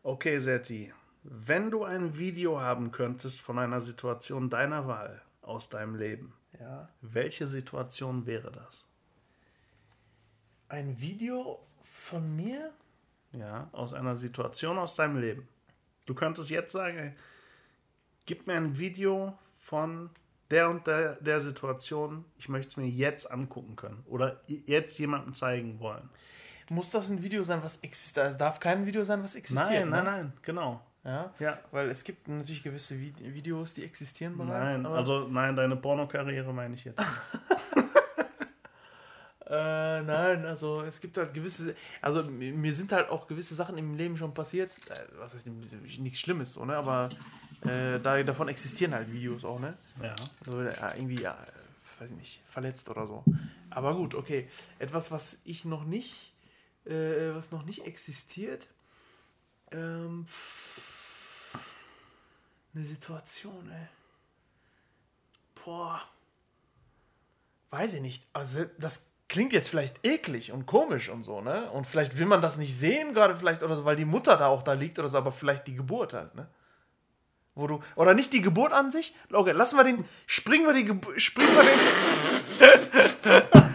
Okay, 0.04 0.39
Setti. 0.39 0.93
Wenn 1.24 1.72
du 1.72 1.86
ein 1.86 2.18
Video 2.18 2.60
haben 2.60 2.91
könntest 2.91 3.39
von 3.39 3.58
einer 3.58 3.80
Situation 3.80 4.49
deiner 4.49 4.86
Wahl 4.88 5.22
aus 5.41 5.70
deinem 5.70 5.95
Leben, 5.95 6.34
Ja. 6.60 6.89
welche 7.01 7.47
Situation 7.47 8.26
wäre 8.26 8.51
das? 8.51 8.86
Ein 10.68 10.99
Video 10.99 11.66
von 11.84 12.36
mir? 12.36 12.74
Ja, 13.32 13.70
aus 13.72 13.93
einer 13.93 14.16
Situation 14.18 14.78
aus 14.78 14.95
deinem 14.95 15.18
Leben. 15.18 15.47
Du 16.06 16.14
könntest 16.14 16.49
jetzt 16.49 16.74
sagen, 16.74 17.16
gib 18.26 18.45
mir 18.45 18.56
ein 18.56 18.78
Video 18.78 19.38
von 19.62 20.10
der 20.51 20.70
und 20.70 20.86
der, 20.86 21.16
der 21.16 21.39
Situation, 21.39 22.26
ich 22.38 22.49
möchte 22.49 22.68
es 22.68 22.78
mir 22.78 22.88
jetzt 22.88 23.32
angucken 23.32 23.76
können 23.78 24.04
oder 24.06 24.41
jetzt 24.47 24.99
jemandem 24.99 25.34
zeigen 25.34 25.80
wollen. 25.80 26.10
Muss 26.74 26.89
das 26.89 27.09
ein 27.09 27.21
Video 27.21 27.43
sein, 27.43 27.61
was 27.63 27.78
existiert? 27.78 28.28
Es 28.32 28.38
darf 28.38 28.59
kein 28.59 28.86
Video 28.86 29.03
sein, 29.03 29.21
was 29.24 29.36
existiert. 29.36 29.69
Nein, 29.69 29.89
nein, 29.89 30.03
ne? 30.03 30.11
nein, 30.11 30.34
genau. 30.41 30.82
Ja? 31.03 31.34
Ja. 31.39 31.59
Weil 31.71 31.89
es 31.89 32.03
gibt 32.03 32.28
natürlich 32.28 32.63
gewisse 32.63 32.95
Vi- 32.95 33.13
Videos, 33.34 33.74
die 33.74 33.84
existieren 33.84 34.38
bereits. 34.38 34.76
Nein, 34.76 34.86
also 34.86 35.28
nein, 35.28 35.55
deine 35.55 35.76
Pornokarriere 35.76 36.51
meine 36.53 36.76
ich 36.76 36.86
jetzt. 36.86 37.01
Äh, 39.45 40.01
nein, 40.03 40.45
also 40.45 40.84
es 40.84 40.99
gibt 41.01 41.17
halt 41.17 41.34
gewisse, 41.34 41.76
also 42.01 42.24
mi- 42.24 42.53
mir 42.53 42.74
sind 42.74 42.91
halt 42.93 43.09
auch 43.09 43.28
gewisse 43.28 43.53
Sachen 43.55 43.78
im 43.78 43.93
Leben 43.95 44.17
schon 44.17 44.34
passiert, 44.34 44.71
äh, 44.89 44.95
was 45.19 45.36
heißt 45.36 45.45
nichts 45.99 46.19
Schlimmes, 46.19 46.53
so, 46.53 46.63
ne? 46.65 46.76
aber 46.78 47.09
äh, 47.61 47.99
da, 47.99 48.24
davon 48.24 48.47
existieren 48.47 48.93
halt 48.95 49.11
Videos 49.11 49.43
auch, 49.43 49.59
ne? 49.59 49.76
Ja. 50.01 50.15
So, 50.45 50.61
ja, 50.63 50.95
irgendwie, 50.95 51.21
ja, 51.21 51.38
weiß 51.99 52.11
ich 52.11 52.15
nicht, 52.15 52.41
verletzt 52.47 52.89
oder 52.89 53.05
so. 53.05 53.24
Aber 53.69 53.93
gut, 53.95 54.15
okay. 54.15 54.47
Etwas, 54.80 55.11
was 55.11 55.39
ich 55.43 55.65
noch 55.65 55.84
nicht, 55.84 56.32
äh, 56.86 57.34
was 57.34 57.51
noch 57.51 57.63
nicht 57.63 57.86
existiert, 57.86 58.67
ähm, 59.71 60.27
eine 62.75 62.84
Situation, 62.84 63.71
ey. 63.71 63.88
Boah. 65.63 66.01
Weiß 67.69 67.93
ich 67.93 68.01
nicht. 68.01 68.27
Also, 68.34 68.65
das 68.77 69.07
klingt 69.29 69.53
jetzt 69.53 69.69
vielleicht 69.69 70.05
eklig 70.05 70.51
und 70.51 70.65
komisch 70.65 71.09
und 71.09 71.23
so, 71.23 71.41
ne? 71.41 71.69
Und 71.71 71.88
vielleicht 71.88 72.17
will 72.19 72.25
man 72.25 72.41
das 72.41 72.57
nicht 72.57 72.75
sehen, 72.75 73.13
gerade 73.13 73.36
vielleicht 73.36 73.63
oder 73.63 73.75
so, 73.75 73.86
weil 73.86 73.95
die 73.95 74.05
Mutter 74.05 74.38
da 74.38 74.47
auch 74.47 74.61
da 74.63 74.73
liegt 74.73 74.99
oder 74.99 75.09
so, 75.09 75.17
aber 75.17 75.31
vielleicht 75.31 75.67
die 75.67 75.75
Geburt 75.75 76.13
halt, 76.13 76.36
ne? 76.36 76.47
Wo 77.55 77.67
du, 77.67 77.84
oder 77.95 78.13
nicht 78.15 78.34
die 78.34 78.41
Geburt 78.41 78.73
an 78.73 78.91
sich. 78.91 79.15
Okay, 79.31 79.51
lassen 79.51 79.77
wir 79.77 79.84
den, 79.84 80.05
springen 80.25 80.65
wir 80.65 80.73
die, 80.73 80.86
Geburt, 80.86 81.21
springen 81.21 81.49
wir 81.55 81.63
den, 83.41 83.63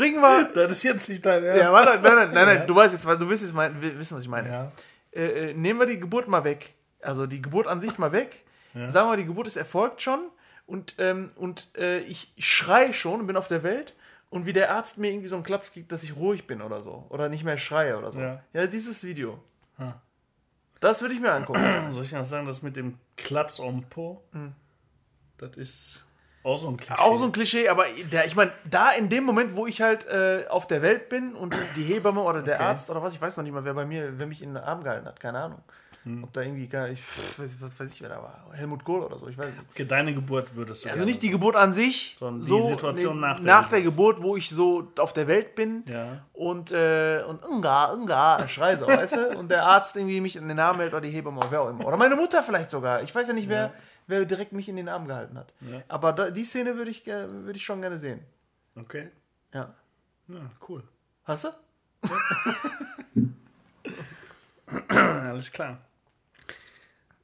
springen 0.00 0.20
wir, 0.20 0.50
Das 0.54 0.72
ist 0.72 0.82
jetzt 0.82 1.08
nicht 1.08 1.24
dein 1.24 1.44
ja, 1.44 1.72
warte, 1.72 2.00
nein, 2.00 2.14
nein, 2.14 2.32
nein, 2.32 2.46
nein, 2.46 2.66
du 2.66 2.74
weißt 2.74 2.94
jetzt, 2.94 3.04
du 3.04 3.28
wirst 3.28 3.42
jetzt 3.42 3.54
mein, 3.54 3.80
wissen, 3.80 4.16
was 4.16 4.22
ich 4.22 4.28
meine. 4.28 4.48
Ja. 4.48 4.72
Äh, 5.12 5.50
äh, 5.50 5.54
nehmen 5.54 5.78
wir 5.78 5.86
die 5.86 6.00
Geburt 6.00 6.28
mal 6.28 6.44
weg. 6.44 6.74
Also 7.02 7.26
die 7.26 7.42
Geburt 7.42 7.66
an 7.66 7.80
sich 7.80 7.98
mal 7.98 8.12
weg. 8.12 8.44
Sagen 8.72 9.10
wir, 9.10 9.16
die 9.16 9.24
Geburt 9.24 9.48
ist 9.48 9.56
erfolgt 9.56 10.00
schon 10.00 10.30
und, 10.66 10.94
ähm, 10.98 11.32
und 11.34 11.76
äh, 11.76 11.98
ich 12.00 12.32
schreie 12.38 12.94
schon 12.94 13.18
und 13.20 13.26
bin 13.26 13.36
auf 13.36 13.48
der 13.48 13.64
Welt 13.64 13.96
und 14.28 14.46
wie 14.46 14.52
der 14.52 14.72
Arzt 14.72 14.96
mir 14.96 15.10
irgendwie 15.10 15.26
so 15.26 15.34
einen 15.34 15.42
Klaps 15.42 15.72
gibt, 15.72 15.90
dass 15.90 16.04
ich 16.04 16.14
ruhig 16.14 16.46
bin 16.46 16.62
oder 16.62 16.80
so. 16.80 17.04
Oder 17.08 17.28
nicht 17.28 17.42
mehr 17.42 17.58
schreie 17.58 17.98
oder 17.98 18.12
so. 18.12 18.20
Ja. 18.20 18.44
Ja, 18.52 18.68
dieses 18.68 19.02
Video. 19.02 19.42
Hm. 19.76 19.92
Das 20.78 21.00
würde 21.00 21.14
ich 21.14 21.20
mir 21.20 21.32
angucken. 21.32 21.60
Soll 21.90 22.04
ich 22.04 22.12
noch 22.12 22.24
sagen, 22.24 22.46
das 22.46 22.62
mit 22.62 22.76
dem 22.76 22.96
Klaps 23.16 23.58
on 23.58 23.82
Po, 23.90 24.22
das 25.38 25.56
ist 25.56 26.06
auch 26.42 26.58
so 26.58 26.68
ein 26.68 26.76
Klischee. 26.76 26.94
Auch 27.02 27.18
so 27.18 27.24
ein 27.24 27.32
Klischee, 27.32 27.68
aber 27.68 27.84
der, 28.12 28.24
ich 28.26 28.34
meine, 28.34 28.52
da 28.64 28.90
in 28.90 29.08
dem 29.08 29.24
Moment, 29.24 29.56
wo 29.56 29.66
ich 29.66 29.82
halt 29.82 30.06
äh, 30.06 30.44
auf 30.48 30.66
der 30.66 30.82
Welt 30.82 31.08
bin 31.08 31.34
und 31.34 31.54
die 31.76 31.82
Hebamme 31.84 32.20
oder 32.22 32.42
der 32.42 32.56
Okay. 32.56 32.64
Arzt 32.64 32.90
oder 32.90 33.02
was, 33.02 33.14
ich 33.14 33.20
weiß 33.20 33.36
noch 33.36 33.44
nicht 33.44 33.52
mal, 33.52 33.64
wer 33.64 33.74
bei 33.74 33.84
mir, 33.84 34.18
wer 34.18 34.26
mich 34.26 34.42
in 34.42 34.54
den 34.54 34.62
Arm 34.62 34.82
gehalten 34.82 35.06
hat, 35.06 35.20
keine 35.20 35.38
Ahnung. 35.38 35.58
Hm. 36.04 36.24
Ob 36.24 36.32
da 36.32 36.40
irgendwie, 36.40 36.66
gar 36.66 36.88
nicht, 36.88 37.02
weiß, 37.38 37.56
was 37.60 37.78
weiß 37.78 37.92
ich, 37.92 38.00
wer 38.00 38.08
da 38.08 38.16
war. 38.22 38.42
Helmut 38.54 38.84
Kohl 38.84 39.02
oder 39.02 39.18
so, 39.18 39.28
ich 39.28 39.36
weiß 39.36 39.48
nicht. 39.48 39.58
Okay, 39.70 39.84
deine 39.84 40.14
Geburt 40.14 40.56
würdest 40.56 40.82
du 40.82 40.88
Also 40.88 41.00
gerne 41.00 41.10
nicht 41.10 41.22
die 41.22 41.28
Geburt 41.28 41.56
an 41.56 41.74
sich, 41.74 42.16
Sondern 42.18 42.40
die 42.40 42.48
so, 42.48 42.62
Situation 42.62 43.20
nach 43.20 43.36
der 43.36 43.44
nach 43.44 43.68
der 43.68 43.82
Geburt. 43.82 44.16
Geburt, 44.16 44.22
wo 44.30 44.36
ich 44.38 44.48
so 44.48 44.88
auf 44.98 45.12
der 45.12 45.28
Welt 45.28 45.54
bin 45.54 45.84
Ja. 45.86 46.22
und, 46.32 46.72
äh, 46.72 47.22
und 47.28 47.46
unga, 47.46 47.92
unga, 47.92 48.48
schrei 48.48 48.76
so, 48.76 48.86
weißt 48.86 49.14
du? 49.16 49.38
Und 49.38 49.50
der 49.50 49.66
Arzt 49.66 49.94
irgendwie 49.94 50.22
mich 50.22 50.36
in 50.36 50.48
den 50.48 50.58
Arm 50.58 50.78
hält 50.78 50.94
oder 50.94 51.02
die 51.02 51.10
Hebamme 51.10 51.36
oder 51.36 51.50
wer 51.50 51.60
auch 51.60 51.68
immer. 51.68 51.86
Oder 51.86 51.98
meine 51.98 52.16
Mutter 52.16 52.42
vielleicht 52.42 52.70
sogar. 52.70 53.02
Ich 53.02 53.14
weiß 53.14 53.28
ja 53.28 53.34
nicht, 53.34 53.50
wer, 53.50 53.74
wer 54.10 54.24
direkt 54.24 54.52
mich 54.52 54.68
in 54.68 54.76
den 54.76 54.88
Arm 54.88 55.06
gehalten 55.06 55.38
hat. 55.38 55.54
Ja. 55.60 55.82
Aber 55.88 56.12
da, 56.12 56.30
die 56.30 56.44
Szene 56.44 56.76
würde 56.76 56.90
ich, 56.90 57.06
würde 57.06 57.56
ich 57.56 57.64
schon 57.64 57.80
gerne 57.80 57.98
sehen. 57.98 58.20
Okay. 58.76 59.10
Ja. 59.52 59.74
Ja, 60.28 60.50
cool. 60.68 60.82
Hast 61.24 61.44
du? 61.44 61.48
Alles 64.88 65.50
klar. 65.50 65.84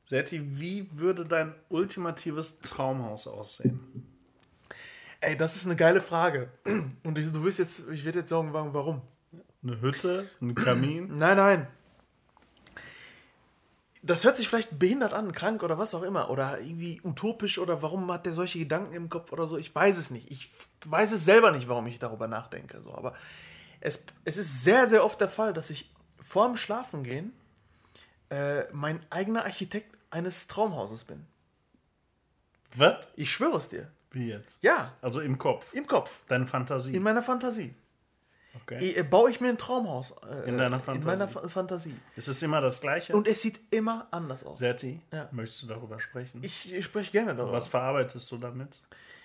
Setti, 0.05 0.59
wie 0.59 0.89
würde 0.93 1.25
dein 1.25 1.55
ultimatives 1.69 2.61
Traumhaus 2.61 3.27
aussehen? 3.27 3.81
Ey, 5.21 5.37
das 5.37 5.57
ist 5.57 5.67
eine 5.67 5.77
geile 5.77 6.01
Frage. 6.01 6.51
Und 7.03 7.19
ich, 7.19 7.33
du 7.33 7.43
wirst 7.43 7.59
jetzt, 7.59 7.89
ich 7.91 8.05
werde 8.05 8.21
jetzt 8.21 8.31
sagen, 8.31 8.53
warum. 8.53 9.03
Eine 9.63 9.81
Hütte, 9.81 10.31
ein 10.41 10.55
Kamin? 10.55 11.17
Nein, 11.17 11.37
nein. 11.37 11.67
Das 14.07 14.25
hört 14.25 14.37
sich 14.37 14.49
vielleicht 14.49 14.79
behindert 14.79 15.13
an, 15.13 15.33
krank 15.33 15.63
oder 15.63 15.79
was 15.79 15.95
auch 15.95 16.03
immer. 16.03 16.31
Oder 16.31 16.61
irgendwie 16.61 17.01
utopisch 17.03 17.59
oder 17.59 17.83
warum 17.83 18.11
hat 18.13 18.25
der 18.27 18.33
solche 18.33 18.59
Gedanken 18.59 18.95
im 18.95 19.09
Kopf 19.11 19.33
oder 19.33 19.47
so. 19.49 19.57
Ich 19.57 19.75
weiß 19.75 19.99
es 19.99 20.11
nicht. 20.11 20.31
Ich 20.31 20.53
weiß 20.85 21.13
es 21.13 21.25
selber 21.25 21.51
nicht, 21.51 21.69
warum 21.69 21.87
ich 21.87 21.99
darüber 21.99 22.29
nachdenke. 22.29 22.81
So. 22.81 22.95
Aber 22.95 23.15
es, 23.81 24.05
es 24.25 24.37
ist 24.37 24.63
sehr, 24.65 24.87
sehr 24.87 25.05
oft 25.05 25.21
der 25.21 25.29
Fall, 25.29 25.53
dass 25.53 25.71
ich 25.71 25.91
vorm 26.21 26.57
Schlafengehen 26.57 27.33
äh, 28.31 28.65
mein 28.73 29.01
eigener 29.11 29.45
Architekt 29.45 29.97
eines 30.11 30.47
Traumhauses 30.47 31.05
bin. 31.05 31.27
Was? 32.75 33.07
Ich 33.17 33.31
schwöre 33.33 33.59
es 33.59 33.69
dir. 33.69 33.91
Wie 34.11 34.29
jetzt? 34.29 34.59
Ja, 34.63 34.93
Also 35.03 35.21
im 35.21 35.37
Kopf. 35.39 35.73
im 35.75 35.87
Kopf. 35.87 36.11
Deine 36.29 36.47
Fantasie. 36.47 36.95
In 36.95 37.03
meiner 37.03 37.23
Fantasie. 37.23 37.75
Okay. 38.63 38.95
Äh, 38.97 39.03
baue 39.03 39.31
ich 39.31 39.41
mir 39.41 39.49
ein 39.49 39.59
Traumhaus. 39.59 40.13
Äh, 40.29 40.49
In 40.49 40.59
deiner 40.59 40.77
In 40.77 40.83
Fantasie. 40.83 41.07
meiner 41.07 41.29
Fa 41.29 41.49
Fantasie. 41.49 41.97
Ist 42.17 42.29
es 42.29 42.43
immer 42.43 42.61
das 42.61 42.81
Gleiche? 42.81 43.15
Und 43.15 43.27
es 43.27 43.43
sieht 43.43 43.61
immer 43.71 44.07
anders 44.11 44.45
aus. 44.45 44.59
Setti, 44.59 45.01
Ja. 45.13 45.29
möchtest 45.33 45.63
du 45.63 45.67
darüber 45.69 46.01
sprechen? 46.01 46.41
Ich, 46.43 46.73
ich 46.73 46.85
spreche 46.85 47.13
gerne 47.13 47.35
darüber. 47.35 47.53
Was 47.53 47.67
verarbeitest 47.69 48.31
du 48.31 48.37
damit? 48.39 48.69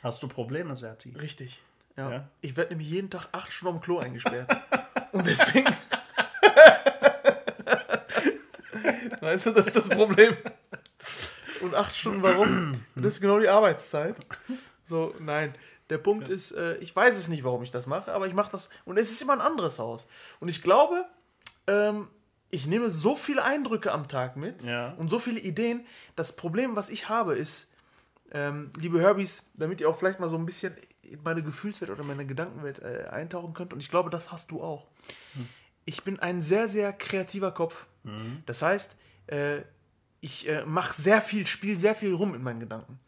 Hast 0.03 0.21
du 0.23 0.27
Probleme, 0.27 0.75
Serti? 0.75 1.13
Richtig. 1.19 1.61
Ja. 1.97 2.09
Ja? 2.11 2.27
Ich 2.41 2.55
werde 2.57 2.71
nämlich 2.71 2.89
jeden 2.89 3.09
Tag 3.09 3.27
acht 3.31 3.51
Stunden 3.51 3.75
am 3.77 3.81
Klo 3.81 3.99
eingesperrt. 3.99 4.49
Und 5.11 5.25
deswegen. 5.27 5.67
weißt 9.21 9.45
du, 9.47 9.51
das 9.51 9.67
ist 9.67 9.75
das 9.75 9.89
Problem. 9.89 10.35
Und 11.61 11.75
acht 11.75 11.95
Stunden, 11.95 12.21
warum? 12.23 12.71
Das 12.95 13.13
ist 13.15 13.21
genau 13.21 13.39
die 13.39 13.47
Arbeitszeit. 13.47 14.15
So, 14.83 15.13
nein. 15.19 15.55
Der 15.91 15.97
Punkt 15.99 16.27
ist, 16.29 16.51
äh, 16.53 16.77
ich 16.77 16.95
weiß 16.95 17.15
es 17.17 17.27
nicht, 17.27 17.43
warum 17.43 17.61
ich 17.61 17.69
das 17.71 17.85
mache, 17.85 18.11
aber 18.13 18.25
ich 18.25 18.33
mache 18.33 18.51
das. 18.51 18.69
Und 18.85 18.97
es 18.97 19.11
ist 19.11 19.21
immer 19.21 19.33
ein 19.33 19.41
anderes 19.41 19.77
Haus. 19.77 20.07
Und 20.39 20.47
ich 20.49 20.63
glaube, 20.63 21.05
ähm, 21.67 22.07
ich 22.49 22.65
nehme 22.65 22.89
so 22.89 23.15
viele 23.15 23.43
Eindrücke 23.43 23.91
am 23.91 24.07
Tag 24.07 24.35
mit 24.37 24.63
Ja. 24.63 24.93
und 24.93 25.09
so 25.09 25.19
viele 25.19 25.39
Ideen. 25.39 25.85
Das 26.15 26.35
Problem, 26.35 26.75
was 26.75 26.89
ich 26.89 27.07
habe, 27.09 27.35
ist, 27.35 27.71
ähm, 28.31 28.71
liebe 28.77 28.99
Herbies, 28.99 29.51
damit 29.55 29.79
ihr 29.81 29.89
auch 29.89 29.97
vielleicht 29.99 30.19
mal 30.19 30.29
so 30.29 30.37
ein 30.37 30.45
bisschen 30.45 30.73
in 31.03 31.21
meine 31.23 31.43
Gefühlswelt 31.43 31.91
oder 31.91 32.03
meine 32.05 32.25
Gedankenwelt 32.25 32.79
äh, 32.79 33.07
eintauchen 33.11 33.53
könnt. 33.53 33.73
Und 33.73 33.79
ich 33.81 33.89
glaube, 33.89 34.09
das 34.09 34.31
hast 34.31 34.49
du 34.51 34.63
auch. 34.63 34.87
Ich 35.85 36.03
bin 36.03 36.19
ein 36.19 36.41
sehr, 36.41 36.69
sehr 36.69 36.93
kreativer 36.93 37.51
Kopf. 37.51 37.87
Das 38.45 38.61
heißt, 38.61 38.95
äh, 39.27 39.61
ich 40.21 40.47
äh, 40.47 40.63
mache 40.65 40.99
sehr 41.01 41.21
viel, 41.21 41.45
spiele 41.47 41.77
sehr 41.77 41.95
viel 41.95 42.13
rum 42.13 42.33
in 42.35 42.43
meinen 42.43 42.59
Gedanken. 42.61 42.99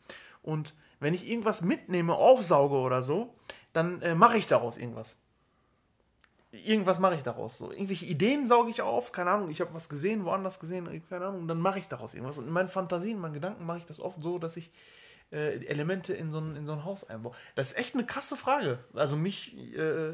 Und 0.41 0.73
wenn 1.04 1.14
ich 1.14 1.28
irgendwas 1.30 1.62
mitnehme, 1.62 2.16
aufsauge 2.16 2.76
oder 2.76 3.04
so, 3.04 3.34
dann 3.74 4.01
äh, 4.01 4.16
mache 4.16 4.38
ich 4.38 4.47
daraus 4.47 4.78
irgendwas. 4.78 5.18
Irgendwas 6.51 6.99
mache 6.99 7.16
ich 7.16 7.24
daraus. 7.24 7.58
So. 7.58 7.72
Irgendwelche 7.72 8.06
Ideen 8.06 8.45
sauge 8.47 8.70
ich 8.70 8.82
auf, 8.82 9.12
keine 9.12 9.32
Ahnung, 9.32 9.49
ich 9.49 9.60
habe 9.60 9.74
was 9.74 9.89
gesehen, 9.89 10.24
woanders 10.24 10.60
gesehen, 10.60 10.88
keine 11.10 11.26
Ahnung, 11.26 11.41
und 11.41 11.47
dann 11.47 11.60
mache 11.60 11.80
ich 11.80 11.88
daraus 11.88 12.14
irgendwas. 12.14 12.38
Und 12.38 12.47
in 12.47 12.54
meinen 12.54 12.70
Fantasien, 12.70 13.16
in 13.16 13.22
meinen 13.22 13.34
Gedanken 13.34 13.66
mache 13.66 13.80
ich 13.80 13.86
das 13.86 13.99
oft 13.99 14.22
so, 14.22 14.38
dass 14.38 14.56
ich 14.56 14.70
äh, 15.32 15.66
Elemente 15.66 16.14
in 16.14 16.32
so, 16.32 16.39
ein, 16.39 16.56
in 16.56 16.68
so 16.68 16.74
ein 16.74 16.86
Haus 16.86 17.10
einbaue. 17.10 17.34
Das 17.56 17.72
ist 17.72 17.78
echt 17.78 17.95
eine 17.95 18.06
krasse 18.06 18.38
Frage. 18.38 18.80
Also 18.93 19.18
mich 19.18 19.56
äh, 19.76 20.14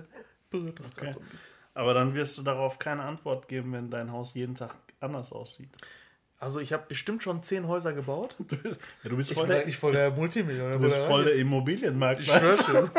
berührt 0.50 0.80
das 0.80 0.92
Okay. 0.92 1.02
gerade 1.02 1.14
so 1.14 1.20
ein 1.20 1.26
bisschen. 1.30 1.54
Aber 1.74 1.94
dann 1.94 2.14
wirst 2.14 2.38
du 2.38 2.44
darauf 2.44 2.80
keine 2.80 3.04
Antwort 3.04 3.48
geben, 3.48 3.74
wenn 3.74 3.90
dein 3.90 4.12
Haus 4.12 4.34
jeden 4.34 4.56
Tag 4.56 4.78
anders 5.02 5.32
aussieht. 5.32 5.70
Also 6.40 6.60
ich 6.60 6.72
habe 6.72 6.86
bestimmt 6.88 7.22
schon 7.22 7.44
zehn 7.44 7.68
Häuser 7.68 7.92
gebaut. 7.94 8.36
Du 8.40 8.56
bist, 8.58 8.80
ja, 9.04 9.10
du 9.10 9.18
bist 9.18 9.34
voll 9.34 9.48
der, 9.48 9.68
voll 9.74 9.92
der 9.92 10.12
Multimillionär. 10.12 10.78
du 10.78 10.84
bist 10.84 10.98
voll 10.98 11.26
der 11.26 11.36
Immobilienmarkt. 11.36 12.22
Ich 12.24 12.32
schwör's 12.32 12.66
dir. 12.66 12.90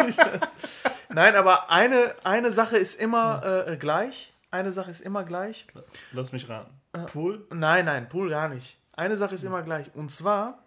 Nein, 1.08 1.34
aber 1.34 1.70
eine, 1.70 2.14
eine 2.22 2.52
Sache 2.52 2.76
ist 2.76 3.00
immer 3.00 3.66
äh, 3.66 3.76
gleich. 3.76 4.32
Eine 4.50 4.72
Sache 4.72 4.90
ist 4.90 5.00
immer 5.00 5.24
gleich. 5.24 5.66
Lass 6.12 6.32
mich 6.32 6.48
raten. 6.48 6.72
Äh. 6.92 7.00
Pool? 7.06 7.46
Nein, 7.50 7.86
nein, 7.86 8.08
Pool 8.08 8.28
gar 8.28 8.48
nicht. 8.48 8.76
Eine 8.92 9.16
Sache 9.16 9.34
ist 9.34 9.44
immer 9.44 9.62
gleich. 9.62 9.90
Und 9.94 10.12
zwar 10.12 10.62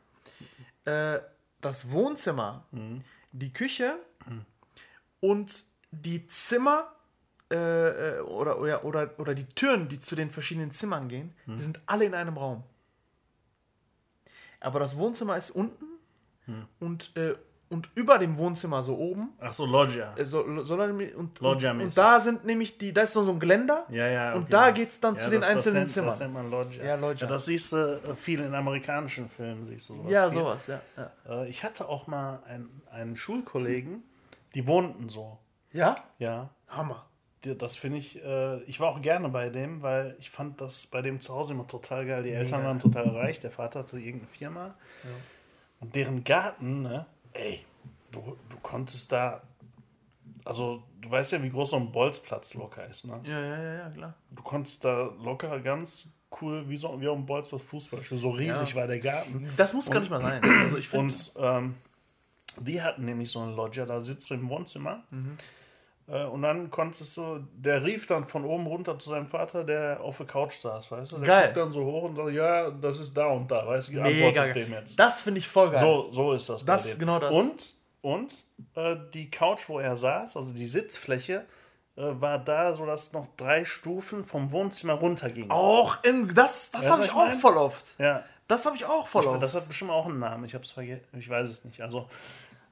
äh, 0.85 1.19
das 1.61 1.91
Wohnzimmer, 1.91 2.65
die 3.31 3.53
Küche 3.53 3.95
und 5.19 5.63
die 5.91 6.27
Zimmer 6.27 6.92
äh, 7.53 8.17
äh, 8.17 8.19
oder, 8.21 8.59
oder, 8.59 8.83
oder, 8.85 9.09
oder 9.17 9.33
die 9.35 9.45
Türen, 9.45 9.87
die 9.87 9.99
zu 9.99 10.15
den 10.15 10.29
verschiedenen 10.31 10.71
Zimmern 10.71 11.07
gehen, 11.07 11.33
die 11.45 11.61
sind 11.61 11.79
alle 11.85 12.05
in 12.05 12.13
einem 12.13 12.37
Raum. 12.37 12.63
Aber 14.59 14.79
das 14.79 14.97
Wohnzimmer 14.97 15.37
ist 15.37 15.51
unten 15.51 15.85
und, 16.79 17.11
äh, 17.17 17.35
und 17.69 17.89
über 17.95 18.17
dem 18.19 18.37
Wohnzimmer 18.37 18.83
so 18.83 18.95
oben. 18.97 19.29
Ach 19.39 19.51
so, 19.53 19.65
Loggia. 19.65 20.13
äh, 20.15 20.25
So, 20.25 20.63
so, 20.63 20.75
und, 20.75 21.15
und, 21.15 21.39
Loggia-mäßig. 21.39 21.87
und 21.89 21.97
da 21.97 22.21
sind 22.21 22.45
nämlich 22.45 22.77
die, 22.77 22.93
da 22.93 23.01
ist 23.01 23.13
so 23.13 23.29
ein 23.29 23.39
Geländer. 23.39 23.85
Ja, 23.89 24.07
ja. 24.07 24.33
Und 24.33 24.43
okay. 24.43 24.51
da 24.51 24.71
geht's 24.71 24.99
dann 24.99 25.17
zu 25.17 25.29
den 25.29 25.41
das, 25.41 25.49
einzelnen 25.49 25.73
das 25.75 25.81
nennt, 25.81 25.91
Zimmern. 25.91 26.09
Das 26.09 26.19
nennt 26.19 26.33
man 26.33 26.49
Loggia. 26.51 26.83
Ja, 26.83 26.95
Loggia. 26.95 27.27
das 27.27 27.45
siehst 27.45 27.71
du 27.71 27.77
äh, 27.77 28.15
viel 28.15 28.39
in 28.41 28.53
amerikanischen 28.53 29.29
Filmen, 29.29 29.65
siehst 29.65 29.89
du 29.89 29.95
sowas. 29.95 30.11
Ja, 30.11 30.29
viel. 30.29 30.39
sowas, 30.39 30.67
ja. 30.67 30.81
Ja? 30.97 31.43
Äh, 31.43 31.49
Ich 31.49 31.63
hatte 31.63 31.87
auch 31.89 32.07
mal 32.07 32.41
einen, 32.47 32.81
einen 32.91 33.15
Schulkollegen, 33.17 34.03
die 34.53 34.65
wohnten 34.67 35.09
so. 35.09 35.39
ja? 35.71 35.95
Ja. 36.19 36.49
Hammer. 36.67 37.05
Das 37.45 37.75
finde 37.75 37.97
ich, 37.97 38.23
äh, 38.23 38.61
ich 38.63 38.79
war 38.79 38.89
auch 38.89 39.01
gerne 39.01 39.27
bei 39.29 39.49
dem, 39.49 39.81
weil 39.81 40.15
ich 40.19 40.29
fand 40.29 40.61
das 40.61 40.87
bei 40.87 41.01
dem 41.01 41.19
zu 41.21 41.33
Hause 41.33 41.53
immer 41.53 41.67
total 41.67 42.05
geil. 42.05 42.23
Die 42.23 42.31
Eltern 42.31 42.59
Mega. 42.59 42.67
waren 42.69 42.79
total 42.79 43.09
reich, 43.09 43.39
der 43.39 43.51
Vater 43.51 43.79
hatte 43.79 43.99
irgendeine 43.99 44.31
Firma. 44.31 44.75
Und 45.81 45.93
deren 45.95 46.23
Garten, 46.23 46.83
ne, 46.83 47.05
ey, 47.33 47.65
du, 48.11 48.37
du 48.49 48.57
konntest 48.61 49.11
da, 49.11 49.41
also 50.45 50.83
du 51.01 51.11
weißt 51.11 51.33
ja, 51.33 51.43
wie 51.43 51.49
groß 51.49 51.71
so 51.71 51.75
ein 51.75 51.91
Bolzplatz 51.91 52.53
locker 52.53 52.87
ist, 52.87 53.05
ne? 53.05 53.19
Ja, 53.25 53.39
ja, 53.41 53.61
ja, 53.61 53.73
ja, 53.79 53.89
klar. 53.89 54.13
Du 54.31 54.41
konntest 54.43 54.85
da 54.85 55.11
locker 55.21 55.59
ganz 55.59 56.07
cool, 56.41 56.67
wie 56.69 56.77
so 56.77 56.99
wie 57.01 57.07
auf 57.09 57.17
dem 57.17 57.25
Bolzplatz 57.25 57.61
Fußball 57.63 58.01
spielen. 58.03 58.21
So 58.21 58.29
riesig 58.29 58.69
Ja. 58.69 58.75
war 58.75 58.87
der 58.87 58.99
Garten. 58.99 59.49
Das 59.57 59.73
muss 59.73 59.91
gar 59.91 59.99
nicht 59.99 60.09
mal 60.09 60.21
sein. 60.21 60.41
Also 60.61 60.77
ich 60.77 60.87
finde. 60.89 61.13
Und 61.13 61.33
ähm, 61.37 61.75
die 62.59 62.81
hatten 62.81 63.03
nämlich 63.05 63.29
so 63.31 63.39
eine 63.41 63.53
Loggia, 63.53 63.85
da 63.85 63.99
sitzt 63.99 64.29
du 64.29 64.35
im 64.35 64.47
Wohnzimmer. 64.47 65.03
Äh, 65.11 65.15
und 66.05 66.41
dann 66.41 66.69
konntest 66.69 67.15
du, 67.15 67.39
der 67.55 67.83
rief 67.83 68.05
dann 68.05 68.25
von 68.25 68.43
oben 68.43 68.67
runter 68.67 68.99
zu 68.99 69.09
seinem 69.09 69.27
Vater, 69.27 69.63
der 69.63 70.01
auf 70.01 70.17
der 70.17 70.25
Couch 70.25 70.53
saß, 70.55 70.91
weißt 70.91 71.13
du? 71.13 71.17
Der 71.19 71.25
Geil. 71.27 71.43
guckt 71.45 71.57
dann 71.57 71.71
so 71.71 71.85
hoch 71.85 72.03
und 72.03 72.15
sagt, 72.17 72.31
ja, 72.33 72.69
das 72.71 72.99
ist 72.99 73.13
da 73.15 73.27
und 73.27 73.49
da, 73.49 73.65
weißt 73.65 73.89
du? 73.89 74.01
Mega 74.01 74.47
dem 74.47 74.71
jetzt. 74.73 74.99
Das 74.99 75.21
finde 75.21 75.39
ich 75.39 75.47
voll 75.47 75.71
geil. 75.71 75.79
So, 75.79 76.11
so 76.11 76.33
ist 76.33 76.49
das. 76.49 76.65
Das 76.65 76.85
ist 76.85 76.99
genau 76.99 77.19
das. 77.19 77.31
Und, 77.31 77.73
und 78.01 78.33
äh, 78.75 78.97
die 79.13 79.31
Couch, 79.31 79.69
wo 79.69 79.79
er 79.79 79.95
saß, 79.95 80.35
also 80.35 80.53
die 80.53 80.67
Sitzfläche, 80.67 81.45
äh, 81.95 82.01
war 82.19 82.39
da, 82.39 82.73
so 82.73 82.85
dass 82.85 83.13
noch 83.13 83.27
drei 83.37 83.63
Stufen 83.63 84.25
vom 84.25 84.51
Wohnzimmer 84.51 84.93
runtergingen. 84.95 85.51
auch 85.51 86.03
in, 86.03 86.33
das, 86.33 86.71
das 86.71 86.89
habe 86.91 87.03
ich 87.03 87.07
ich 87.07 87.13
auch 87.13 87.27
mein? 87.27 87.39
voll 87.39 87.55
oft. 87.55 87.97
Ja. 87.99 88.23
Das 88.47 88.65
habe 88.65 88.75
ich 88.75 88.83
auch 88.83 89.07
voll 89.07 89.23
Ich, 89.23 89.29
oft. 89.29 89.41
das 89.41 89.55
hat 89.55 89.67
bestimmt 89.69 89.91
auch 89.91 90.05
einen 90.07 90.19
Namen. 90.19 90.43
Ich 90.43 90.53
habe 90.53 90.65
es 90.65 90.71
vergessen. 90.71 91.05
Ich 91.17 91.29
weiß 91.29 91.49
es 91.49 91.63
nicht. 91.63 91.79
Also 91.81 92.09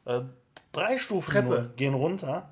äh, 0.05 0.21
drei 0.71 0.97
Stufen 0.97 1.31
Treppe. 1.31 1.47
nur 1.47 1.61
gehen 1.75 1.93
runter 1.93 2.49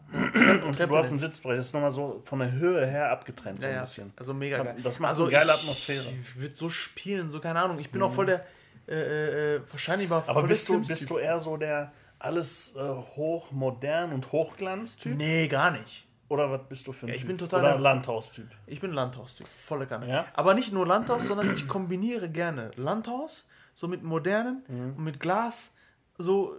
und 0.65 0.75
Treppe 0.75 0.93
du 0.93 0.97
hast 0.97 1.09
einen. 1.11 1.19
Sitzbrett. 1.19 1.57
Das 1.59 1.67
ist 1.67 1.73
nochmal 1.73 1.91
so 1.91 2.21
von 2.25 2.39
der 2.39 2.51
Höhe 2.51 2.85
her 2.85 3.11
abgetrennt 3.11 3.59
so 3.61 3.65
ja, 3.65 3.69
ein 3.71 3.75
ja. 3.77 3.81
bisschen. 3.81 4.13
Also 4.17 4.33
mega 4.33 4.61
geil. 4.63 4.77
Das 4.83 4.99
macht 4.99 5.09
also 5.09 5.23
eine 5.23 5.31
geile 5.31 5.51
ich 5.53 5.61
Atmosphäre. 5.61 6.05
würde 6.35 6.55
so 6.55 6.69
spielen, 6.69 7.29
so 7.29 7.39
keine 7.39 7.61
Ahnung. 7.61 7.79
Ich 7.79 7.89
bin 7.91 8.01
auch 8.01 8.13
voll 8.13 8.25
der. 8.27 8.45
Äh, 8.87 8.93
äh, 8.93 9.55
äh, 9.57 9.61
wahrscheinlich 9.69 10.09
war 10.09 10.23
Aber 10.27 10.43
bist 10.43 10.67
du, 10.67 10.79
bist 10.85 11.09
du 11.09 11.17
eher 11.19 11.39
so 11.39 11.57
der 11.57 11.91
alles 12.17 12.75
äh, 12.75 12.79
hochmodern 12.79 14.11
und 14.11 14.31
Hochglanz-Typ? 14.31 15.15
Nee, 15.15 15.47
gar 15.47 15.71
nicht. 15.71 16.05
Oder 16.27 16.51
was 16.51 16.61
bist 16.67 16.85
du 16.87 16.91
für 16.91 17.05
ein 17.05 17.09
Ja, 17.09 17.13
ich 17.15 17.21
Typ? 17.21 17.27
bin 17.29 17.37
total 17.37 17.59
Oder 17.61 17.71
der- 17.73 17.79
Landhaustyp? 17.79 18.47
Ich 18.67 18.79
bin 18.81 18.91
Landhaustyp, 18.91 19.47
volle 19.47 19.87
Kanne. 19.87 20.07
Ja? 20.07 20.25
Aber 20.33 20.53
nicht 20.53 20.73
nur 20.73 20.85
Landhaus, 20.85 21.25
sondern 21.25 21.53
ich 21.53 21.67
kombiniere 21.67 22.29
gerne 22.29 22.71
Landhaus, 22.75 23.47
so 23.75 23.87
mit 23.87 24.03
modernen 24.03 24.63
Mhm. 24.67 24.95
und 24.97 25.03
mit 25.03 25.19
Glas, 25.19 25.73
so, 26.17 26.55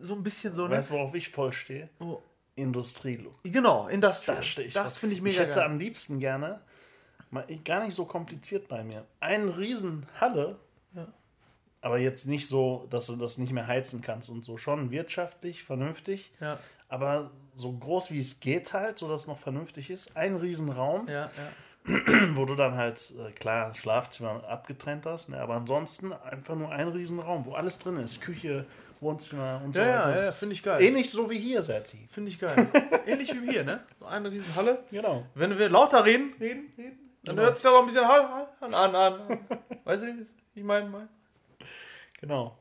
so 0.00 0.14
ein 0.14 0.22
bisschen 0.22 0.54
so? 0.54 0.68
Weißt 0.68 0.90
du, 0.90 0.94
worauf 0.94 1.14
ich 1.14 1.28
voll 1.30 1.52
stehe? 1.52 1.88
Oh, 2.00 2.20
Industrielook. 2.54 3.34
genau, 3.42 3.86
Industrial. 3.88 4.36
Da 4.38 4.42
stehe 4.42 4.68
ich. 4.68 4.74
das 4.74 4.96
finde 4.96 5.12
ich 5.14 5.18
Ich 5.18 5.22
mega 5.24 5.42
hätte 5.42 5.56
geil. 5.56 5.64
am 5.66 5.78
liebsten 5.78 6.18
gerne, 6.20 6.60
mal, 7.30 7.44
gar 7.64 7.84
nicht 7.84 7.94
so 7.94 8.04
kompliziert 8.06 8.68
bei 8.68 8.82
mir, 8.82 9.04
eine 9.20 9.56
riesen 9.58 10.06
Halle, 10.20 10.58
Ja. 10.94 11.06
aber 11.82 11.98
jetzt 11.98 12.26
nicht 12.26 12.46
so, 12.48 12.86
dass 12.90 13.06
du 13.06 13.16
das 13.16 13.36
nicht 13.38 13.52
mehr 13.52 13.66
heizen 13.66 14.00
kannst 14.00 14.28
und 14.30 14.44
so. 14.44 14.56
Schon 14.56 14.90
wirtschaftlich, 14.90 15.62
vernünftig, 15.64 16.32
Ja, 16.40 16.58
aber 16.88 17.30
so 17.56 17.72
groß 17.72 18.10
wie 18.10 18.20
es 18.20 18.40
geht 18.40 18.72
halt, 18.72 18.98
so 18.98 19.08
dass 19.08 19.22
es 19.22 19.26
noch 19.26 19.38
vernünftig 19.38 19.90
ist. 19.90 20.16
Ein 20.16 20.36
riesen 20.36 20.70
Raum, 20.70 21.08
ja, 21.08 21.30
wo 22.34 22.44
du 22.46 22.54
dann 22.54 22.74
halt, 22.74 23.12
äh, 23.18 23.30
klar, 23.32 23.74
Schlafzimmer 23.74 24.48
abgetrennt 24.48 25.04
hast, 25.06 25.28
ne, 25.28 25.38
aber 25.40 25.54
ansonsten 25.54 26.12
einfach 26.12 26.54
nur 26.56 26.70
ein 26.70 26.88
riesen 26.88 27.18
Raum, 27.20 27.44
wo 27.44 27.52
alles 27.54 27.78
drin 27.78 27.96
ist. 27.98 28.20
Küche, 28.20 28.66
Wohnzimmer 29.00 29.60
und 29.64 29.74
so 29.74 29.80
Ja, 29.80 29.86
ja, 29.88 30.08
weiter. 30.08 30.24
ja, 30.26 30.32
finde 30.32 30.52
ich 30.54 30.62
geil. 30.62 30.82
Ähnlich 30.82 31.10
so 31.10 31.28
wie 31.30 31.38
hier, 31.38 31.62
Serti. 31.62 32.06
Finde 32.10 32.30
ich 32.30 32.38
geil. 32.38 32.68
Ähnlich 33.06 33.32
wie 33.40 33.50
hier, 33.50 33.64
ne? 33.64 33.80
So 34.00 34.06
eine 34.06 34.30
riesen 34.30 34.54
Halle. 34.54 34.78
Genau. 34.90 35.24
Wenn 35.34 35.58
wir 35.58 35.68
lauter 35.68 36.04
reden, 36.04 36.34
reden, 36.40 36.72
reden, 36.76 36.98
dann 37.24 37.36
Genau. 37.36 37.46
hört 37.48 37.58
sich 37.58 37.64
das 37.64 37.72
auch 37.72 37.80
ein 37.80 37.86
bisschen 37.86 38.06
Hall, 38.06 38.22
Hall, 38.28 38.48
an, 38.60 38.74
an, 38.74 38.94
an. 38.94 39.38
Weißt 39.84 40.02
du, 40.04 40.06
ich 40.54 40.62
meine, 40.64 40.88
mein. 40.88 41.08
Genau. 42.20 42.56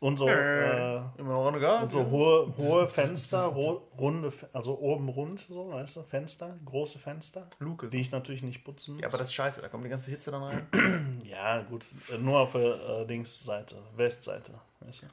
Und 0.00 0.16
so, 0.16 0.26
äh, 0.26 0.96
Immer 1.16 1.32
noch 1.34 1.46
eine 1.46 1.60
Gas. 1.60 1.84
Und 1.84 1.92
so 1.92 2.04
hohe, 2.10 2.52
hohe 2.58 2.88
Fenster, 2.88 3.44
ro 3.44 3.86
runde, 3.96 4.32
also 4.52 4.76
oben 4.80 5.08
rund, 5.08 5.46
so, 5.48 5.70
weißt 5.70 5.94
du, 5.94 6.02
Fenster, 6.02 6.58
große 6.64 6.98
Fenster, 6.98 7.46
Luke. 7.60 7.86
die 7.88 8.00
ich 8.00 8.10
natürlich 8.10 8.42
nicht 8.42 8.64
putzen 8.64 8.94
muss. 8.94 9.02
Ja, 9.02 9.06
aber 9.08 9.18
das 9.18 9.28
ist 9.28 9.34
scheiße, 9.34 9.60
da 9.62 9.68
kommt 9.68 9.84
die 9.84 9.90
ganze 9.90 10.10
Hitze 10.10 10.32
dann 10.32 10.42
rein. 10.42 11.20
ja, 11.30 11.62
gut, 11.62 11.86
äh, 12.12 12.18
nur 12.18 12.40
auf 12.40 12.50
der 12.52 12.80
äh, 12.80 13.04
Linksseite, 13.04 13.76
Westseite, 13.94 14.54
weißt 14.86 15.04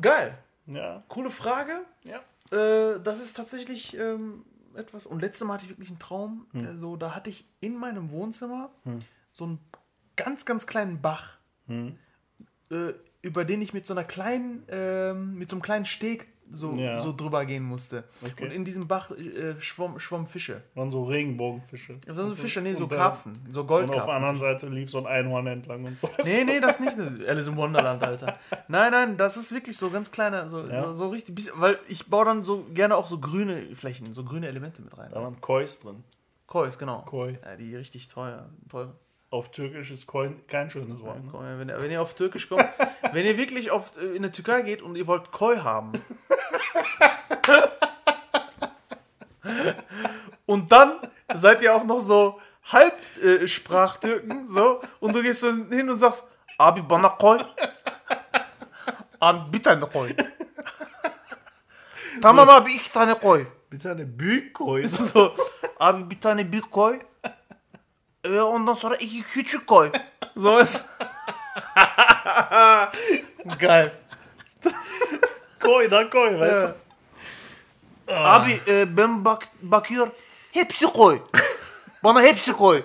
Geil. 0.00 0.36
Ja, 0.66 1.02
Coole 1.08 1.30
Frage. 1.30 1.84
ja. 2.04 2.20
Äh, 2.56 3.00
das 3.02 3.20
ist 3.20 3.34
tatsächlich 3.36 3.96
ähm, 3.96 4.44
etwas. 4.74 5.06
Und 5.06 5.20
letztes 5.20 5.46
Mal 5.46 5.54
hatte 5.54 5.64
ich 5.64 5.70
wirklich 5.70 5.88
einen 5.88 5.98
Traum. 5.98 6.46
Hm. 6.52 6.64
Äh, 6.66 6.74
so, 6.76 6.96
da 6.96 7.14
hatte 7.14 7.30
ich 7.30 7.46
in 7.60 7.76
meinem 7.78 8.10
Wohnzimmer 8.10 8.70
so 9.32 9.44
einen 9.44 9.58
ganz, 10.16 10.44
ganz 10.44 10.66
kleinen 10.66 11.00
Bach, 11.00 11.38
Hm. 11.68 11.96
äh, 12.70 12.92
über 13.22 13.44
den 13.44 13.62
ich 13.62 13.72
mit 13.72 13.86
so 13.86 13.94
einer 13.94 14.04
kleinen, 14.04 14.64
ähm, 14.68 15.36
mit 15.38 15.48
so 15.48 15.56
einem 15.56 15.62
kleinen 15.62 15.84
Steg 15.84 16.26
so, 16.50 16.72
Ja. 16.74 16.98
so 16.98 17.12
drüber 17.14 17.44
gehen 17.46 17.62
musste. 17.64 18.04
Okay. 18.22 18.44
Und 18.44 18.50
in 18.50 18.64
diesem 18.64 18.86
Bach 18.88 19.10
äh, 19.10 19.60
schwamm, 19.60 19.98
schwammen 19.98 20.26
Fische. 20.26 20.62
Waren 20.74 20.90
so 20.90 21.04
Regenbogenfische. 21.04 21.98
Das 22.06 22.16
sind 22.16 22.28
so 22.28 22.34
Fische, 22.34 22.60
nee, 22.60 22.74
so 22.74 22.84
äh, 22.84 22.88
Karpfen, 22.88 23.34
so 23.34 23.38
Und 23.38 23.46
auf 23.48 23.52
der 23.54 23.64
Goldkarpfen. 23.64 24.10
anderen 24.14 24.38
Seite 24.38 24.68
lief 24.68 24.90
so 24.90 24.98
ein 24.98 25.06
Einhorn 25.06 25.46
entlang 25.46 25.84
und 25.84 25.98
so. 25.98 26.08
Nee, 26.24 26.44
nee, 26.44 26.60
das 26.60 26.80
nicht. 26.80 26.96
Alice 27.28 27.46
im 27.46 27.56
Wonderland, 27.56 28.02
Alter. 28.02 28.38
Nein, 28.68 28.92
nein, 28.92 29.16
das 29.16 29.36
ist 29.36 29.52
wirklich 29.52 29.76
so 29.76 29.90
ganz 29.90 30.10
kleiner, 30.10 30.48
so, 30.48 30.66
Ja. 30.66 30.84
so, 30.86 30.92
so 30.94 31.08
richtig, 31.10 31.34
bisschen- 31.34 31.60
weil 31.60 31.78
ich 31.88 32.06
baue 32.08 32.24
dann 32.24 32.44
so 32.44 32.64
gerne 32.74 32.96
auch 32.96 33.06
so 33.06 33.18
grüne 33.18 33.74
Flächen, 33.74 34.12
so 34.12 34.24
grüne 34.24 34.48
Elemente 34.48 34.82
mit 34.82 34.96
rein. 34.98 35.10
Da 35.12 35.22
waren 35.22 35.40
Kois 35.40 35.78
drin. 35.82 36.02
Kois, 36.46 36.76
genau. 36.78 37.00
Koi. 37.02 37.38
Ja, 37.44 37.56
die 37.56 37.74
richtig 37.76 38.08
teuer, 38.08 38.50
teuer. 38.68 38.92
Auf 39.32 39.50
Türkisch 39.50 39.90
ist 39.90 40.06
Koi 40.06 40.28
kein 40.46 40.68
schönes 40.68 41.02
Wort. 41.02 41.24
Ne? 41.24 41.32
Wenn, 41.58 41.70
ihr- 41.70 41.80
wenn 41.82 41.90
ihr 41.90 42.02
auf 42.02 42.12
Türkisch 42.12 42.50
kommt, 42.50 42.66
wenn 43.12 43.24
ihr 43.24 43.38
wirklich 43.38 43.70
auf, 43.70 43.96
äh, 43.96 44.14
in 44.14 44.20
der 44.20 44.30
Türkei 44.30 44.60
geht 44.60 44.82
und 44.82 44.94
ihr 44.94 45.06
wollt 45.06 45.32
Koi 45.32 45.56
haben. 45.56 45.92
und 50.46 50.70
dann 50.70 50.98
seid 51.34 51.62
ihr 51.62 51.74
auch 51.74 51.84
noch 51.84 52.00
so 52.00 52.38
halb 52.70 52.94
äh, 53.22 53.46
so, 54.48 54.82
und 55.00 55.16
du 55.16 55.22
gehst 55.22 55.40
so 55.40 55.50
hin 55.70 55.88
und 55.88 55.98
sagst, 55.98 56.24
Abi 56.58 56.82
bana 56.82 57.08
Koi. 57.08 57.38
Abi 59.18 59.50
bir 59.50 59.62
tane 59.62 59.86
Koi. 59.86 60.14
Tamam 62.20 62.50
abi 62.50 62.74
iki 62.74 62.92
tane 62.92 63.14
Koi. 63.14 63.46
Bitte 63.70 63.92
eine 63.92 64.04
Bükoi. 64.04 64.86
So, 64.88 65.34
abi 65.78 66.10
bir 66.10 66.20
tane 66.20 66.52
büyük 66.52 66.70
koy. 66.70 66.98
Ondan 68.28 68.74
sonra 68.74 68.96
iki 68.96 69.22
küçük 69.22 69.66
koy. 69.66 69.92
So 70.36 70.58
ist. 70.60 70.84
Geil. 73.58 73.90
Koi, 75.60 75.90
da 75.90 76.10
Koi, 76.10 76.40
weißt 76.40 76.62
du? 76.62 76.76
Abi 78.14 78.60
e, 78.66 78.96
ben 78.96 79.24
bak 79.24 79.48
bakıyor. 79.62 80.08
Hepsi 80.52 80.86
koy. 80.86 81.22
Bana 82.04 82.22
hepsi 82.22 82.52
koy. 82.52 82.82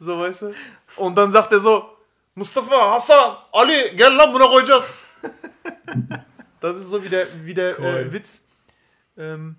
So 0.00 0.20
weißt 0.20 0.42
du? 0.42 0.54
Und 0.96 1.16
dann 1.16 1.30
sagt 1.30 1.52
er 1.52 1.58
so, 1.58 1.96
Mustafa, 2.34 2.90
Hasan, 2.90 3.36
Ali, 3.52 3.96
gel 3.96 4.16
lan 4.16 4.34
buna 4.34 4.48
koyacağız. 4.48 4.92
Das 6.60 6.76
ist 6.78 6.88
so 6.88 7.02
wie 7.02 7.10
der, 7.10 7.26
wie 7.44 7.54
der 7.54 7.78
äh, 7.78 8.12
Witz. 8.12 8.42
Ähm, 9.18 9.56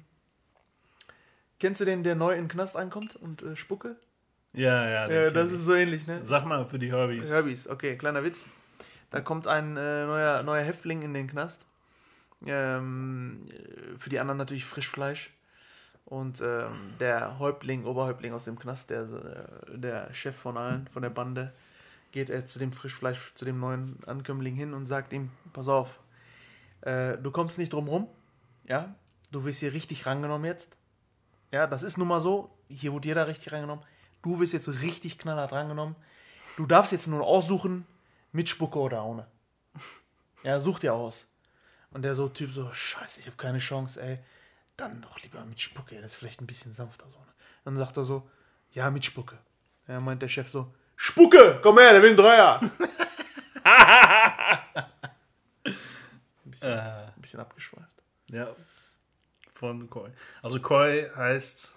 kennst 1.60 1.80
du 1.80 1.86
den, 1.86 2.04
der 2.04 2.16
neu 2.16 2.32
in 2.32 2.44
den 2.44 2.48
Knast 2.48 2.76
einkommt 2.76 3.16
und 3.16 3.44
äh, 3.44 3.56
Spucke? 3.56 3.98
Ja, 4.58 4.90
ja. 4.90 5.08
kenn 5.08 5.34
das 5.34 5.52
ist 5.52 5.66
so 5.66 5.76
ähnlich, 5.76 6.08
ne? 6.08 6.22
Sag 6.24 6.46
mal 6.46 6.66
für 6.66 6.80
die 6.80 6.92
Herbys. 6.92 7.30
Herbys, 7.30 7.68
okay, 7.70 7.96
kleiner 7.96 8.24
Witz. 8.24 8.46
Da 9.12 9.22
kommt 9.22 9.48
ein 9.48 9.78
äh, 9.78 10.06
neuer, 10.06 10.42
neuer 10.44 10.64
Häftling 10.64 11.04
in 11.04 11.14
den 11.14 11.28
Knast. 11.28 11.66
Ähm, 12.46 13.42
äh, 13.48 13.98
für 13.98 14.10
die 14.10 14.20
anderen 14.20 14.38
natürlich 14.38 14.66
Frischfleisch. 14.66 15.32
Und 16.06 16.42
ähm, 16.42 16.94
der 17.00 17.38
Häuptling, 17.38 17.86
Oberhäuptling 17.86 18.34
aus 18.34 18.46
dem 18.46 18.58
Knast, 18.58 18.90
der, 18.90 19.04
äh, 19.04 19.78
der 19.78 20.14
Chef 20.14 20.36
von 20.36 20.58
allen, 20.58 20.88
von 20.88 21.04
der 21.04 21.10
Bande, 21.12 21.54
geht 22.12 22.30
er 22.30 22.48
zu 22.48 22.58
dem 22.58 22.72
Frischfleisch, 22.72 23.34
zu 23.36 23.46
dem 23.46 23.60
neuen 23.60 24.00
Ankömmling 24.08 24.56
hin 24.56 24.74
und 24.74 24.86
sagt 24.88 25.14
ihm, 25.14 25.30
pass 25.54 25.68
auf, 25.68 26.00
äh, 26.82 27.18
du 27.18 27.30
kommst 27.30 27.58
nicht 27.58 27.74
drum 27.74 27.88
rum, 27.88 28.08
ja, 28.64 28.96
du 29.32 29.44
wirst 29.44 29.60
hier 29.60 29.74
richtig 29.74 30.06
rangenommen 30.06 30.46
jetzt. 30.46 30.78
Ja, 31.52 31.68
das 31.68 31.84
ist 31.84 31.98
nun 31.98 32.08
mal 32.08 32.22
so, 32.22 32.50
hier 32.70 32.94
wurde 32.94 33.10
jeder 33.10 33.28
richtig 33.28 33.52
rangenommen. 33.52 33.84
Du 34.28 34.42
wirst 34.42 34.52
jetzt 34.52 34.68
richtig 34.68 35.18
knallhart 35.18 35.54
rangenommen. 35.54 35.96
Du 36.58 36.66
darfst 36.66 36.92
jetzt 36.92 37.08
nur 37.08 37.26
aussuchen, 37.26 37.88
mit 38.34 38.50
Spucke 38.50 38.78
oder 38.78 39.06
ohne. 39.06 39.26
Ja, 40.44 40.60
such 40.60 40.80
dir 40.80 40.94
aus. 40.94 41.30
Und 41.92 42.02
der 42.02 42.14
so 42.14 42.28
Typ 42.28 42.52
so, 42.52 42.70
scheiße, 42.74 43.22
ich 43.22 43.28
habe 43.28 43.38
keine 43.38 43.60
Chance, 43.60 44.02
ey. 44.02 44.20
Dann 44.76 45.00
doch 45.02 45.18
lieber 45.22 45.46
mit 45.46 45.62
Spucke, 45.62 45.96
das 46.02 46.12
ist 46.12 46.16
vielleicht 46.16 46.42
ein 46.42 46.46
bisschen 46.46 46.74
sanfter 46.74 47.10
so. 47.10 47.18
Ne? 47.20 47.26
Dann 47.64 47.78
sagt 47.78 47.96
er 47.96 48.04
so, 48.04 48.30
ja, 48.74 48.92
mit 48.92 49.06
Spucke. 49.06 49.38
Ja, 49.88 50.02
meint 50.02 50.22
der 50.22 50.28
Chef 50.28 50.50
so, 50.50 50.74
Spucke, 50.98 51.62
komm 51.64 51.78
her, 51.80 51.94
der 51.94 52.02
will 52.02 52.10
einen 52.10 52.18
Dreier. 52.18 52.60
ein, 55.64 56.52
bisschen, 56.52 56.70
Äh, 56.74 57.06
ein 57.16 57.22
bisschen 57.22 57.40
abgeschweift. 57.40 57.88
ja. 58.28 58.48
Von 59.54 59.90
Koi. 59.90 60.10
Also 60.44 60.60
Koi 60.60 61.10
heißt. 61.16 61.74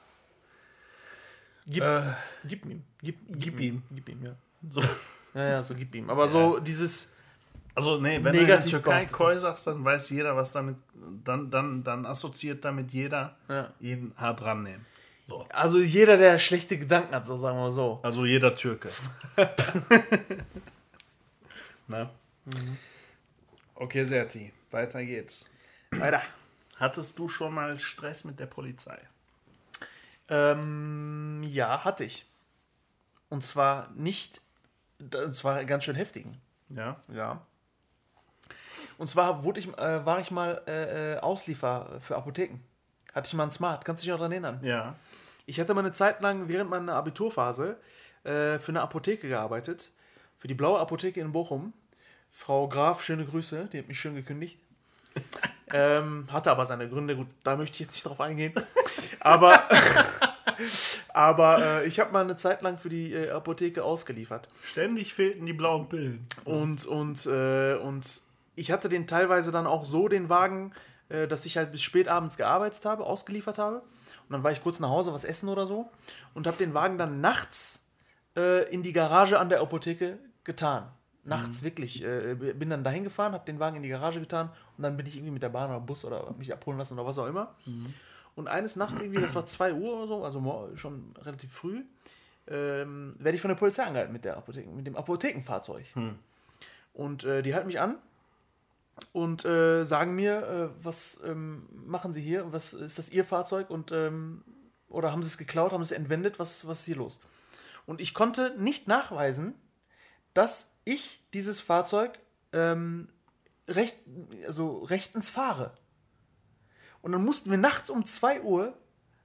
Gib, 1.67 1.83
Äh, 1.83 2.03
gib 2.45 2.65
ihm. 2.67 2.83
Gib, 3.03 3.19
gib 3.29 3.61
ihm. 3.61 3.83
Gib 3.91 4.09
ihm, 4.09 4.25
ja. 4.25 4.35
so. 4.69 4.83
Ja, 5.33 5.49
ja, 5.49 5.63
so 5.63 5.77
gib 5.77 5.95
ihm. 5.95 6.11
Aber 6.11 6.27
so 6.27 6.59
dieses, 6.59 7.13
Also, 7.77 8.01
nee, 8.01 8.19
wenn 8.21 8.35
Negativ 8.35 8.71
du 8.73 8.77
in 8.79 8.83
der 8.83 8.99
Türkei. 8.99 9.05
Koi 9.07 9.39
sagst, 9.39 9.65
dann 9.65 9.85
weiß 9.85 10.11
jeder, 10.11 10.35
was 10.35 10.51
damit. 10.51 10.77
Dann, 11.25 11.49
dann, 11.51 11.85
dann 11.85 12.05
assoziiert 12.05 12.65
damit 12.65 12.93
jeder 12.93 13.37
ja. 13.49 13.73
jeden 13.79 14.13
hart 14.17 14.43
rannehmen. 14.43 14.85
So. 15.29 15.47
Also 15.51 15.79
jeder, 15.79 16.17
der 16.17 16.37
schlechte 16.39 16.77
Gedanken 16.77 17.15
hat, 17.15 17.25
so 17.27 17.37
sagen 17.37 17.59
wir 17.59 17.71
so. 17.71 18.01
Also 18.03 18.27
jeder 18.27 18.57
Türke. 18.57 18.89
Na? 21.87 22.11
Okay, 23.77 24.03
Serti, 24.05 24.53
weiter 24.73 25.05
geht's. 25.05 25.49
Weiter. 25.93 26.23
Hattest 26.77 27.17
du 27.19 27.29
schon 27.29 27.55
mal 27.55 27.79
Stress 27.79 28.25
mit 28.25 28.41
der 28.41 28.47
Polizei? 28.47 28.99
Ähm, 30.31 31.43
ja, 31.45 31.85
hatte 31.85 32.05
ich. 32.05 32.27
Und 33.29 33.45
zwar 33.45 33.91
nicht, 33.91 34.41
und 34.99 35.35
zwar 35.35 35.65
ganz 35.65 35.85
schön 35.85 35.97
heftigen. 35.97 36.41
Ja. 36.69 36.97
Ja. 37.13 37.43
Und 38.99 39.09
zwar 39.09 39.45
wurde 39.45 39.61
ich, 39.61 39.69
äh, 39.79 40.05
war 40.07 40.21
ich 40.21 40.31
mal 40.31 40.63
äh, 40.67 41.15
äh, 41.15 41.19
Ausliefer 41.19 42.01
für 42.01 42.17
Apotheken. 42.17 42.61
Hatte 43.15 43.29
ich 43.29 43.35
mal 43.35 43.45
einen 43.45 43.53
Smart, 43.53 43.85
kannst 43.85 44.03
du 44.03 44.07
dich 44.07 44.11
noch 44.11 44.19
daran 44.19 44.33
erinnern? 44.33 44.61
Ja. 44.63 44.95
Ich 45.47 45.59
hatte 45.59 45.75
mal 45.75 45.81
eine 45.81 45.93
Zeit 45.93 46.21
lang 46.21 46.49
während 46.49 46.71
meiner 46.71 46.95
Abiturphase 46.95 47.77
äh, 48.25 48.59
für 48.59 48.69
eine 48.69 48.83
Apotheke 48.83 49.29
gearbeitet. 49.29 49.91
Für 50.37 50.49
die 50.49 50.55
blaue 50.55 50.79
Apotheke 50.79 51.21
in 51.21 51.33
Bochum. 51.33 51.73
Frau 52.31 52.69
Graf, 52.69 53.03
schöne 53.03 53.27
Grüße, 53.27 53.69
die 53.73 53.79
hat 53.79 53.89
mich 53.89 53.99
schön 53.99 54.15
gekündigt. 54.15 54.59
ähm, 55.73 56.27
hatte 56.31 56.51
aber 56.51 56.67
seine 56.67 56.89
Gründe, 56.89 57.17
gut, 57.17 57.29
da 57.43 57.57
möchte 57.57 57.75
ich 57.75 57.81
jetzt 57.81 57.93
nicht 57.93 58.07
drauf 58.07 58.21
eingehen. 58.21 58.55
Aber, 59.21 59.69
aber 61.13 61.59
äh, 61.83 61.87
ich 61.87 62.01
habe 62.01 62.11
mal 62.11 62.23
eine 62.23 62.37
Zeit 62.37 62.63
lang 62.63 62.79
für 62.79 62.89
die 62.89 63.13
äh, 63.13 63.31
Apotheke 63.31 63.85
ausgeliefert. 63.85 64.49
Ständig 64.63 65.13
fehlten 65.13 65.45
die 65.45 65.53
blauen 65.53 65.91
Pillen. 65.91 66.27
Und, 66.45 66.87
und, 66.87 67.27
äh, 67.27 67.75
und 67.75 68.23
ich 68.57 68.73
hatte 68.73 68.89
den 68.89 69.07
teilweise 69.07 69.53
dann 69.53 69.67
auch 69.67 69.85
so, 69.85 70.09
den 70.09 70.31
Wagen, 70.31 70.73
äh, 71.11 71.29
dass 71.29 71.45
ich 71.45 71.59
halt 71.59 71.73
bis 71.73 71.83
spät 71.83 72.09
abends 72.09 72.39
gearbeitet 72.39 72.85
habe, 72.87 73.05
ausgeliefert 73.05 73.59
habe. 73.59 73.79
Und 73.79 74.31
dann 74.31 74.43
war 74.43 74.53
ich 74.53 74.63
kurz 74.63 74.81
nach 74.81 74.89
Hause, 74.89 75.13
was 75.13 75.25
essen 75.25 75.49
oder 75.49 75.67
so. 75.67 75.91
Und 76.35 76.47
habe 76.47 76.57
den 76.57 76.73
Wagen 76.73 76.97
dann 76.97 77.21
nachts 77.21 77.85
äh, 78.37 78.73
in 78.73 78.83
die 78.83 78.93
Garage 78.93 79.39
an 79.39 79.51
der 79.51 79.61
Apotheke 79.61 80.19
getan. 80.45 80.91
Nachts 81.31 81.63
wirklich. 81.63 82.03
Äh, 82.03 82.35
bin 82.35 82.71
dann 82.71 82.85
dahin 82.85 83.05
gefahren, 83.05 83.33
habe 83.33 83.45
den 83.45 83.59
Wagen 83.59 83.77
in 83.77 83.83
die 83.83 83.89
Garage 83.89 84.21
getan 84.21 84.51
und 84.77 84.83
dann 84.83 84.97
bin 84.97 85.07
ich 85.07 85.17
irgendwie 85.17 85.33
mit 85.33 85.43
der 85.43 85.49
Bahn 85.49 85.71
oder 85.71 85.81
Bus 85.81 86.05
oder 86.05 86.35
mich 86.39 86.53
abholen 86.53 86.79
lassen 86.79 86.95
oder 86.95 87.07
was 87.07 87.19
auch 87.19 87.27
immer. 87.27 87.55
Und 88.35 88.49
eines 88.49 88.77
Nachts 88.77 89.01
irgendwie, 89.01 89.21
das 89.21 89.35
war 89.35 89.47
2 89.47 89.75
Uhr 89.75 89.97
oder 89.99 90.07
so, 90.07 90.25
also 90.25 90.77
schon 90.77 91.15
relativ 91.23 91.53
früh, 91.53 91.85
ähm, 92.49 93.15
werde 93.19 93.37
ich 93.37 93.41
von 93.41 93.49
der 93.49 93.57
Polizei 93.57 93.85
angehalten 93.85 94.13
mit, 94.13 94.25
der 94.25 94.37
Apotheken, 94.37 94.75
mit 94.75 94.87
dem 94.87 94.97
Apothekenfahrzeug. 94.97 95.85
Und 96.95 97.25
äh, 97.25 97.43
die 97.43 97.55
halten 97.55 97.69
mich 97.69 97.81
an 97.81 97.97
und 99.13 99.45
äh, 99.45 99.85
sagen 99.85 100.15
mir, 100.15 100.73
äh, 100.81 100.85
was 100.85 101.21
ähm, 101.25 101.69
machen 101.87 102.13
sie 102.13 102.23
hier? 102.23 102.53
Was 102.53 102.73
ist 102.73 102.99
das 102.99 103.11
ihr 103.11 103.25
Fahrzeug? 103.25 103.71
Und 103.71 103.93
ähm, 103.93 104.43
oder 104.89 105.13
haben 105.13 105.23
sie 105.23 105.29
es 105.29 105.39
geklaut, 105.39 105.73
haben 105.73 105.85
sie 105.85 105.95
es 105.95 105.99
entwendet? 105.99 106.39
Was, 106.39 106.67
was 106.67 106.81
ist 106.81 106.87
hier 106.87 106.97
los? 106.97 107.21
Und 107.87 108.01
ich 108.01 108.15
konnte 108.15 108.55
nicht 108.59 108.89
nachweisen, 108.89 109.55
dass 110.35 110.71
ich 110.93 111.23
dieses 111.35 111.61
Fahrzeug 111.61 112.19
ähm, 112.53 113.09
recht, 113.69 113.97
also 114.47 114.79
rechtens 114.85 115.29
fahre. 115.29 115.73
Und 117.03 117.13
dann 117.13 117.25
mussten 117.25 117.51
wir 117.51 117.59
nachts 117.59 117.89
um 117.91 118.05
2 118.05 118.43
Uhr 118.43 118.75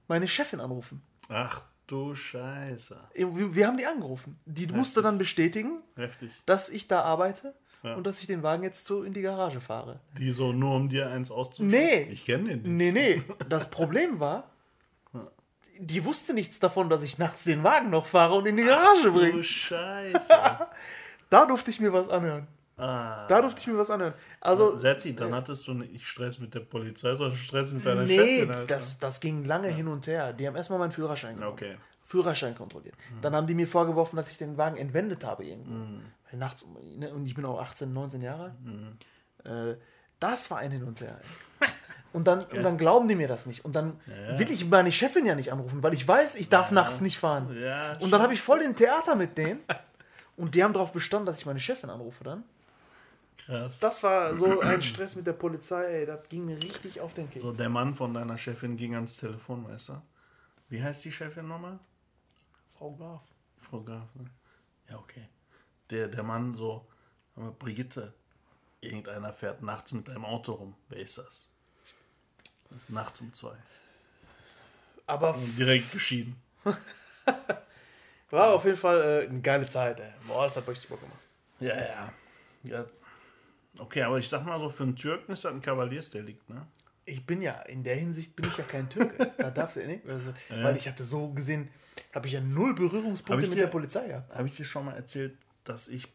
meine 0.08 0.28
Chefin 0.28 0.60
anrufen. 0.60 1.02
Ach 1.28 1.62
du 1.86 2.14
Scheiße. 2.14 2.98
Wir, 3.14 3.54
wir 3.54 3.66
haben 3.66 3.76
die 3.76 3.86
angerufen. 3.86 4.38
Die 4.46 4.66
musste 4.68 5.02
dann 5.02 5.18
bestätigen, 5.18 5.82
Heftig. 5.96 6.30
dass 6.46 6.68
ich 6.68 6.88
da 6.88 7.02
arbeite 7.02 7.54
Ja. 7.82 7.94
und 7.94 8.06
dass 8.06 8.20
ich 8.20 8.26
den 8.26 8.42
Wagen 8.42 8.62
jetzt 8.62 8.86
so 8.86 9.02
in 9.02 9.12
die 9.12 9.22
Garage 9.22 9.60
fahre. 9.60 10.00
Die 10.18 10.30
so 10.30 10.52
nur 10.52 10.74
um 10.74 10.88
dir 10.88 11.10
eins 11.10 11.30
auszuschütten? 11.30 11.68
Nee. 11.68 12.02
Ich 12.12 12.24
kenne 12.24 12.48
den 12.48 12.62
nicht. 12.62 12.70
Nee, 12.70 12.92
nee. 12.92 13.22
Das 13.48 13.70
Problem 13.70 14.20
war, 14.20 14.50
die 15.78 16.04
wusste 16.04 16.32
nichts 16.32 16.58
davon, 16.58 16.88
dass 16.88 17.02
ich 17.02 17.18
nachts 17.18 17.44
den 17.44 17.62
Wagen 17.62 17.90
noch 17.90 18.06
fahre 18.06 18.34
und 18.36 18.46
in 18.46 18.56
die 18.56 18.64
Garage 18.64 19.02
Du 19.02 19.12
bringe. 19.12 19.44
Scheiße. 19.44 20.32
Da 21.36 21.46
durfte 21.46 21.70
ich 21.70 21.80
mir 21.80 21.92
was 21.92 22.08
anhören. 22.08 22.46
ah. 22.78 23.26
Da 23.26 23.40
durfte 23.42 23.60
ich 23.60 23.66
mir 23.66 23.78
was 23.78 23.90
anhören. 23.90 24.14
Also, 24.40 24.76
Serti, 24.76 25.14
dann 25.14 25.34
hattest 25.34 25.66
du 25.66 25.74
nicht 25.74 26.06
Stress 26.06 26.38
mit 26.38 26.54
der 26.54 26.60
Polizei, 26.60 27.14
sondern 27.16 27.36
Stress 27.36 27.72
mit 27.72 27.84
deiner 27.84 28.02
nee, 28.02 28.16
Chefin. 28.18 28.50
Alter. 28.50 28.66
das, 28.66 28.98
das 28.98 29.20
ging 29.20 29.44
lange 29.44 29.68
hin 29.68 29.88
und 29.88 30.06
her. 30.06 30.32
Die 30.32 30.46
haben 30.46 30.56
erstmal 30.56 30.78
meinen 30.78 30.92
Führerschein 30.92 31.34
genommen. 31.34 31.52
Okay. 31.52 31.76
Führerschein 32.04 32.54
kontrolliert. 32.54 32.94
Dann 33.20 33.34
haben 33.34 33.46
die 33.48 33.54
mir 33.54 33.66
vorgeworfen, 33.66 34.16
dass 34.16 34.30
ich 34.30 34.38
den 34.38 34.56
Wagen 34.56 34.76
entwendet 34.76 35.24
habe 35.24 35.44
irgendwo. 35.44 35.72
Mhm. 35.72 36.02
Weil 36.30 36.38
nachts, 36.38 36.64
ne, 36.96 37.12
und 37.12 37.26
ich 37.26 37.34
bin 37.34 37.44
auch 37.44 37.60
18, 37.60 37.92
19 37.92 38.22
Jahre. 38.22 38.54
alt. 39.44 39.76
Äh, 39.76 39.80
das 40.20 40.50
war 40.50 40.58
ein 40.58 40.70
Hin 40.70 40.84
und 40.84 41.00
Her. 41.00 41.18
Und 42.12 42.26
dann, 42.26 42.44
und 42.44 42.62
dann 42.62 42.78
glauben 42.78 43.08
die 43.08 43.14
mir 43.14 43.28
das 43.28 43.44
nicht. 43.44 43.62
Und 43.66 43.76
dann 43.76 44.00
Ja. 44.06 44.38
will 44.38 44.50
ich 44.50 44.64
meine 44.64 44.90
Chefin 44.90 45.26
ja 45.26 45.34
nicht 45.34 45.52
anrufen, 45.52 45.82
weil 45.82 45.92
ich 45.92 46.08
weiß, 46.08 46.36
ich 46.36 46.48
darf 46.48 46.70
nachts 46.70 47.02
nicht 47.02 47.18
fahren. 47.18 47.54
Ja, 47.60 47.98
Und 47.98 48.10
dann 48.10 48.22
habe 48.22 48.32
ich 48.32 48.40
voll 48.40 48.60
den 48.60 48.74
Theater 48.74 49.16
mit 49.16 49.36
denen. 49.36 49.60
Und 50.36 50.54
die 50.54 50.62
haben 50.62 50.72
darauf 50.72 50.92
bestanden, 50.92 51.26
dass 51.26 51.38
ich 51.38 51.46
meine 51.46 51.60
Chefin 51.60 51.90
anrufe 51.90 52.24
dann. 52.24 52.44
krass. 53.38 53.78
Das 53.80 54.02
war 54.02 54.34
so 54.34 54.60
ein 54.60 54.82
Stress 54.82 55.16
mit 55.16 55.26
der 55.26 55.32
Polizei, 55.32 55.84
ey, 56.00 56.06
das 56.06 56.28
ging 56.28 56.44
mir 56.44 56.56
richtig 56.62 57.00
auf 57.00 57.14
den 57.14 57.28
Keks. 57.30 57.42
So, 57.42 57.52
der 57.52 57.68
Mann 57.68 57.94
von 57.94 58.12
deiner 58.12 58.36
Chefin 58.36 58.76
ging 58.76 58.94
ans 58.94 59.16
Telefon, 59.16 59.66
weißt 59.68 59.90
du? 59.90 60.02
Wie 60.68 60.82
heißt 60.82 61.04
die 61.04 61.12
Chefin 61.12 61.48
nochmal? 61.48 61.78
Frau 62.68 62.92
Graf. 62.92 63.22
Frau 63.58 63.80
Graf, 63.80 64.14
ne? 64.14 64.26
Ja, 64.90 64.98
okay. 64.98 65.28
Der, 65.90 66.08
der 66.08 66.22
Mann 66.22 66.54
so, 66.54 66.86
Brigitte, 67.58 68.12
irgendeiner 68.80 69.32
fährt 69.32 69.62
nachts 69.62 69.92
mit 69.92 70.08
deinem 70.08 70.24
Auto 70.24 70.52
rum. 70.52 70.74
Wer 70.88 70.98
ist 70.98 71.18
das? 71.18 71.48
das 72.70 72.82
ist 72.82 72.90
nachts 72.90 73.20
um 73.20 73.32
zwei. 73.32 73.56
Aber 75.06 75.34
Und 75.36 75.56
direkt 75.56 75.92
geschieden. 75.92 76.36
war 78.30 78.54
auf 78.54 78.64
jeden 78.64 78.76
Fall 78.76 79.00
äh, 79.24 79.28
eine 79.28 79.40
geile 79.40 79.66
Zeit, 79.68 80.00
ey. 80.00 80.12
Boah, 80.26 80.44
das 80.44 80.56
hat 80.56 80.68
richtig 80.68 80.88
Bock 80.88 81.00
gemacht. 81.00 81.20
Ja, 81.60 81.74
ja. 81.74 82.12
ja. 82.64 82.86
Okay, 83.78 84.02
aber 84.02 84.18
ich 84.18 84.28
sag 84.28 84.44
mal 84.44 84.58
so, 84.58 84.68
für 84.70 84.82
einen 84.84 84.96
Türken 84.96 85.32
ist 85.32 85.44
das 85.44 85.52
ein 85.52 85.60
Kavaliersdelikt, 85.60 86.48
ne? 86.48 86.66
Ich 87.04 87.24
bin 87.24 87.40
ja, 87.40 87.60
in 87.62 87.84
der 87.84 87.94
Hinsicht 87.94 88.34
bin 88.34 88.46
ich 88.48 88.56
ja 88.56 88.64
kein 88.64 88.88
Türke. 88.88 89.32
da 89.38 89.50
darfst 89.50 89.76
du 89.76 89.80
ja 89.80 89.86
nicht. 89.86 90.04
Also, 90.08 90.32
Weil 90.48 90.76
ich 90.76 90.88
hatte 90.88 91.04
so 91.04 91.28
gesehen, 91.32 91.68
habe 92.12 92.26
ich 92.26 92.32
ja 92.32 92.40
null 92.40 92.74
Berührungspunkte 92.74 93.46
mit 93.46 93.54
dir- 93.56 93.60
der 93.62 93.68
Polizei 93.68 94.08
gehabt. 94.08 94.34
Habe 94.34 94.48
ich 94.48 94.56
dir 94.56 94.64
schon 94.64 94.86
mal 94.86 94.96
erzählt, 94.96 95.36
dass 95.62 95.86
ich, 95.88 96.06
äh, 96.06 96.08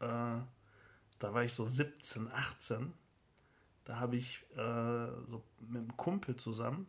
da 0.00 1.34
war 1.34 1.42
ich 1.44 1.52
so 1.52 1.66
17, 1.66 2.32
18, 2.32 2.92
da 3.84 3.98
habe 3.98 4.16
ich 4.16 4.42
äh, 4.56 4.56
so 5.26 5.42
mit 5.60 5.82
einem 5.82 5.96
Kumpel 5.96 6.36
zusammen 6.36 6.86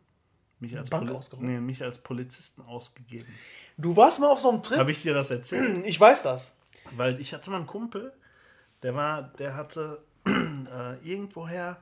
mich 0.62 0.78
als, 0.78 0.88
Bank 0.88 1.10
ausgeraubt? 1.10 1.46
nee, 1.46 1.60
mich 1.60 1.82
als 1.82 1.98
Polizisten 1.98 2.62
ausgegeben. 2.62 3.26
Du 3.76 3.94
warst 3.96 4.20
mal 4.20 4.28
auf 4.28 4.40
so 4.40 4.50
einem 4.50 4.62
Trip. 4.62 4.78
Habe 4.78 4.90
ich 4.90 5.02
dir 5.02 5.12
das 5.12 5.30
erzählt? 5.30 5.84
Ich 5.86 6.00
weiß 6.00 6.22
das. 6.22 6.56
Weil 6.96 7.20
ich 7.20 7.34
hatte 7.34 7.50
mal 7.50 7.58
einen 7.58 7.66
Kumpel, 7.66 8.12
der 8.82 8.94
war, 8.94 9.22
der 9.22 9.54
hatte 9.54 10.02
äh, 10.26 10.96
irgendwoher 11.02 11.78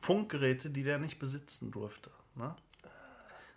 Funkgeräte, 0.00 0.70
die 0.70 0.82
der 0.82 0.98
nicht 0.98 1.18
besitzen 1.18 1.70
durfte. 1.70 2.10
Ne? 2.34 2.54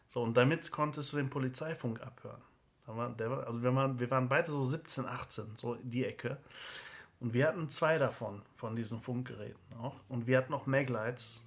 So, 0.09 0.22
und 0.22 0.36
damit 0.36 0.72
konntest 0.72 1.13
du 1.13 1.18
den 1.18 1.30
Polizeifunk 1.30 2.01
abhören. 2.01 2.41
War, 2.86 3.09
der 3.09 3.32
war, 3.32 3.47
also 3.47 3.63
wir 3.63 3.74
waren, 3.74 3.99
wir 3.99 4.11
waren 4.11 4.30
beide 4.30 4.51
so 4.51 4.63
17, 4.63 5.05
18, 5.05 5.55
so 5.57 5.76
die 5.82 6.05
Ecke. 6.05 6.38
Und 7.20 7.34
wir 7.34 7.47
hatten 7.47 7.70
zwei 7.70 7.97
davon, 7.97 8.43
von 8.55 8.76
diesen 8.76 9.01
Funkgeräten 9.01 9.78
auch. 9.82 9.95
Und 10.07 10.28
wir 10.28 10.38
hatten 10.38 10.53
auch 10.53 10.68
Maglights. 10.68 11.44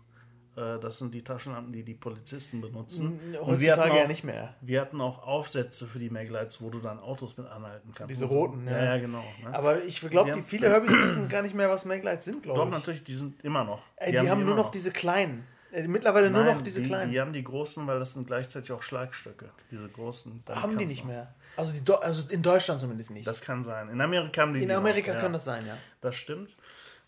Äh, 0.59 0.81
das 0.81 0.99
sind 0.99 1.15
die 1.15 1.23
Taschenlampen, 1.23 1.73
die 1.73 1.85
die 1.85 1.95
Polizisten 1.95 2.61
benutzen. 2.61 3.21
N- 3.33 3.37
Und 3.39 3.61
wir 3.61 3.73
hatten, 3.73 3.81
heutzutage 3.83 3.93
auch, 3.93 3.97
ja 4.03 4.09
nicht 4.09 4.25
mehr. 4.25 4.55
wir 4.61 4.81
hatten 4.81 5.01
auch 5.01 5.27
Aufsätze 5.27 5.87
für 5.87 5.99
die 5.99 6.11
Maglights, 6.11 6.61
wo 6.61 6.71
du 6.71 6.81
dann 6.81 6.99
Autos 6.99 7.37
mit 7.37 7.47
anhalten 7.47 7.93
kannst. 7.95 8.11
Diese 8.11 8.25
roten, 8.25 8.67
ja. 8.67 8.77
ja. 8.77 8.85
Ja, 8.85 8.99
genau. 8.99 9.25
Ne? 9.43 9.55
Aber 9.55 9.83
ich 9.85 10.01
glaube, 10.01 10.31
die 10.31 10.37
haben- 10.39 10.45
viele 10.45 10.69
Herbys 10.69 10.93
wissen 10.93 11.29
gar 11.29 11.43
nicht 11.43 11.55
mehr, 11.55 11.71
was 11.71 11.85
Maglights 11.85 12.25
sind, 12.25 12.43
glaube 12.43 12.59
Doch, 12.61 12.67
ich. 12.67 12.73
natürlich, 12.73 13.05
die 13.05 13.15
sind 13.15 13.43
immer 13.45 13.65
noch. 13.65 13.83
Ey, 13.97 14.13
die, 14.13 14.19
haben, 14.29 14.43
nur 14.45 14.55
immer 14.55 14.63
noch 14.65 14.71
diese 14.71 14.91
kleinen. 14.91 15.45
Mittlerweile 15.87 16.31
nur 16.31 16.45
Nein, 16.45 16.55
noch 16.57 16.63
diese 16.63 16.81
die, 16.81 16.87
kleinen. 16.89 17.11
Die 17.13 17.21
haben 17.21 17.35
die 17.35 17.45
großen, 17.45 17.87
weil 17.87 17.99
das 17.99 18.15
sind 18.15 18.27
gleichzeitig 18.27 18.73
auch 18.73 18.83
Schlagstöcke. 18.83 19.51
Diese 19.71 19.87
großen. 19.89 20.43
haben 20.49 20.79
die 20.79 20.87
nicht 20.87 21.03
du- 21.05 21.09
mehr. 21.09 21.35
Also, 21.59 21.73
die 21.79 21.93
also 21.93 22.27
in 22.31 22.41
Deutschland 22.43 22.81
zumindest 22.81 23.11
nicht. 23.11 23.27
Das 23.27 23.43
kann 23.43 23.63
sein. 23.65 23.91
In 23.91 24.01
Amerika 24.01 24.41
haben 24.43 24.55
die 24.55 24.63
in 24.63 24.69
die 24.69 24.75
Amerika 24.75 25.09
noch, 25.11 25.17
ja. 25.17 25.21
kann 25.23 25.33
das 25.35 25.45
sein, 25.45 25.67
ja. 25.67 25.77
Das 26.01 26.17
stimmt. 26.17 26.57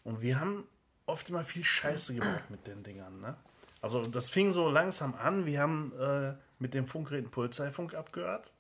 Und 0.05 0.21
wir 0.21 0.39
haben 0.39 0.65
oft 1.11 1.29
immer 1.29 1.45
viel 1.45 1.65
Scheiße 1.65 2.15
gebaut 2.15 2.49
mit 2.49 2.67
den 2.67 2.83
Dingern. 2.83 3.21
Ne? 3.21 3.37
Also 3.83 4.03
das 4.03 4.29
fing 4.29 4.53
so 4.53 4.69
langsam 4.71 5.15
an. 5.15 5.47
Wir 5.47 5.61
haben 5.61 5.93
äh, 5.99 6.35
mit 6.59 6.75
dem 6.75 6.87
Funkgeräten 6.87 7.31
Polizeifunk 7.31 7.95
abgehört. 7.95 8.53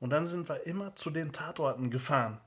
Und 0.00 0.10
dann 0.10 0.26
sind 0.26 0.48
wir 0.48 0.66
immer 0.66 0.94
zu 0.96 1.10
den 1.10 1.32
Tatorten 1.32 1.90
gefahren. 1.90 2.40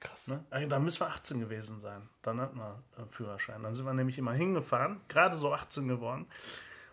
Krass. 0.00 0.28
Ne? 0.28 0.44
Also, 0.50 0.68
Da 0.68 0.78
müssen 0.78 1.00
wir 1.00 1.08
18 1.08 1.40
gewesen 1.40 1.80
sein. 1.80 2.08
Dann 2.22 2.40
hatten 2.40 2.58
wir 2.58 2.82
äh, 2.96 3.06
Führerschein. 3.10 3.62
Dann 3.62 3.74
sind 3.74 3.86
wir 3.86 3.94
nämlich 3.94 4.18
immer 4.18 4.32
hingefahren, 4.32 5.00
gerade 5.08 5.36
so 5.36 5.52
18 5.52 5.88
geworden, 5.88 6.26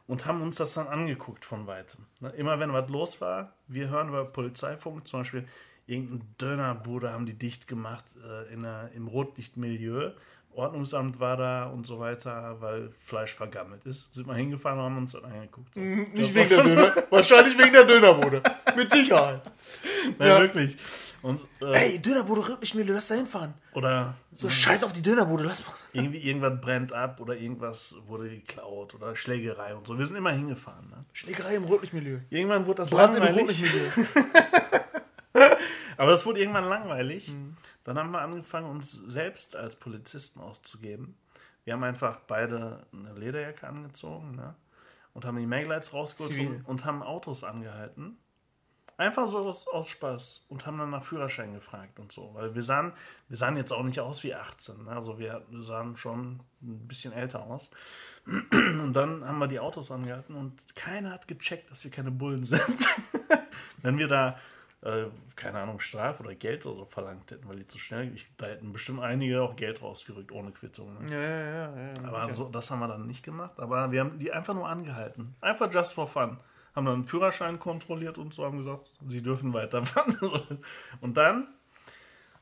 und 0.08 0.26
haben 0.26 0.42
uns 0.42 0.58
das 0.58 0.74
dann 0.74 0.88
angeguckt 0.88 1.46
von 1.46 1.68
weitem. 1.68 2.06
Ne? 2.20 2.30
Immer 2.32 2.60
wenn 2.60 2.74
was 2.74 2.90
los 2.90 3.22
war, 3.22 3.54
wir 3.68 3.90
hören 3.90 4.10
über 4.10 4.26
Polizeifunk, 4.26 5.08
zum 5.08 5.22
Beispiel 5.22 5.48
irgendein 5.86 6.36
Dönerbude 6.40 7.12
haben 7.12 7.26
die 7.26 7.38
dicht 7.38 7.68
gemacht 7.68 8.06
äh, 8.26 8.54
in 8.54 8.64
der, 8.64 8.92
im 8.94 9.08
Rotlichtmilieu. 9.08 10.12
Ordnungsamt 10.54 11.20
war 11.20 11.38
da 11.38 11.66
und 11.68 11.86
so 11.88 12.00
weiter, 12.00 12.58
weil 12.60 12.90
Fleisch 13.06 13.34
vergammelt 13.34 13.84
ist. 13.86 14.14
Sind 14.14 14.28
wir 14.28 14.36
hingefahren 14.36 14.80
und 14.80 14.86
haben 14.86 14.98
uns 14.98 15.12
dann 15.14 15.26
angeguckt. 15.26 15.74
So. 15.74 15.80
Nicht 15.80 16.14
Das 16.18 16.34
wegen 16.34 16.50
der 16.50 16.64
Döner. 16.64 16.96
Wahrscheinlich 17.10 17.58
wegen 17.58 17.72
der 17.74 17.86
Dönerbude. 17.86 18.42
Mit 18.76 18.92
Sicherheit. 18.92 19.42
Nein, 20.20 20.28
Ja. 20.30 20.40
wirklich. 20.42 20.78
Und, 21.22 21.42
äh, 21.62 21.74
Ey, 21.94 22.00
Dönerbude, 22.00 22.48
Rücklichtmühle, 22.50 22.94
lass 22.94 23.10
da 23.10 23.16
hinfahren. 23.16 23.54
oder 23.76 24.16
So, 24.32 24.50
scheiß 24.50 24.84
auf 24.84 24.92
die 24.92 25.04
Dönerbude, 25.04 25.44
lass 25.44 25.66
mal. 25.66 25.74
irgendwie 25.94 26.18
irgendwas 26.20 26.60
brennt 26.60 26.92
ab 26.94 27.20
oder 27.22 27.36
irgendwas 27.36 27.96
wurde 28.08 28.28
geklaut 28.30 28.96
oder 28.96 29.16
Schlägerei 29.16 29.76
und 29.76 29.86
so. 29.86 29.98
Wir 30.00 30.06
sind 30.06 30.16
immer 30.16 30.32
hingefahren. 30.32 30.88
Ne? 30.90 31.06
Schlägerei 31.14 31.56
im 31.56 31.64
Rotlichtmilieu. 31.66 32.18
Irgendwann 32.30 32.66
wurde 32.66 32.78
das 32.78 32.90
Brand 32.90 33.16
im 33.16 33.24
langweilig. 33.24 33.64
Aber 36.02 36.10
das 36.10 36.26
wurde 36.26 36.40
irgendwann 36.40 36.68
langweilig. 36.68 37.28
Mhm. 37.30 37.56
Dann 37.84 38.00
haben 38.00 38.10
wir 38.10 38.22
angefangen, 38.22 38.68
uns 38.68 38.92
selbst 38.92 39.56
als 39.56 39.76
Polizisten 39.76 40.40
auszugeben. 40.40 41.16
Wir 41.64 41.74
haben 41.74 41.84
einfach 41.84 42.22
beide 42.22 42.88
eine 42.92 43.14
Lederjacke 43.14 43.68
angezogen 43.68 44.32
ne? 44.32 44.56
und 45.14 45.26
haben 45.26 45.38
die 45.38 45.46
Maglights 45.46 45.94
rausgeholt 45.94 46.40
und, 46.40 46.68
und 46.68 46.86
haben 46.86 47.04
Autos 47.04 47.44
angehalten. 47.44 48.18
Einfach 48.98 49.28
so 49.28 49.42
aus, 49.42 49.68
aus 49.68 49.90
Spaß 49.90 50.48
und 50.50 50.66
haben 50.66 50.80
dann 50.80 50.90
nach 50.90 51.04
Führerschein 51.04 51.54
gefragt 51.54 52.00
und 52.00 52.12
so. 52.12 52.32
Weil 52.34 52.56
wir 52.56 52.64
sahen, 52.64 52.94
wir 53.28 53.38
sahen 53.38 53.56
jetzt 53.56 53.72
auch 53.72 53.84
nicht 53.84 54.00
aus 54.00 54.24
wie 54.24 54.34
18. 54.34 54.86
Ne? 54.86 54.90
Also 54.90 55.20
wir 55.20 55.46
sahen 55.52 55.96
schon 55.96 56.40
ein 56.64 56.88
bisschen 56.88 57.14
älter 57.14 57.44
aus. 57.44 57.70
Und 58.26 58.94
dann 58.94 59.24
haben 59.24 59.38
wir 59.38 59.48
die 59.48 59.60
Autos 59.60 59.92
angehalten 59.92 60.36
und 60.36 60.76
keiner 60.76 61.12
hat 61.12 61.28
gecheckt, 61.28 61.72
dass 61.72 61.84
wir 61.84 61.90
keine 61.90 62.12
Bullen 62.12 62.44
sind. 62.44 62.62
Wenn 63.82 63.98
wir 63.98 64.08
da, 64.08 64.38
äh, 64.84 65.06
keine 65.36 65.60
Ahnung, 65.60 65.80
Strafe 65.80 66.24
oder 66.24 66.34
Geld 66.36 66.66
oder 66.66 66.78
so 66.80 66.86
verlangt 66.86 67.30
hätten, 67.32 67.48
weil 67.48 67.58
die 67.58 67.68
zu 67.68 67.78
schnell, 67.80 68.14
ich, 68.16 68.26
da 68.38 68.48
hätten 68.48 68.72
bestimmt 68.74 69.02
einige 69.02 69.42
auch 69.42 69.56
Geld 69.56 69.82
rausgerückt 69.82 70.32
ohne 70.32 70.52
Quittung. 70.52 71.04
Ne? 71.06 71.12
Ja, 71.12 71.22
ja, 71.22 71.78
ja. 71.78 71.94
ja 71.94 72.08
Aber 72.08 72.22
sicher. 72.24 72.34
so, 72.36 72.50
das 72.50 72.72
haben 72.72 72.80
wir 72.80 72.88
dann 72.88 73.06
nicht 73.08 73.24
gemacht. 73.24 73.60
Aber 73.60 73.92
wir 73.92 74.00
haben 74.00 74.18
die 74.20 74.32
einfach 74.32 74.54
nur 74.54 74.68
angehalten. 74.68 75.36
Einfach 75.42 75.72
just 75.74 75.94
for 75.94 76.08
fun. 76.08 76.38
Haben 76.76 76.86
dann 76.86 76.96
einen 76.96 77.04
Führerschein 77.04 77.60
kontrolliert 77.60 78.18
und 78.18 78.34
so 78.34 78.46
haben 78.46 78.58
gesagt, 78.58 78.92
sie 79.06 79.22
dürfen 79.22 79.54
weiterfahren. 79.54 80.18
Und 81.02 81.18
dann 81.18 81.48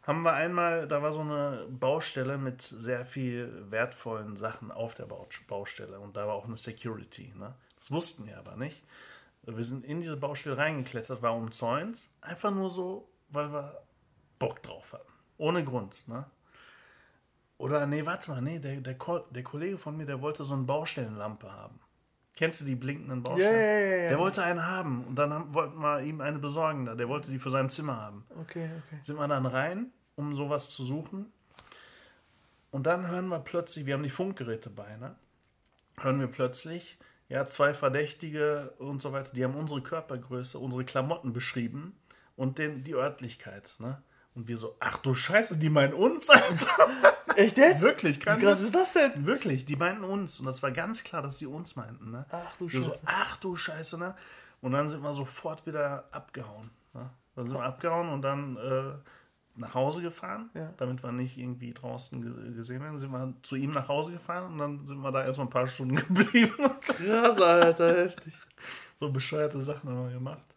haben 0.04 0.22
wir 0.22 0.34
einmal, 0.34 0.88
da 0.88 1.02
war 1.02 1.12
so 1.14 1.22
eine 1.22 1.66
Baustelle 1.70 2.38
mit 2.38 2.62
sehr 2.62 3.06
viel 3.06 3.66
wertvollen 3.72 4.38
Sachen 4.38 4.72
auf 4.72 4.94
der 4.94 5.06
Bau- 5.06 5.28
Baustelle. 5.48 6.00
Und 6.00 6.16
da 6.16 6.28
war 6.28 6.36
auch 6.36 6.46
eine 6.46 6.58
Security. 6.58 7.34
Ne? 7.38 7.56
Das 7.78 7.90
wussten 7.92 8.28
wir 8.28 8.38
aber 8.38 8.56
nicht. 8.56 8.84
Wir 9.58 9.64
sind 9.64 9.86
in 9.86 10.02
diese 10.02 10.18
Baustelle 10.18 10.58
reingeklettert, 10.58 11.22
war 11.22 11.36
umzäunt. 11.36 12.10
Einfach 12.22 12.52
nur 12.52 12.70
so, 12.70 13.10
weil 13.30 13.52
wir 13.52 13.82
Bock 14.38 14.62
drauf 14.64 14.94
hatten. 14.94 15.12
Ohne 15.38 15.64
Grund. 15.64 16.08
Ne? 16.08 16.26
Oder, 17.58 17.86
nee, 17.86 18.06
warte 18.06 18.32
mal, 18.32 18.42
nee, 18.42 18.60
der, 18.60 18.82
der, 18.82 18.98
Ko 18.98 19.20
der 19.30 19.44
Kollege 19.44 19.78
von 19.78 19.98
mir, 19.98 20.06
der 20.06 20.22
wollte 20.22 20.44
so 20.44 20.54
eine 20.54 20.64
Baustellenlampe 20.64 21.52
haben. 21.52 21.80
Kennst 22.36 22.62
du 22.62 22.66
die 22.66 22.76
blinkenden 22.76 23.22
Baustellen? 23.22 23.54
ja, 23.54 23.62
ja, 23.62 24.04
ja. 24.04 24.10
Der 24.10 24.20
wollte 24.20 24.42
eine 24.42 24.66
haben 24.66 25.04
und 25.04 25.16
dann 25.16 25.34
haben, 25.34 25.54
wollten 25.54 25.78
wir 25.80 26.02
ihm 26.02 26.22
eine 26.22 26.40
besorgen. 26.40 26.86
Der 26.86 27.10
wollte 27.10 27.32
die 27.32 27.40
für 27.40 27.50
sein 27.50 27.70
Zimmer 27.70 27.98
haben. 27.98 28.26
Okay, 28.40 28.70
okay. 28.86 29.00
Sind 29.02 29.18
wir 29.18 29.28
dann 29.28 29.46
rein, 29.46 29.92
um 30.16 30.34
sowas 30.36 30.70
zu 30.70 30.86
suchen. 30.86 31.34
Und 32.72 32.86
dann 32.86 33.08
hören 33.08 33.28
wir 33.28 33.40
plötzlich, 33.40 33.86
wir 33.86 33.96
haben 33.96 34.04
die 34.04 34.10
Funkgeräte 34.10 34.70
bei, 34.70 34.96
ne? 34.96 35.16
Hören 35.98 36.20
wir 36.22 36.28
plötzlich, 36.28 36.98
ja, 37.30 37.48
zwei 37.48 37.74
Verdächtige 37.74 38.74
und 38.80 39.02
so 39.02 39.14
weiter, 39.14 39.32
die 39.34 39.44
haben 39.44 39.56
unsere 39.56 39.82
Körpergröße, 39.82 40.58
unsere 40.58 40.84
Klamotten 40.84 41.32
beschrieben 41.32 41.96
und 42.36 42.58
den, 42.58 42.84
die 42.84 42.96
Örtlichkeit, 42.96 43.76
ne? 43.80 44.02
Und 44.36 44.48
wir 44.48 44.58
so, 44.58 44.76
ach 44.80 44.98
du 44.98 45.14
Scheiße, 45.14 45.58
die 45.58 45.70
meinen 45.70 45.94
uns, 45.94 46.30
Alter. 46.30 46.90
Echt 47.36 47.58
jetzt? 47.58 47.82
Wirklich, 47.82 48.18
Wie 48.18 48.20
kann 48.20 48.40
krass 48.40 48.62
ist 48.62 48.74
das 48.76 48.94
denn? 48.94 49.26
Wirklich, 49.26 49.66
die 49.66 49.76
meinten 49.76 50.04
uns. 50.04 50.40
Und 50.40 50.46
das 50.46 50.62
war 50.62 50.72
ganz 50.72 51.04
klar, 51.04 51.22
dass 51.22 51.40
die 51.40 51.48
uns 51.48 51.76
meinten. 51.76 52.12
Ne? 52.12 52.26
Ach 52.30 52.56
du 52.58 52.72
Wir 52.72 52.84
so, 52.84 52.90
Scheiße. 52.90 53.02
ach 53.06 53.38
du 53.38 53.56
Scheiße, 53.56 53.98
ne? 53.98 54.16
Und 54.62 54.72
dann 54.74 54.88
sind 54.88 55.02
wir 55.02 55.14
sofort 55.14 55.66
wieder 55.66 56.06
abgehauen. 56.12 56.70
Ne? 56.94 57.10
Dann 57.36 57.48
sind 57.48 57.58
wir 57.58 57.64
abgehauen 57.64 58.10
und 58.10 58.22
dann 58.22 58.58
äh, 58.58 58.94
nach 59.60 59.74
Hause 59.76 60.02
gefahren, 60.02 60.50
Ja. 60.54 60.74
damit 60.78 61.04
wir 61.04 61.12
nicht 61.12 61.38
irgendwie 61.38 61.74
draußen 61.74 62.22
ge 62.22 62.54
gesehen 62.56 62.82
werden. 62.82 62.98
Sind 63.00 63.12
wir 63.12 63.34
zu 63.44 63.56
ihm 63.56 63.72
nach 63.72 63.88
Hause 63.88 64.12
gefahren 64.14 64.54
und 64.54 64.58
dann 64.58 64.86
sind 64.86 65.00
wir 65.02 65.12
da 65.12 65.24
erstmal 65.26 65.48
ein 65.48 65.52
paar 65.52 65.68
Stunden 65.68 65.96
geblieben. 66.08 66.54
Krass, 66.82 67.42
Alter, 67.42 68.06
heftig. 68.06 68.34
so 68.96 69.12
bescheuerte 69.12 69.62
Sachen 69.62 69.90
haben 69.90 70.06
wir 70.08 70.14
gemacht. 70.14 70.48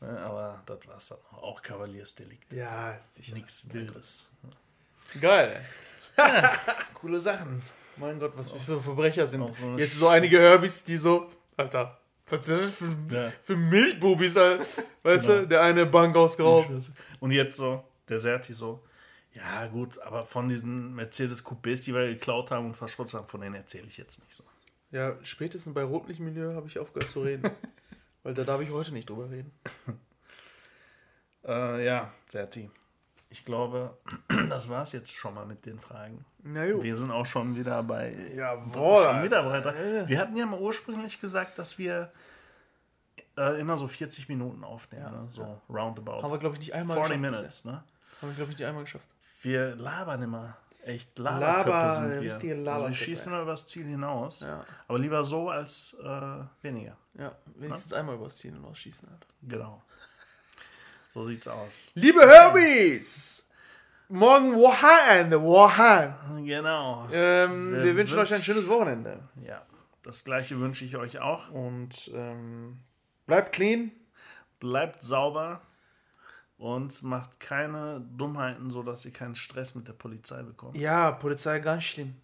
Ne? 0.00 0.18
Aber 0.20 0.62
das 0.66 0.78
war 0.86 0.96
es 0.96 1.08
dann 1.08 1.18
auch. 1.32 1.42
Auch 1.42 1.62
Kavaliersdelikt. 1.62 2.52
Ja, 2.52 2.98
sicher. 3.12 3.34
Nichts 3.34 3.72
Wildes. 3.72 4.28
Geil. 5.20 5.60
Ja, 6.16 6.52
coole 6.94 7.20
Sachen. 7.20 7.60
Mein 7.96 8.18
Gott, 8.18 8.32
was 8.36 8.52
wir 8.52 8.60
für 8.60 8.80
Verbrecher 8.80 9.26
sind. 9.26 9.54
So 9.54 9.76
Jetzt 9.78 9.94
so 9.98 10.08
einige 10.08 10.38
Herbys, 10.38 10.84
die 10.84 10.96
so, 10.96 11.30
Alter, 11.56 11.98
was 12.28 12.46
ist 12.48 12.50
das 12.50 12.72
für, 12.72 13.14
Ja. 13.14 13.32
für 13.42 13.56
Milchbubis, 13.56 14.36
Alter? 14.36 14.64
Weißt 15.02 15.26
Genau. 15.26 15.40
du, 15.42 15.48
der 15.48 15.62
eine 15.62 15.86
Bank 15.86 16.14
ausgeraubt. 16.16 16.68
Und 17.20 17.30
jetzt 17.30 17.56
so, 17.56 17.84
der 18.08 18.18
Serti 18.18 18.52
so, 18.54 18.82
ja 19.32 19.66
gut, 19.66 19.98
aber 20.00 20.24
von 20.24 20.48
diesen 20.48 20.94
Mercedes 20.94 21.44
Coupés, 21.44 21.82
die 21.84 21.94
wir 21.94 22.06
geklaut 22.08 22.50
haben 22.50 22.66
und 22.66 22.74
verschrottet 22.76 23.14
haben, 23.14 23.26
von 23.26 23.40
denen 23.40 23.54
erzähle 23.54 23.86
ich 23.86 23.96
jetzt 23.98 24.20
nicht 24.20 24.34
so. 24.34 24.44
Ja, 24.90 25.16
spätestens 25.22 25.74
bei 25.74 25.82
Rotlichtmilieu 25.82 26.54
habe 26.54 26.68
ich 26.68 26.78
aufgehört 26.78 27.10
zu 27.10 27.22
reden. 27.22 27.50
Weil 28.22 28.34
da 28.34 28.44
darf 28.44 28.60
ich 28.60 28.70
heute 28.70 28.92
nicht 28.92 29.08
drüber 29.08 29.30
reden. 29.30 29.52
Äh, 31.48 31.86
ja, 31.86 32.12
Serti, 32.26 32.68
ich 33.30 33.44
glaube, 33.44 33.96
das 34.50 34.68
war 34.68 34.82
es 34.82 34.90
jetzt 34.90 35.14
schon 35.14 35.32
mal 35.34 35.46
mit 35.46 35.64
den 35.64 35.78
Fragen. 35.78 36.24
Wir 36.38 36.96
sind 36.96 37.12
auch 37.12 37.24
schon 37.24 37.54
wieder 37.54 37.84
bei 37.84 38.12
Jawohl, 38.34 39.04
schon 39.04 39.22
wieder 39.22 39.46
weiter. 39.48 39.72
Wir 40.08 40.18
hatten 40.18 40.36
ja 40.36 40.44
mal 40.44 40.58
ursprünglich 40.58 41.20
gesagt, 41.20 41.56
dass 41.56 41.78
wir 41.78 42.10
äh, 43.38 43.60
immer 43.60 43.78
so 43.78 43.86
40 43.86 44.28
Minuten 44.28 44.64
aufnehmen, 44.64 45.04
Ja, 45.04 45.10
ne? 45.22 45.28
so 45.28 45.60
roundabout. 45.68 46.22
Haben 46.22 46.32
wir, 46.32 46.38
glaube 46.38 46.54
ich, 46.56 46.60
nicht 46.62 46.74
einmal 46.74 46.96
40 46.96 47.16
geschafft. 47.16 47.36
Minutes, 47.36 47.64
ne? 47.64 47.84
Haben 48.20 48.30
wir, 48.30 48.34
glaube 48.34 48.52
ich, 48.52 48.58
nicht 48.58 48.66
einmal 48.66 48.84
geschafft. 48.84 49.06
Wir 49.42 49.76
labern 49.76 50.22
immer. 50.22 50.56
Echt 50.84 51.18
Laber, 51.18 51.40
Laberköpfe 51.40 51.94
sind 51.94 52.10
wir. 52.10 52.32
richtige 52.32 52.52
also 52.54 52.64
Laberköpfe. 52.64 52.90
wir 52.90 53.06
schießen 53.06 53.32
immer 53.32 53.42
übers 53.42 53.66
Ziel 53.66 53.86
hinaus. 53.86 54.40
Ja. 54.40 54.64
Aber 54.86 54.98
lieber 54.98 55.24
so 55.24 55.50
als 55.50 55.96
äh, 56.00 56.44
weniger. 56.62 56.96
Ja, 57.18 57.32
wenigstens 57.56 57.92
einmal 57.92 58.14
übers 58.14 58.36
Ziel 58.38 58.52
hinausschießen. 58.52 59.08
Alter. 59.08 59.26
Genau. 59.42 59.82
So 61.12 61.24
sieht's 61.24 61.48
aus. 61.48 61.90
Liebe 61.94 62.20
Herbies! 62.20 63.50
Morgen 64.08 64.54
Wochenende, 64.54 65.42
Wochenende. 65.42 66.44
Genau. 66.44 67.08
Ähm, 67.10 67.72
wir, 67.72 67.84
Wir 67.84 67.96
wünschen 67.96 68.18
euch 68.20 68.32
ein 68.32 68.42
schönes 68.42 68.68
Wochenende. 68.68 69.18
Ja. 69.42 69.62
Das 70.04 70.22
gleiche 70.22 70.60
wünsche 70.60 70.84
ich 70.84 70.96
euch 70.96 71.18
auch. 71.18 71.50
Und 71.50 72.12
ähm, 72.14 72.78
bleibt 73.26 73.52
clean. 73.52 73.90
Bleibt 74.60 75.02
sauber 75.02 75.60
und 76.58 77.02
macht 77.02 77.38
keine 77.38 78.00
Dummheiten, 78.16 78.70
sodass 78.70 79.04
ihr 79.04 79.12
keinen 79.12 79.34
Stress 79.34 79.74
mit 79.74 79.88
der 79.88 79.92
Polizei 79.92 80.42
bekommt. 80.42 80.76
Ja, 80.76 81.12
Polizei 81.12 81.60
ganz 81.60 81.84
schlimm. 81.84 82.16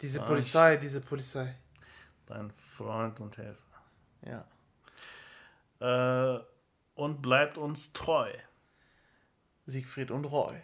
Diese 0.00 0.18
Ganz 0.18 0.28
Polizei, 0.28 0.76
diese 0.76 1.00
Polizei. 1.00 1.54
Dein 2.26 2.52
Freund 2.76 3.20
und 3.20 3.36
Helfer. 3.36 3.58
Ja. 4.22 4.44
Äh, 6.36 6.40
und 6.94 7.22
bleibt 7.22 7.58
uns 7.58 7.92
treu. 7.92 8.30
Siegfried 9.66 10.10
und 10.10 10.24
Roy. 10.24 10.56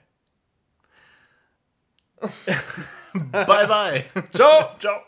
Bye 3.13 3.67
bye. 3.67 4.05
Ciao! 4.33 4.77
Ciao. 4.79 5.03